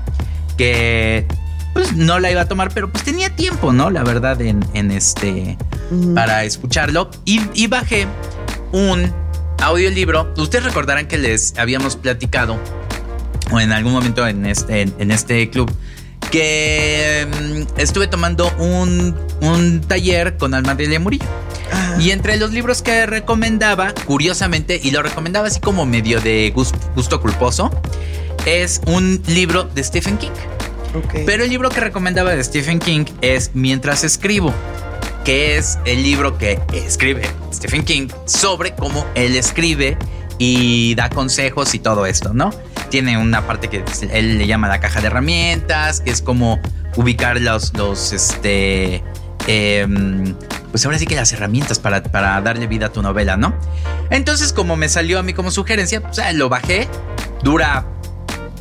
que 0.57 1.27
pues 1.75 1.95
no 1.95 2.21
la 2.21 2.31
iba 2.31 2.43
a 2.43 2.49
tomar, 2.49 2.71
pero 2.73 2.91
pues 2.91 3.05
tenía 3.05 3.35
tiempo, 3.35 3.73
¿no? 3.73 3.91
La 3.91 4.05
verdad, 4.05 4.41
en, 4.41 4.65
en 4.75 4.91
este, 4.93 5.59
para 6.15 6.45
escucharlo. 6.45 7.11
Y, 7.25 7.41
y 7.53 7.67
bajé 7.67 8.07
un 8.73 9.13
audiolibro. 9.61 10.33
Ustedes 10.37 10.65
recordarán 10.65 11.07
que 11.07 11.19
les 11.19 11.59
habíamos 11.59 11.97
platicado, 11.97 12.59
o 13.51 13.61
en 13.61 13.73
algún 13.73 13.93
momento 13.93 14.27
en 14.27 14.47
este, 14.47 14.83
en, 14.83 14.95
en 14.99 15.11
este 15.11 15.51
club, 15.51 15.71
que 16.35 17.29
mm, 17.31 17.79
estuve 17.79 18.09
tomando 18.09 18.53
un, 18.59 19.17
un 19.41 19.81
taller 19.83 20.37
con 20.37 20.53
Almadrilia 20.53 20.99
Murillo. 20.99 21.25
Ah, 21.73 21.97
Y 22.01 22.11
entre 22.11 22.37
los 22.39 22.51
libros 22.53 22.83
que 22.83 23.07
recomendaba, 23.07 23.95
curiosamente, 24.05 24.81
y 24.83 24.91
lo 24.91 25.01
recomendaba 25.05 25.47
así 25.47 25.61
como 25.61 25.87
medio 25.87 26.21
de 26.21 26.51
gusto, 26.53 26.77
gusto 26.97 27.21
culposo, 27.21 27.71
es 28.47 28.81
un 28.87 29.23
libro 29.29 29.63
de 29.63 29.85
Stephen 29.85 30.19
King. 30.19 30.33
Pero 31.25 31.45
el 31.45 31.51
libro 31.51 31.71
que 31.71 31.79
recomendaba 31.79 32.35
de 32.35 32.43
Stephen 32.43 32.81
King 32.81 33.05
es 33.21 33.53
Mientras 33.55 34.03
escribo, 34.03 34.53
que 35.25 35.57
es 35.57 35.79
el 35.85 36.03
libro 36.03 36.37
que 36.37 36.59
escribe 36.73 37.23
Stephen 37.53 37.85
King 37.85 38.09
sobre 38.27 38.75
cómo 38.75 39.07
él 39.15 39.37
escribe 39.37 39.97
y 40.39 40.95
da 40.95 41.11
consejos 41.11 41.75
y 41.75 41.79
todo 41.79 42.07
esto, 42.07 42.33
¿no? 42.33 42.51
Tiene 42.91 43.19
una 43.19 43.47
parte 43.47 43.69
que 43.69 43.85
él 44.13 44.39
le 44.39 44.47
llama 44.47 44.69
la 44.69 44.81
caja 44.81 45.01
de 45.01 45.09
herramientas, 45.09 46.01
que 46.01 46.11
es 46.11 46.23
como 46.23 46.61
ubicar 46.97 47.41
los, 47.41 47.73
los 47.75 48.13
este, 48.13 49.03
em, 49.47 50.35
pues 50.71 50.85
ahora 50.85 50.99
sí 50.99 51.07
que 51.07 51.17
las 51.17 51.33
herramientas 51.33 51.79
para, 51.79 52.03
para 52.03 52.41
darle 52.41 52.67
vida 52.67 52.87
a 52.87 52.93
tu 52.93 53.03
novela, 53.03 53.37
¿no? 53.37 53.55
Entonces, 54.11 54.53
como 54.53 54.77
me 54.77 54.89
salió 54.89 55.19
a 55.19 55.23
mí 55.23 55.33
como 55.33 55.51
sugerencia, 55.51 56.03
pues 56.03 56.19
ah, 56.19 56.33
lo 56.33 56.49
bajé, 56.49 56.89
dura 57.43 57.87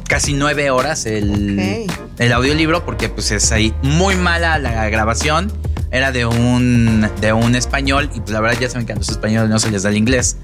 casi 0.07 0.33
nueve 0.33 0.69
horas 0.69 1.05
el, 1.05 1.87
el 2.19 2.33
audiolibro 2.33 2.85
porque 2.85 3.09
pues 3.09 3.31
es 3.31 3.51
ahí 3.51 3.73
muy 3.81 4.15
mala 4.15 4.59
la 4.59 4.89
grabación. 4.89 5.51
Era 5.91 6.11
de 6.11 6.25
un, 6.25 7.07
de 7.21 7.33
un 7.33 7.55
español 7.55 8.09
y 8.15 8.19
pues 8.19 8.31
la 8.31 8.39
verdad 8.41 8.59
ya 8.59 8.67
saben 8.67 8.87
que 8.87 8.93
a 8.93 8.95
los 8.95 9.09
españoles 9.09 9.49
no 9.49 9.59
se 9.59 9.69
les 9.69 9.83
da 9.83 9.89
el 9.89 9.97
inglés 9.97 10.37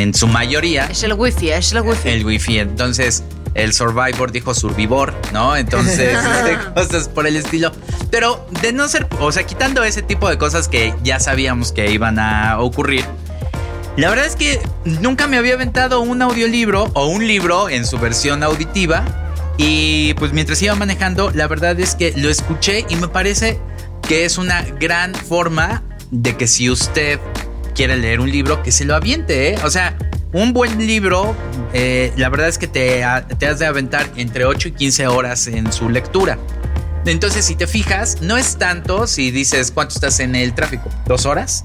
en 0.00 0.14
su 0.14 0.26
mayoría 0.26 0.86
Es 0.86 1.02
el 1.02 1.12
wifi, 1.12 1.50
es 1.50 1.72
el 1.72 1.82
wifi. 1.82 2.08
el 2.08 2.24
wifi. 2.24 2.58
Entonces 2.58 3.22
el 3.54 3.72
Survivor 3.72 4.32
dijo 4.32 4.54
Survivor, 4.54 5.14
¿no? 5.32 5.56
Entonces 5.56 6.16
este, 6.36 6.58
cosas 6.74 7.08
por 7.08 7.26
el 7.26 7.36
estilo. 7.36 7.72
Pero 8.10 8.46
de 8.62 8.72
no 8.72 8.88
ser, 8.88 9.06
o 9.20 9.30
sea, 9.32 9.44
quitando 9.44 9.82
ese 9.84 10.02
tipo 10.02 10.28
de 10.28 10.38
cosas 10.38 10.68
que 10.68 10.94
ya 11.02 11.20
sabíamos 11.20 11.72
que 11.72 11.90
iban 11.90 12.18
a 12.18 12.58
ocurrir. 12.60 13.04
La 13.96 14.08
verdad 14.08 14.26
es 14.26 14.36
que 14.36 14.60
nunca 14.84 15.26
me 15.26 15.36
había 15.36 15.54
aventado 15.54 16.00
un 16.00 16.22
audiolibro 16.22 16.90
o 16.94 17.06
un 17.06 17.26
libro 17.26 17.68
en 17.68 17.84
su 17.84 17.98
versión 17.98 18.42
auditiva. 18.42 19.04
Y 19.58 20.14
pues 20.14 20.32
mientras 20.32 20.62
iba 20.62 20.74
manejando, 20.74 21.30
la 21.32 21.46
verdad 21.46 21.78
es 21.78 21.94
que 21.94 22.14
lo 22.16 22.30
escuché 22.30 22.86
y 22.88 22.96
me 22.96 23.08
parece 23.08 23.58
que 24.08 24.24
es 24.24 24.38
una 24.38 24.62
gran 24.62 25.14
forma 25.14 25.82
de 26.10 26.36
que 26.36 26.46
si 26.46 26.70
usted 26.70 27.20
quiere 27.74 27.96
leer 27.96 28.20
un 28.20 28.30
libro, 28.30 28.62
que 28.62 28.72
se 28.72 28.84
lo 28.84 28.94
aviente, 28.94 29.50
¿eh? 29.54 29.58
O 29.64 29.70
sea, 29.70 29.96
un 30.32 30.52
buen 30.52 30.78
libro, 30.86 31.34
eh, 31.72 32.12
la 32.16 32.28
verdad 32.28 32.48
es 32.48 32.58
que 32.58 32.66
te, 32.66 33.04
te 33.38 33.46
has 33.46 33.58
de 33.58 33.66
aventar 33.66 34.08
entre 34.16 34.44
8 34.44 34.68
y 34.68 34.72
15 34.72 35.06
horas 35.08 35.46
en 35.46 35.72
su 35.72 35.88
lectura. 35.88 36.38
Entonces, 37.06 37.44
si 37.46 37.54
te 37.56 37.66
fijas, 37.66 38.18
no 38.20 38.36
es 38.36 38.56
tanto 38.58 39.06
si 39.06 39.30
dices 39.30 39.70
cuánto 39.72 39.94
estás 39.94 40.20
en 40.20 40.34
el 40.36 40.52
tráfico, 40.54 40.88
dos 41.06 41.24
horas. 41.26 41.64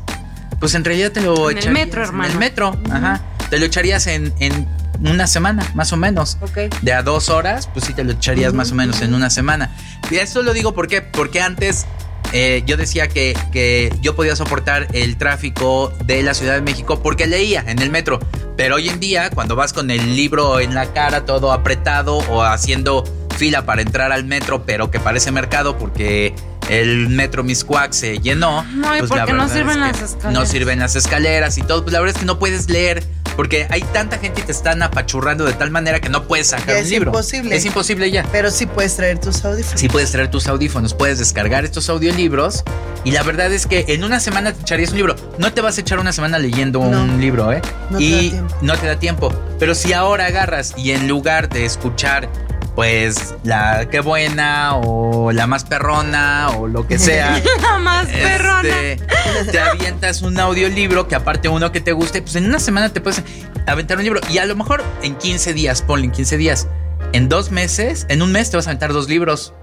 Pues 0.59 0.73
en 0.75 0.85
realidad 0.85 1.11
te 1.11 1.21
lo 1.21 1.49
En 1.51 1.57
el 1.57 1.63
echarías 1.63 1.73
metro, 1.85 2.01
En 2.01 2.07
hermano. 2.07 2.31
el 2.31 2.39
metro, 2.39 2.79
ajá. 2.89 3.21
Te 3.49 3.59
lo 3.59 3.65
echarías 3.65 4.07
en, 4.07 4.33
en 4.39 4.67
una 5.01 5.27
semana, 5.27 5.69
más 5.75 5.91
o 5.91 5.97
menos. 5.97 6.37
Ok. 6.41 6.57
De 6.81 6.93
a 6.93 7.03
dos 7.03 7.27
horas, 7.29 7.67
pues 7.73 7.85
sí 7.85 7.93
te 7.93 8.03
lo 8.05 8.13
echarías 8.13 8.53
más 8.53 8.71
o 8.71 8.75
menos 8.75 9.01
en 9.01 9.13
una 9.13 9.29
semana. 9.29 9.75
Y 10.09 10.15
esto 10.15 10.41
lo 10.41 10.53
digo 10.53 10.73
porque, 10.73 11.01
porque 11.01 11.41
antes 11.41 11.85
eh, 12.33 12.63
yo 12.65 12.77
decía 12.77 13.07
que, 13.07 13.37
que 13.51 13.93
yo 14.01 14.15
podía 14.15 14.35
soportar 14.35 14.87
el 14.93 15.17
tráfico 15.17 15.91
de 16.05 16.23
la 16.23 16.33
Ciudad 16.33 16.55
de 16.55 16.61
México 16.61 17.01
porque 17.01 17.27
leía 17.27 17.63
en 17.67 17.79
el 17.79 17.89
metro. 17.89 18.19
Pero 18.57 18.75
hoy 18.75 18.89
en 18.89 18.99
día, 18.99 19.29
cuando 19.29 19.55
vas 19.55 19.73
con 19.73 19.91
el 19.91 20.15
libro 20.15 20.59
en 20.59 20.73
la 20.73 20.93
cara, 20.93 21.25
todo 21.25 21.51
apretado 21.51 22.17
o 22.17 22.43
haciendo 22.43 23.03
fila 23.35 23.65
para 23.65 23.81
entrar 23.81 24.11
al 24.11 24.23
metro, 24.23 24.65
pero 24.65 24.89
que 24.89 24.99
parece 24.99 25.31
mercado 25.31 25.77
porque 25.77 26.33
el 26.69 27.09
metro 27.09 27.43
Miscuac 27.43 27.91
se 27.93 28.19
llenó. 28.19 28.63
No, 28.73 28.95
y 28.95 28.99
pues, 28.99 29.11
porque 29.11 29.33
no 29.33 29.47
sirven 29.47 29.69
es 29.71 29.77
las 29.77 29.97
que 29.97 30.05
escaleras. 30.05 30.33
No 30.33 30.45
sirven 30.45 30.79
las 30.79 30.95
escaleras 30.95 31.57
y 31.57 31.61
todo. 31.61 31.83
Pues 31.83 31.93
la 31.93 31.99
verdad 31.99 32.15
es 32.15 32.19
que 32.19 32.25
no 32.25 32.39
puedes 32.39 32.69
leer 32.69 33.03
porque 33.35 33.67
hay 33.69 33.81
tanta 33.81 34.17
gente 34.17 34.39
y 34.41 34.43
te 34.45 34.51
están 34.53 34.81
apachurrando 34.81 35.43
de 35.43 35.51
tal 35.53 35.69
manera 35.69 35.99
que 35.99 36.07
no 36.09 36.23
puedes 36.25 36.47
sacar 36.47 36.75
un 36.77 36.81
es 36.83 36.89
libro. 36.89 37.09
imposible. 37.11 37.55
Es 37.55 37.65
imposible 37.65 38.09
ya. 38.09 38.23
Pero 38.31 38.49
sí 38.49 38.65
puedes 38.65 38.95
traer 38.95 39.19
tus 39.19 39.43
audífonos. 39.43 39.79
Sí 39.79 39.89
puedes 39.89 40.11
traer 40.11 40.31
tus 40.31 40.47
audífonos, 40.47 40.93
puedes 40.93 41.19
descargar 41.19 41.65
estos 41.65 41.89
audiolibros 41.89 42.63
y 43.03 43.11
la 43.11 43.23
verdad 43.23 43.51
es 43.51 43.67
que 43.67 43.85
en 43.89 44.03
una 44.05 44.19
semana 44.21 44.53
te 44.53 44.61
echarías 44.61 44.91
un 44.91 44.97
libro. 44.97 45.15
No 45.37 45.51
te 45.51 45.59
vas 45.61 45.77
a 45.77 45.81
echar 45.81 45.99
una 45.99 46.13
semana 46.13 46.39
leyendo 46.39 46.79
No. 46.79 47.03
un 47.03 47.19
libro, 47.19 47.51
¿eh? 47.51 47.61
No 47.89 47.97
te 47.97 48.03
y 48.05 48.13
da 48.13 48.31
tiempo. 48.31 48.55
no 48.61 48.77
te 48.77 48.87
da 48.87 48.99
tiempo. 48.99 49.33
Pero 49.59 49.75
si 49.75 49.91
ahora 49.93 50.27
agarras 50.27 50.73
y 50.77 50.91
en 50.91 51.07
lugar 51.09 51.49
de 51.49 51.65
escuchar 51.65 52.29
pues 52.75 53.33
la 53.43 53.87
qué 53.89 54.01
buena 54.01 54.75
o 54.75 55.31
la 55.31 55.47
más 55.47 55.63
perrona 55.63 56.49
o 56.57 56.67
lo 56.67 56.85
que 56.87 56.99
sea, 56.99 57.41
La 57.61 57.77
más 57.79 58.07
perrona. 58.07 58.61
este, 58.69 59.51
te 59.51 59.59
avientas 59.59 60.21
un 60.21 60.37
audiolibro 60.39 61.07
que 61.07 61.15
aparte 61.15 61.47
uno 61.49 61.71
que 61.71 61.79
te 61.81 61.93
guste, 61.93 62.21
pues 62.21 62.35
en 62.35 62.45
una 62.45 62.59
semana 62.59 62.91
te 62.91 62.99
puedes 63.01 63.23
aventar 63.65 63.97
un 63.97 64.03
libro 64.03 64.19
y 64.29 64.37
a 64.39 64.45
lo 64.45 64.55
mejor 64.55 64.83
en 65.03 65.15
15 65.15 65.53
días, 65.53 65.81
ponle 65.81 66.05
en 66.05 66.11
15 66.11 66.37
días, 66.37 66.67
en 67.13 67.29
dos 67.29 67.51
meses, 67.51 68.05
en 68.09 68.21
un 68.21 68.31
mes 68.31 68.51
te 68.51 68.57
vas 68.57 68.67
a 68.67 68.71
aventar 68.71 68.91
dos 68.91 69.07
libros. 69.07 69.53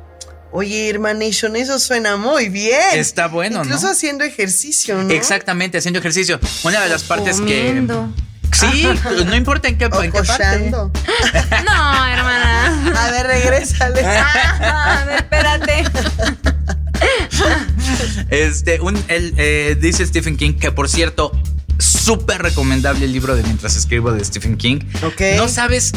Oye, 0.55 0.91
Hermanation, 0.91 1.57
eso 1.57 1.79
suena 1.79 2.17
muy 2.17 2.51
bien. 2.51 2.79
Está 2.93 3.27
bueno, 3.29 3.63
Incluso 3.63 3.87
¿no? 3.87 3.93
haciendo 3.93 4.25
ejercicio, 4.25 5.03
¿no? 5.03 5.11
Exactamente, 5.11 5.79
haciendo 5.79 5.99
ejercicio. 5.99 6.39
Una 6.65 6.81
de 6.83 6.89
las 6.91 7.05
partes 7.05 7.39
Comiendo. 7.39 8.09
que... 8.15 8.23
Sí, 8.53 8.87
no 9.27 9.35
importa 9.37 9.69
en 9.69 9.79
qué, 9.79 9.87
O 9.87 10.03
en 10.03 10.13
qué 10.13 10.23
parte. 10.23 10.71
No, 10.71 12.07
hermana. 12.07 12.93
A 12.97 13.11
ver, 13.11 13.27
regrésale. 13.27 14.05
A 14.07 15.05
ver, 15.07 15.17
espérate. 15.17 15.85
Este, 18.31 18.81
un, 18.81 19.03
él, 19.09 19.35
eh, 19.37 19.77
dice 19.81 20.07
Stephen 20.07 20.37
King, 20.37 20.55
que 20.55 20.71
por 20.71 20.89
cierto, 20.89 21.33
súper 21.79 22.43
recomendable 22.43 23.05
el 23.05 23.13
libro 23.13 23.35
de 23.35 23.43
Mientras 23.43 23.77
escribo 23.77 24.13
de 24.13 24.25
Stephen 24.25 24.57
King. 24.57 24.81
Ok. 25.03 25.21
No 25.37 25.49
sabes 25.49 25.93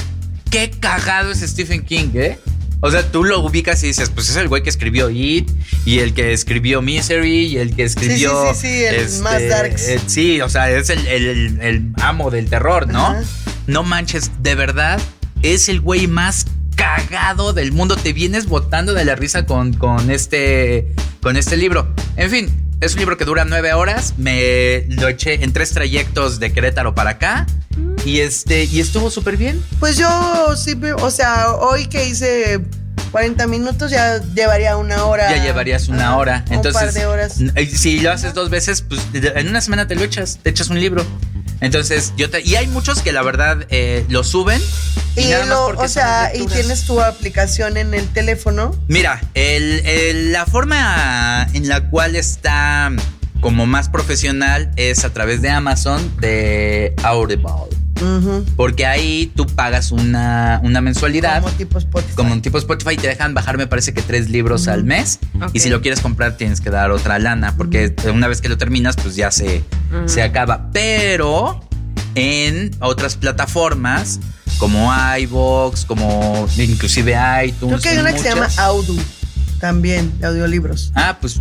qué 0.49 0.71
cagado 0.71 1.31
es 1.31 1.39
Stephen 1.41 1.85
King, 1.85 2.09
¿eh? 2.15 2.39
O 2.85 2.91
sea, 2.91 3.11
tú 3.11 3.23
lo 3.23 3.39
ubicas 3.39 3.83
y 3.83 3.87
dices, 3.87 4.09
pues 4.11 4.29
es 4.29 4.35
el 4.35 4.47
güey 4.47 4.61
que 4.63 4.69
escribió 4.69 5.09
It, 5.09 5.49
y 5.85 5.99
el 5.99 6.13
que 6.13 6.33
escribió 6.33 6.81
Misery, 6.81 7.47
y 7.47 7.57
el 7.57 7.75
que 7.75 7.83
escribió. 7.83 8.53
sí, 8.53 8.59
sí, 8.67 8.83
el 8.83 9.09
más 9.21 9.47
darks. 9.49 9.87
eh, 9.87 9.99
sí, 10.05 10.39
o 10.41 10.49
sea, 10.49 10.69
es 10.69 10.89
el, 10.89 11.05
el- 11.07 11.59
el 11.61 11.83
amo 12.01 12.29
del 12.31 12.47
terror, 12.49 12.87
¿no? 12.87 13.07
Ajá. 13.07 13.23
No 13.67 13.83
manches, 13.83 14.31
de 14.41 14.53
verdad, 14.55 14.99
es 15.41 15.67
el 15.69 15.81
güey 15.81 16.07
más 16.07 16.45
cagado 16.75 17.53
del 17.53 17.71
mundo. 17.71 17.95
Te 17.95 18.13
vienes 18.13 18.45
botando 18.47 18.93
de 18.93 19.03
la 19.05 19.15
risa 19.15 19.45
con, 19.45 19.73
con, 19.73 20.11
este, 20.11 20.93
con 21.21 21.37
este 21.37 21.57
libro. 21.57 21.87
En 22.17 22.29
fin, 22.29 22.64
es 22.85 22.93
un 22.93 22.99
libro 22.99 23.17
que 23.17 23.25
dura 23.25 23.45
nueve 23.45 23.73
horas. 23.73 24.13
Me 24.17 24.85
lo 24.89 25.07
eché 25.07 25.43
en 25.43 25.53
tres 25.53 25.71
trayectos 25.71 26.39
de 26.39 26.53
Querétaro 26.53 26.93
para 26.95 27.11
acá. 27.11 27.45
Y 28.05 28.19
este, 28.19 28.65
y 28.65 28.79
estuvo 28.79 29.09
súper 29.09 29.37
bien. 29.37 29.61
Pues 29.79 29.97
yo 29.97 30.55
sí, 30.55 30.79
o 31.01 31.09
sea, 31.11 31.51
hoy 31.53 31.87
que 31.87 32.05
hice 32.05 32.61
40 33.11 33.47
minutos 33.47 33.91
ya 33.91 34.21
llevaría 34.33 34.77
una 34.77 35.05
hora. 35.05 35.29
Ya 35.35 35.43
llevarías 35.43 35.87
una 35.87 36.09
Ajá, 36.09 36.17
hora. 36.17 36.45
Un 36.49 36.61
par 36.61 36.93
de 36.93 37.05
horas. 37.05 37.39
si 37.73 37.99
lo 37.99 38.11
haces 38.11 38.33
dos 38.33 38.49
veces, 38.49 38.81
pues 38.83 39.01
en 39.13 39.47
una 39.47 39.61
semana 39.61 39.87
te 39.87 39.95
lo 39.95 40.03
echas, 40.03 40.39
te 40.41 40.51
echas 40.51 40.69
un 40.69 40.79
libro. 40.79 41.03
Entonces, 41.61 42.13
yo 42.17 42.29
te, 42.29 42.41
y 42.41 42.55
hay 42.55 42.67
muchos 42.67 43.01
que 43.01 43.11
la 43.11 43.21
verdad 43.21 43.65
eh, 43.69 44.05
lo 44.09 44.23
suben. 44.23 44.61
Y, 45.15 45.21
Y, 45.21 45.25
nada 45.29 45.39
más 45.45 45.49
lo, 45.49 45.65
porque 45.67 45.79
o 45.79 45.83
son 45.83 45.89
sea, 45.89 46.31
y 46.35 46.45
tienes 46.47 46.83
tu 46.85 46.99
aplicación 47.01 47.77
en 47.77 47.93
el 47.93 48.05
teléfono. 48.09 48.75
Mira, 48.87 49.21
el- 49.33 49.85
el- 49.85 50.31
la 50.33 50.45
forma 50.45 51.47
en 51.53 51.67
la 51.69 51.89
cual 51.89 52.15
está 52.17 52.91
como 53.39 53.65
más 53.65 53.89
profesional 53.89 54.71
es 54.75 55.05
a 55.05 55.13
través 55.13 55.41
de 55.41 55.49
Amazon 55.49 56.15
de 56.19 56.93
Audible. 57.03 57.45
Porque 58.55 58.85
ahí 58.85 59.31
tú 59.35 59.45
pagas 59.47 59.91
una, 59.91 60.59
una 60.63 60.81
mensualidad. 60.81 61.41
Como 61.41 61.55
tipo 61.55 61.77
Spotify. 61.77 62.15
Como 62.15 62.33
un 62.33 62.41
tipo 62.41 62.57
Spotify 62.57 62.93
y 62.93 62.97
te 62.97 63.07
dejan 63.07 63.33
bajar, 63.33 63.57
me 63.57 63.67
parece 63.67 63.93
que 63.93 64.01
tres 64.01 64.29
libros 64.29 64.67
al 64.67 64.83
mes. 64.83 65.19
Y 65.53 65.59
si 65.59 65.69
lo 65.69 65.81
quieres 65.81 66.01
comprar, 66.01 66.37
tienes 66.37 66.61
que 66.61 66.69
dar 66.69 66.91
otra 66.91 67.19
lana. 67.19 67.55
Porque 67.57 67.95
una 68.13 68.27
vez 68.27 68.41
que 68.41 68.49
lo 68.49 68.57
terminas, 68.57 68.95
pues 68.95 69.15
ya 69.15 69.31
se, 69.31 69.63
se 70.05 70.23
acaba. 70.23 70.69
Pero 70.71 71.61
en 72.15 72.71
otras 72.79 73.15
plataformas, 73.15 74.19
como 74.57 74.91
iVoox, 75.19 75.85
como 75.85 76.47
inclusive 76.57 77.15
iTunes. 77.45 77.81
Creo 77.81 77.81
que 77.81 77.89
hay 77.89 77.97
una 77.97 78.13
que 78.13 78.19
se 78.19 78.29
llama. 78.29 78.47
Audu 78.57 78.97
también, 79.59 80.17
de 80.19 80.27
audiolibros. 80.27 80.91
Ah, 80.95 81.17
pues, 81.19 81.39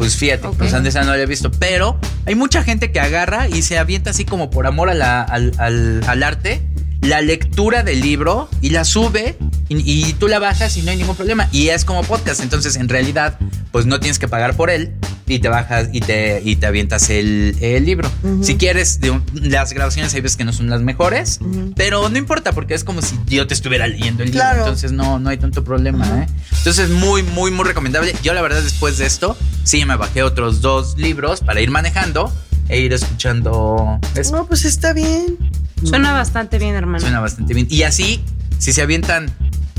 pues 0.00 0.16
fíjate, 0.16 0.46
Ok. 0.46 0.56
pues 0.56 0.72
antes 0.72 0.94
ya 0.94 1.00
no 1.00 1.08
lo 1.08 1.12
había 1.12 1.26
visto. 1.26 1.50
Pero 1.50 2.00
hay 2.24 2.34
mucha 2.34 2.62
gente 2.62 2.90
que 2.90 3.00
agarra 3.00 3.48
y 3.48 3.60
se 3.60 3.76
avienta 3.76 4.08
así 4.10 4.24
como 4.24 4.48
por 4.48 4.66
amor 4.66 4.88
a 4.88 4.94
la- 4.94 5.20
al, 5.20 5.52
al- 5.58 6.02
al 6.06 6.22
arte, 6.22 6.62
la 7.02 7.20
lectura 7.20 7.82
del 7.82 8.00
libro 8.00 8.48
y 8.62 8.70
la 8.70 8.84
sube 8.86 9.36
y, 9.68 9.76
y 10.08 10.12
tú 10.14 10.26
la 10.26 10.38
bajas 10.38 10.74
y 10.78 10.82
no 10.82 10.90
hay 10.90 10.96
ningún 10.96 11.16
problema. 11.16 11.50
Y 11.52 11.68
es 11.68 11.84
como 11.84 12.02
podcast. 12.02 12.40
Entonces, 12.40 12.76
en 12.76 12.88
realidad, 12.88 13.38
pues 13.72 13.84
no 13.84 14.00
tienes 14.00 14.18
que 14.18 14.26
pagar 14.26 14.54
por 14.56 14.70
él 14.70 14.92
y 15.26 15.38
te 15.38 15.48
bajas 15.48 15.90
y 15.92 16.00
te, 16.00 16.40
y 16.44 16.56
te 16.56 16.66
avientas 16.66 17.08
el, 17.10 17.56
el 17.60 17.84
libro. 17.84 18.10
Si 18.42 18.56
quieres, 18.56 19.00
de 19.00 19.10
un- 19.10 19.22
las 19.34 19.74
grabaciones 19.74 20.14
hay 20.14 20.22
veces 20.22 20.38
que 20.38 20.44
no 20.44 20.52
son 20.54 20.70
las 20.70 20.80
mejores, 20.80 21.40
pero 21.76 22.08
no 22.08 22.16
importa 22.16 22.52
porque 22.52 22.72
es 22.72 22.84
como 22.84 23.02
si 23.02 23.18
yo 23.26 23.46
te 23.46 23.52
estuviera 23.52 23.86
leyendo 23.86 24.22
el 24.22 24.30
libro. 24.30 24.40
Claro. 24.44 24.58
Entonces, 24.60 24.92
no, 24.92 25.18
no 25.18 25.28
hay 25.28 25.36
tanto 25.36 25.62
problema, 25.62 26.22
¿eh? 26.22 26.26
Entonces, 26.56 26.88
muy, 26.88 27.22
muy, 27.22 27.50
muy 27.50 27.64
recomendable. 27.66 28.14
Yo, 28.22 28.32
la 28.34 28.40
verdad, 28.42 28.60
después 28.62 28.96
de 28.98 29.06
esto, 29.06 29.36
sí 29.70 29.84
me 29.84 29.94
bajé 29.94 30.24
otros 30.24 30.60
dos 30.60 30.96
libros 30.98 31.42
para 31.42 31.60
ir 31.60 31.70
manejando 31.70 32.32
e 32.68 32.80
ir 32.80 32.92
escuchando. 32.92 34.00
No, 34.32 34.46
pues 34.46 34.64
está 34.64 34.92
bien. 34.92 35.38
Suena 35.84 36.12
bastante 36.12 36.58
bien, 36.58 36.74
hermano. 36.74 36.98
Suena 37.00 37.20
bastante 37.20 37.54
bien. 37.54 37.68
Y 37.70 37.84
así, 37.84 38.20
si 38.58 38.72
se 38.72 38.82
avientan 38.82 39.32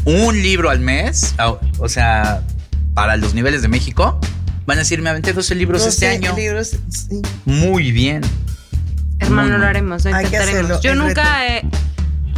un 0.06 0.42
libro 0.42 0.70
al 0.70 0.80
mes, 0.80 1.36
o, 1.46 1.60
o 1.80 1.90
sea, 1.90 2.42
para 2.94 3.18
los 3.18 3.34
niveles 3.34 3.62
de 3.62 3.68
México, 3.68 4.18
van 4.66 4.78
a 4.78 4.82
decir, 4.82 5.02
me 5.02 5.10
aventé 5.10 5.34
12 5.34 5.56
libros 5.56 5.86
este 5.86 6.08
año. 6.08 6.34
libros, 6.38 6.72
sí. 6.88 7.22
Muy 7.44 7.92
bien. 7.92 8.22
Hermano, 9.20 9.58
lo 9.58 9.66
haremos, 9.66 10.06
lo 10.06 10.16
Hay 10.16 10.24
que 10.26 10.36
intentaremos. 10.38 10.72
hacerlo, 10.72 10.82
Yo 10.82 10.96
nunca 10.96 11.48
he, 11.48 11.64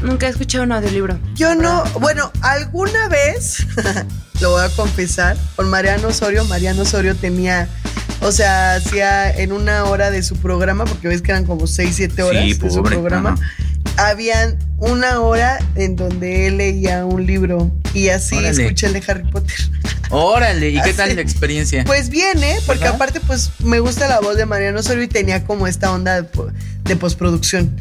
nunca 0.02 0.26
he 0.26 0.30
escuchado 0.32 0.64
un 0.64 0.72
audiolibro. 0.72 1.20
Yo 1.36 1.54
no, 1.54 1.84
bueno, 2.00 2.32
alguna 2.42 3.08
vez, 3.10 3.66
lo 4.44 4.52
voy 4.52 4.64
a 4.66 4.70
confesar, 4.70 5.38
con 5.56 5.70
Mariano 5.70 6.10
Osorio, 6.10 6.44
Mariano 6.44 6.82
Osorio 6.82 7.16
tenía, 7.16 7.70
o 8.20 8.34
sea, 8.34 8.76
hacía 8.76 9.32
en 9.32 9.54
una 9.54 9.86
hora 9.86 10.12
de 10.12 10.22
su 10.22 10.36
programa, 10.36 10.84
porque 10.84 11.08
ves 11.08 11.22
que 11.22 11.32
eran 11.32 11.46
como 11.46 11.66
6, 11.66 11.90
7 11.96 12.24
horas 12.24 12.44
Sí, 12.44 12.54
de 12.54 12.70
su 12.70 12.84
programa, 12.84 13.36
habían 13.96 14.58
una 14.80 15.22
hora 15.22 15.60
en 15.76 15.96
donde 15.96 16.48
él 16.48 16.58
leía 16.58 17.06
un 17.06 17.26
libro 17.26 17.72
y 17.94 18.10
así 18.10 18.36
Órale. 18.36 18.64
escuché 18.64 18.88
el 18.88 18.94
de 18.94 19.04
Harry 19.08 19.24
Potter. 19.32 19.56
Órale, 20.10 20.72
¿y 20.72 20.82
qué 20.82 20.94
tal 20.94 21.16
la 21.16 21.22
experiencia? 21.22 21.86
Pues 21.86 22.10
viene, 22.10 22.58
porque 22.66 22.84
Ajá. 22.84 22.96
aparte 22.96 23.22
pues 23.22 23.50
me 23.60 23.80
gusta 23.80 24.10
la 24.10 24.20
voz 24.20 24.36
de 24.36 24.46
Mariano 24.46 24.78
Osorio 24.82 25.04
y 25.04 25.08
tenía 25.08 25.46
como 25.46 25.68
esta 25.68 25.90
onda 25.94 26.22
de 26.22 26.96
postproducción, 26.98 27.74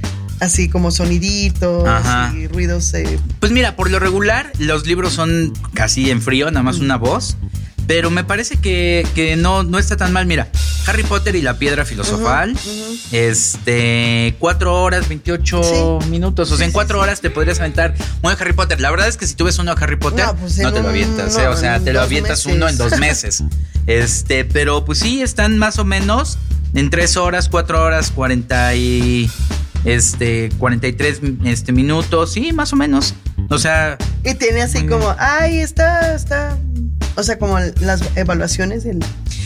así 0.43 0.69
como 0.69 0.91
soniditos 0.91 1.87
Ajá. 1.89 2.35
y 2.37 2.47
ruidos. 2.49 2.93
eh, 2.95 3.19
Pues 3.41 3.53
mira, 3.53 3.77
por 3.77 3.91
lo 3.91 3.99
regular, 3.99 4.53
los 4.59 4.87
libros 4.87 5.13
son 5.15 5.53
casi 5.75 6.11
en 6.11 6.21
frío, 6.21 6.51
nada 6.51 6.63
más 6.63 6.79
una 6.79 6.97
voz. 6.97 7.37
Pero 7.87 8.11
me 8.11 8.23
parece 8.23 8.57
que, 8.59 9.05
que 9.15 9.35
no, 9.37 9.65
no 9.65 9.79
está 9.79 9.97
tan 9.97 10.13
mal. 10.13 10.25
Mira, 10.25 10.49
Harry 10.87 11.03
Potter 11.03 11.35
y 11.35 11.43
la 11.43 11.59
piedra 11.59 11.85
filosofal. 11.85 12.57
Este, 13.11 14.37
4 14.39 14.83
horas, 14.83 15.09
28 15.09 15.99
minutos. 16.09 16.51
O 16.53 16.57
sea, 16.57 16.67
en 16.67 16.73
4 16.73 17.01
horas 17.01 17.21
te 17.21 17.31
podrías 17.31 17.59
aventar 17.61 17.95
uno 18.23 18.35
de 18.35 18.41
Harry 18.43 18.53
Potter. 18.53 18.81
La 18.81 18.91
verdad 18.91 19.09
es 19.09 19.17
que 19.17 19.27
si 19.27 19.35
tú 19.35 19.45
ves 19.45 19.59
uno 19.59 19.75
de 19.75 19.83
Harry 19.85 19.97
Potter, 19.97 20.27
No, 20.27 20.37
pues 20.37 20.57
te 20.57 20.63
lo 20.63 20.89
avientas. 20.89 21.35
no, 21.35 21.41
¿eh? 21.41 21.49
O 21.49 21.57
sea, 21.57 21.81
te 21.81 21.93
lo 21.93 22.01
avientas 22.01 22.45
meses. 22.47 22.57
uno 22.57 22.69
en 22.69 22.77
dos 22.79 22.99
meses. 22.99 23.45
Este, 23.87 24.45
pero 24.45 24.85
pues 24.85 25.01
sí, 25.01 25.21
están 25.23 25.59
más 25.59 25.79
o 25.79 25.85
menos 25.85 26.39
en 26.75 26.89
3 26.89 27.17
horas, 27.17 27.49
4 27.49 27.83
horas, 27.83 28.11
40 28.13 28.75
y. 28.77 29.31
Este, 29.85 30.51
43 30.59 31.21
este, 31.45 31.73
minutos. 31.73 32.33
Sí, 32.33 32.53
más 32.53 32.73
o 32.73 32.77
menos. 32.77 33.15
O 33.51 33.59
sea, 33.59 33.99
Y 34.25 34.35
tiene 34.35 34.63
así 34.63 34.87
como, 34.87 35.15
ay, 35.19 35.59
está, 35.59 36.15
está. 36.15 36.57
O 37.17 37.23
sea, 37.23 37.39
como 37.39 37.59
las 37.81 38.03
evaluaciones 38.17 38.85
del. 38.85 39.01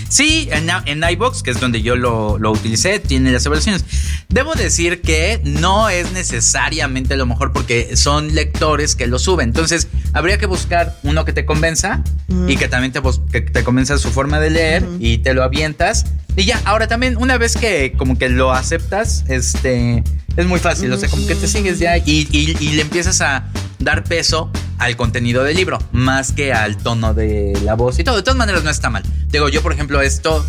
Sí, 0.08 0.48
en, 0.52 0.68
en 0.84 1.10
iBox, 1.10 1.42
que 1.42 1.50
es 1.50 1.58
donde 1.58 1.82
yo 1.82 1.96
lo, 1.96 2.38
lo 2.38 2.52
utilicé, 2.52 3.00
tiene 3.00 3.32
las 3.32 3.44
evaluaciones. 3.44 3.84
Debo 4.28 4.54
decir 4.54 5.00
que 5.00 5.40
no 5.44 5.88
es 5.88 6.12
necesariamente 6.12 7.16
lo 7.16 7.26
mejor 7.26 7.52
porque 7.52 7.96
son 7.96 8.34
lectores 8.34 8.94
que 8.94 9.08
lo 9.08 9.18
suben. 9.18 9.48
Entonces, 9.48 9.88
habría 10.12 10.38
que 10.38 10.46
buscar 10.46 10.96
uno 11.02 11.24
que 11.24 11.32
te 11.32 11.44
convenza 11.44 12.04
Ujú. 12.28 12.48
y 12.48 12.56
que 12.56 12.68
también 12.68 12.92
te, 12.92 13.00
que 13.32 13.40
te 13.40 13.64
convenza 13.64 13.98
su 13.98 14.10
forma 14.10 14.38
de 14.38 14.50
leer 14.50 14.86
y 15.00 15.18
te 15.18 15.34
lo 15.34 15.42
avientas. 15.42 16.06
Y 16.36 16.44
ya, 16.44 16.60
ahora 16.64 16.86
también, 16.86 17.16
una 17.16 17.36
vez 17.36 17.56
que 17.56 17.94
como 17.96 18.16
que 18.16 18.28
lo 18.28 18.52
aceptas, 18.52 19.24
este, 19.28 20.04
es 20.36 20.46
muy 20.46 20.58
fácil. 20.60 20.92
O 20.92 20.98
sea, 20.98 21.08
como 21.08 21.26
que 21.26 21.34
te 21.34 21.48
sigues 21.48 21.78
ya 21.78 21.96
y, 21.98 22.28
y- 22.30 22.56
y 22.60 22.72
le 22.72 22.82
empiezas 22.82 23.20
a 23.20 23.44
dar 23.78 24.04
peso 24.04 24.50
al 24.78 24.96
contenido 24.96 25.42
del 25.44 25.56
libro, 25.56 25.78
más 25.92 26.32
que 26.32 26.52
al 26.52 26.76
tono 26.76 27.14
de 27.14 27.58
la 27.64 27.74
voz 27.74 27.98
y 27.98 28.04
todo. 28.04 28.16
De 28.16 28.22
todas 28.22 28.36
maneras, 28.36 28.62
no 28.64 28.70
está 28.70 28.90
mal. 28.90 29.02
Digo, 29.28 29.48
yo, 29.48 29.62
por 29.62 29.72
ejemplo, 29.72 30.00
esto, 30.02 30.44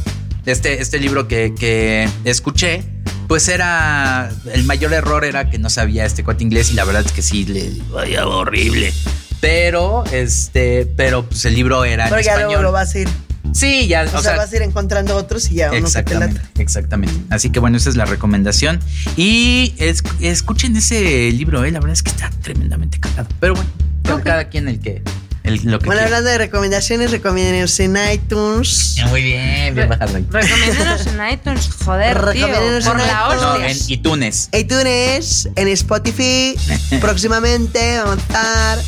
este, 0.45 0.81
este 0.81 0.99
libro 0.99 1.27
que, 1.27 1.53
que 1.57 2.09
escuché, 2.25 2.83
pues 3.27 3.47
era. 3.47 4.29
El 4.53 4.63
mayor 4.63 4.93
error 4.93 5.23
era 5.25 5.49
que 5.49 5.57
no 5.59 5.69
sabía 5.69 6.05
este 6.05 6.23
cuate 6.23 6.43
inglés 6.43 6.71
y 6.71 6.73
la 6.75 6.83
verdad 6.85 7.03
es 7.05 7.11
que 7.11 7.21
sí, 7.21 7.45
le 7.45 7.71
vaya 7.91 8.25
horrible. 8.27 8.93
Pero, 9.39 10.03
este, 10.11 10.85
pero 10.97 11.23
pues 11.27 11.45
el 11.45 11.53
libro 11.53 11.85
era 11.85 12.05
en 12.05 12.09
Pero 12.09 12.21
ya 12.21 12.35
luego 12.37 12.61
lo 12.63 12.71
vas 12.71 12.95
a 12.95 12.99
ir. 12.99 13.09
Sí, 13.53 13.87
ya, 13.87 14.03
O, 14.13 14.21
sea, 14.21 14.35
vas 14.37 14.51
a 14.51 14.55
ir 14.55 14.61
encontrando 14.61 15.15
otros 15.15 15.49
y 15.51 15.55
ya 15.55 15.67
uno 15.67 15.75
que 15.75 15.81
te 15.81 15.87
Exactamente, 15.87 16.39
lata. 16.39 16.49
exactamente. 16.61 17.15
Así 17.29 17.49
que 17.49 17.59
bueno, 17.59 17.77
esa 17.77 17.89
es 17.89 17.95
la 17.95 18.05
recomendación. 18.05 18.79
Y 19.15 19.73
es- 19.77 20.03
escuchen 20.19 20.75
ese 20.75 21.31
libro, 21.31 21.63
eh, 21.65 21.71
la 21.71 21.79
verdad 21.79 21.93
es 21.93 22.03
que 22.03 22.11
está 22.11 22.29
tremendamente 22.41 22.99
cagado. 22.99 23.27
Pero 23.39 23.55
bueno, 23.55 23.69
cada- 24.03 24.23
cada 24.23 24.49
quien 24.49 24.67
el 24.67 24.79
que 24.79 25.01
el, 25.43 25.55
lo 25.63 25.79
que 25.79 25.85
Bueno, 25.85 26.01
quiera. 26.01 26.05
hablando 26.05 26.29
de 26.29 26.37
recomendaciones, 26.39 27.09
recomiéndenos 27.09 27.79
en 27.79 27.97
iTunes. 28.13 28.97
Muy 29.07 29.23
bien, 29.23 29.73
bien 29.75 29.87
bajado 29.87 30.17
ahí. 30.17 30.25
Recomiéndanos 30.29 31.07
en 31.07 31.29
iTunes, 31.33 31.69
joder, 31.85 32.31
tío. 32.33 32.47
Por 32.83 32.97
la 32.99 33.27
hostia. 33.29 33.69
en 33.69 33.77
iTunes. 33.87 34.49
iTunes, 34.51 35.49
en 35.55 35.67
Spotify. 35.69 36.53
próximamente 37.01 37.97
vamos 37.99 38.17
a 38.17 38.21
estar. 38.21 38.79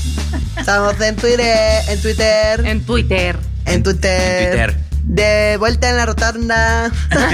Estamos 0.59 0.99
en 1.01 1.15
Twitter, 1.15 1.81
en 1.87 2.01
Twitter, 2.01 2.65
En 2.65 2.81
Twitter. 2.85 3.37
En 3.69 3.83
Twitter. 3.83 4.41
En 4.41 4.49
Twitter. 4.49 4.77
De 5.03 5.57
vuelta 5.57 5.89
en 5.89 5.97
la 5.97 6.05
rotonda. 6.05 6.91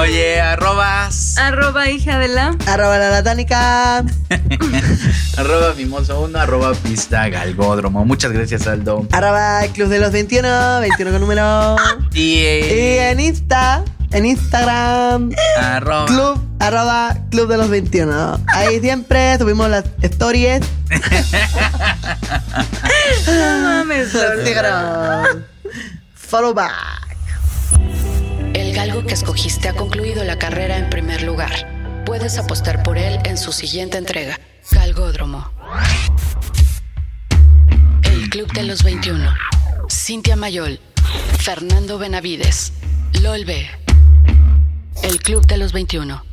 Oye, 0.00 0.40
arrobas. 0.40 1.36
Arroba 1.38 1.88
hija 1.88 2.18
de 2.18 2.28
la. 2.28 2.56
Arroba 2.66 2.98
la 2.98 3.10
latánica. 3.10 3.98
arroba 5.36 5.74
mimoso 5.76 6.20
1, 6.22 6.38
arroba 6.38 6.72
pista 6.74 7.28
galgódromo. 7.28 8.04
Muchas 8.04 8.32
gracias, 8.32 8.66
Aldo. 8.66 9.06
Arroba 9.12 9.62
Club 9.72 9.88
de 9.88 9.98
los 9.98 10.12
21, 10.12 10.80
21 10.80 11.10
con 11.12 11.20
número. 11.20 11.76
Y, 12.12 12.20
Y 12.20 12.38
eh, 12.44 13.10
en 13.10 13.20
Insta, 13.20 13.82
en 14.12 14.26
Instagram, 14.26 15.30
arroba. 15.58 16.06
club, 16.06 16.40
arroba 16.60 17.16
Club 17.30 17.48
de 17.48 17.56
los 17.56 17.68
21. 17.70 18.40
Ahí 18.48 18.80
siempre 18.80 19.38
subimos 19.38 19.68
las 19.70 19.84
stories. 20.02 20.60
No 23.26 23.58
mames. 23.62 24.14
Instagram. 24.14 25.44
Follow 26.14 26.54
back. 26.54 27.16
El 28.54 28.74
galgo 28.74 29.04
que 29.04 29.14
escogiste 29.14 29.68
ha 29.68 29.74
concluido 29.74 30.24
la 30.24 30.38
carrera 30.38 30.76
en 30.76 30.90
primer 30.90 31.22
lugar. 31.22 32.04
Puedes 32.04 32.38
apostar 32.38 32.82
por 32.82 32.98
él 32.98 33.18
en 33.24 33.38
su 33.38 33.52
siguiente 33.52 33.96
entrega. 33.98 34.38
Galgódromo. 34.70 35.50
El 38.02 38.28
Club 38.28 38.52
de 38.52 38.64
los 38.64 38.82
21. 38.82 39.30
Cintia 39.90 40.36
Mayol. 40.36 40.80
Fernando 41.38 41.98
Benavides. 41.98 42.72
Lolbe. 43.20 43.81
El 45.02 45.18
Club 45.20 45.44
de 45.46 45.56
los 45.56 45.72
21. 45.72 46.31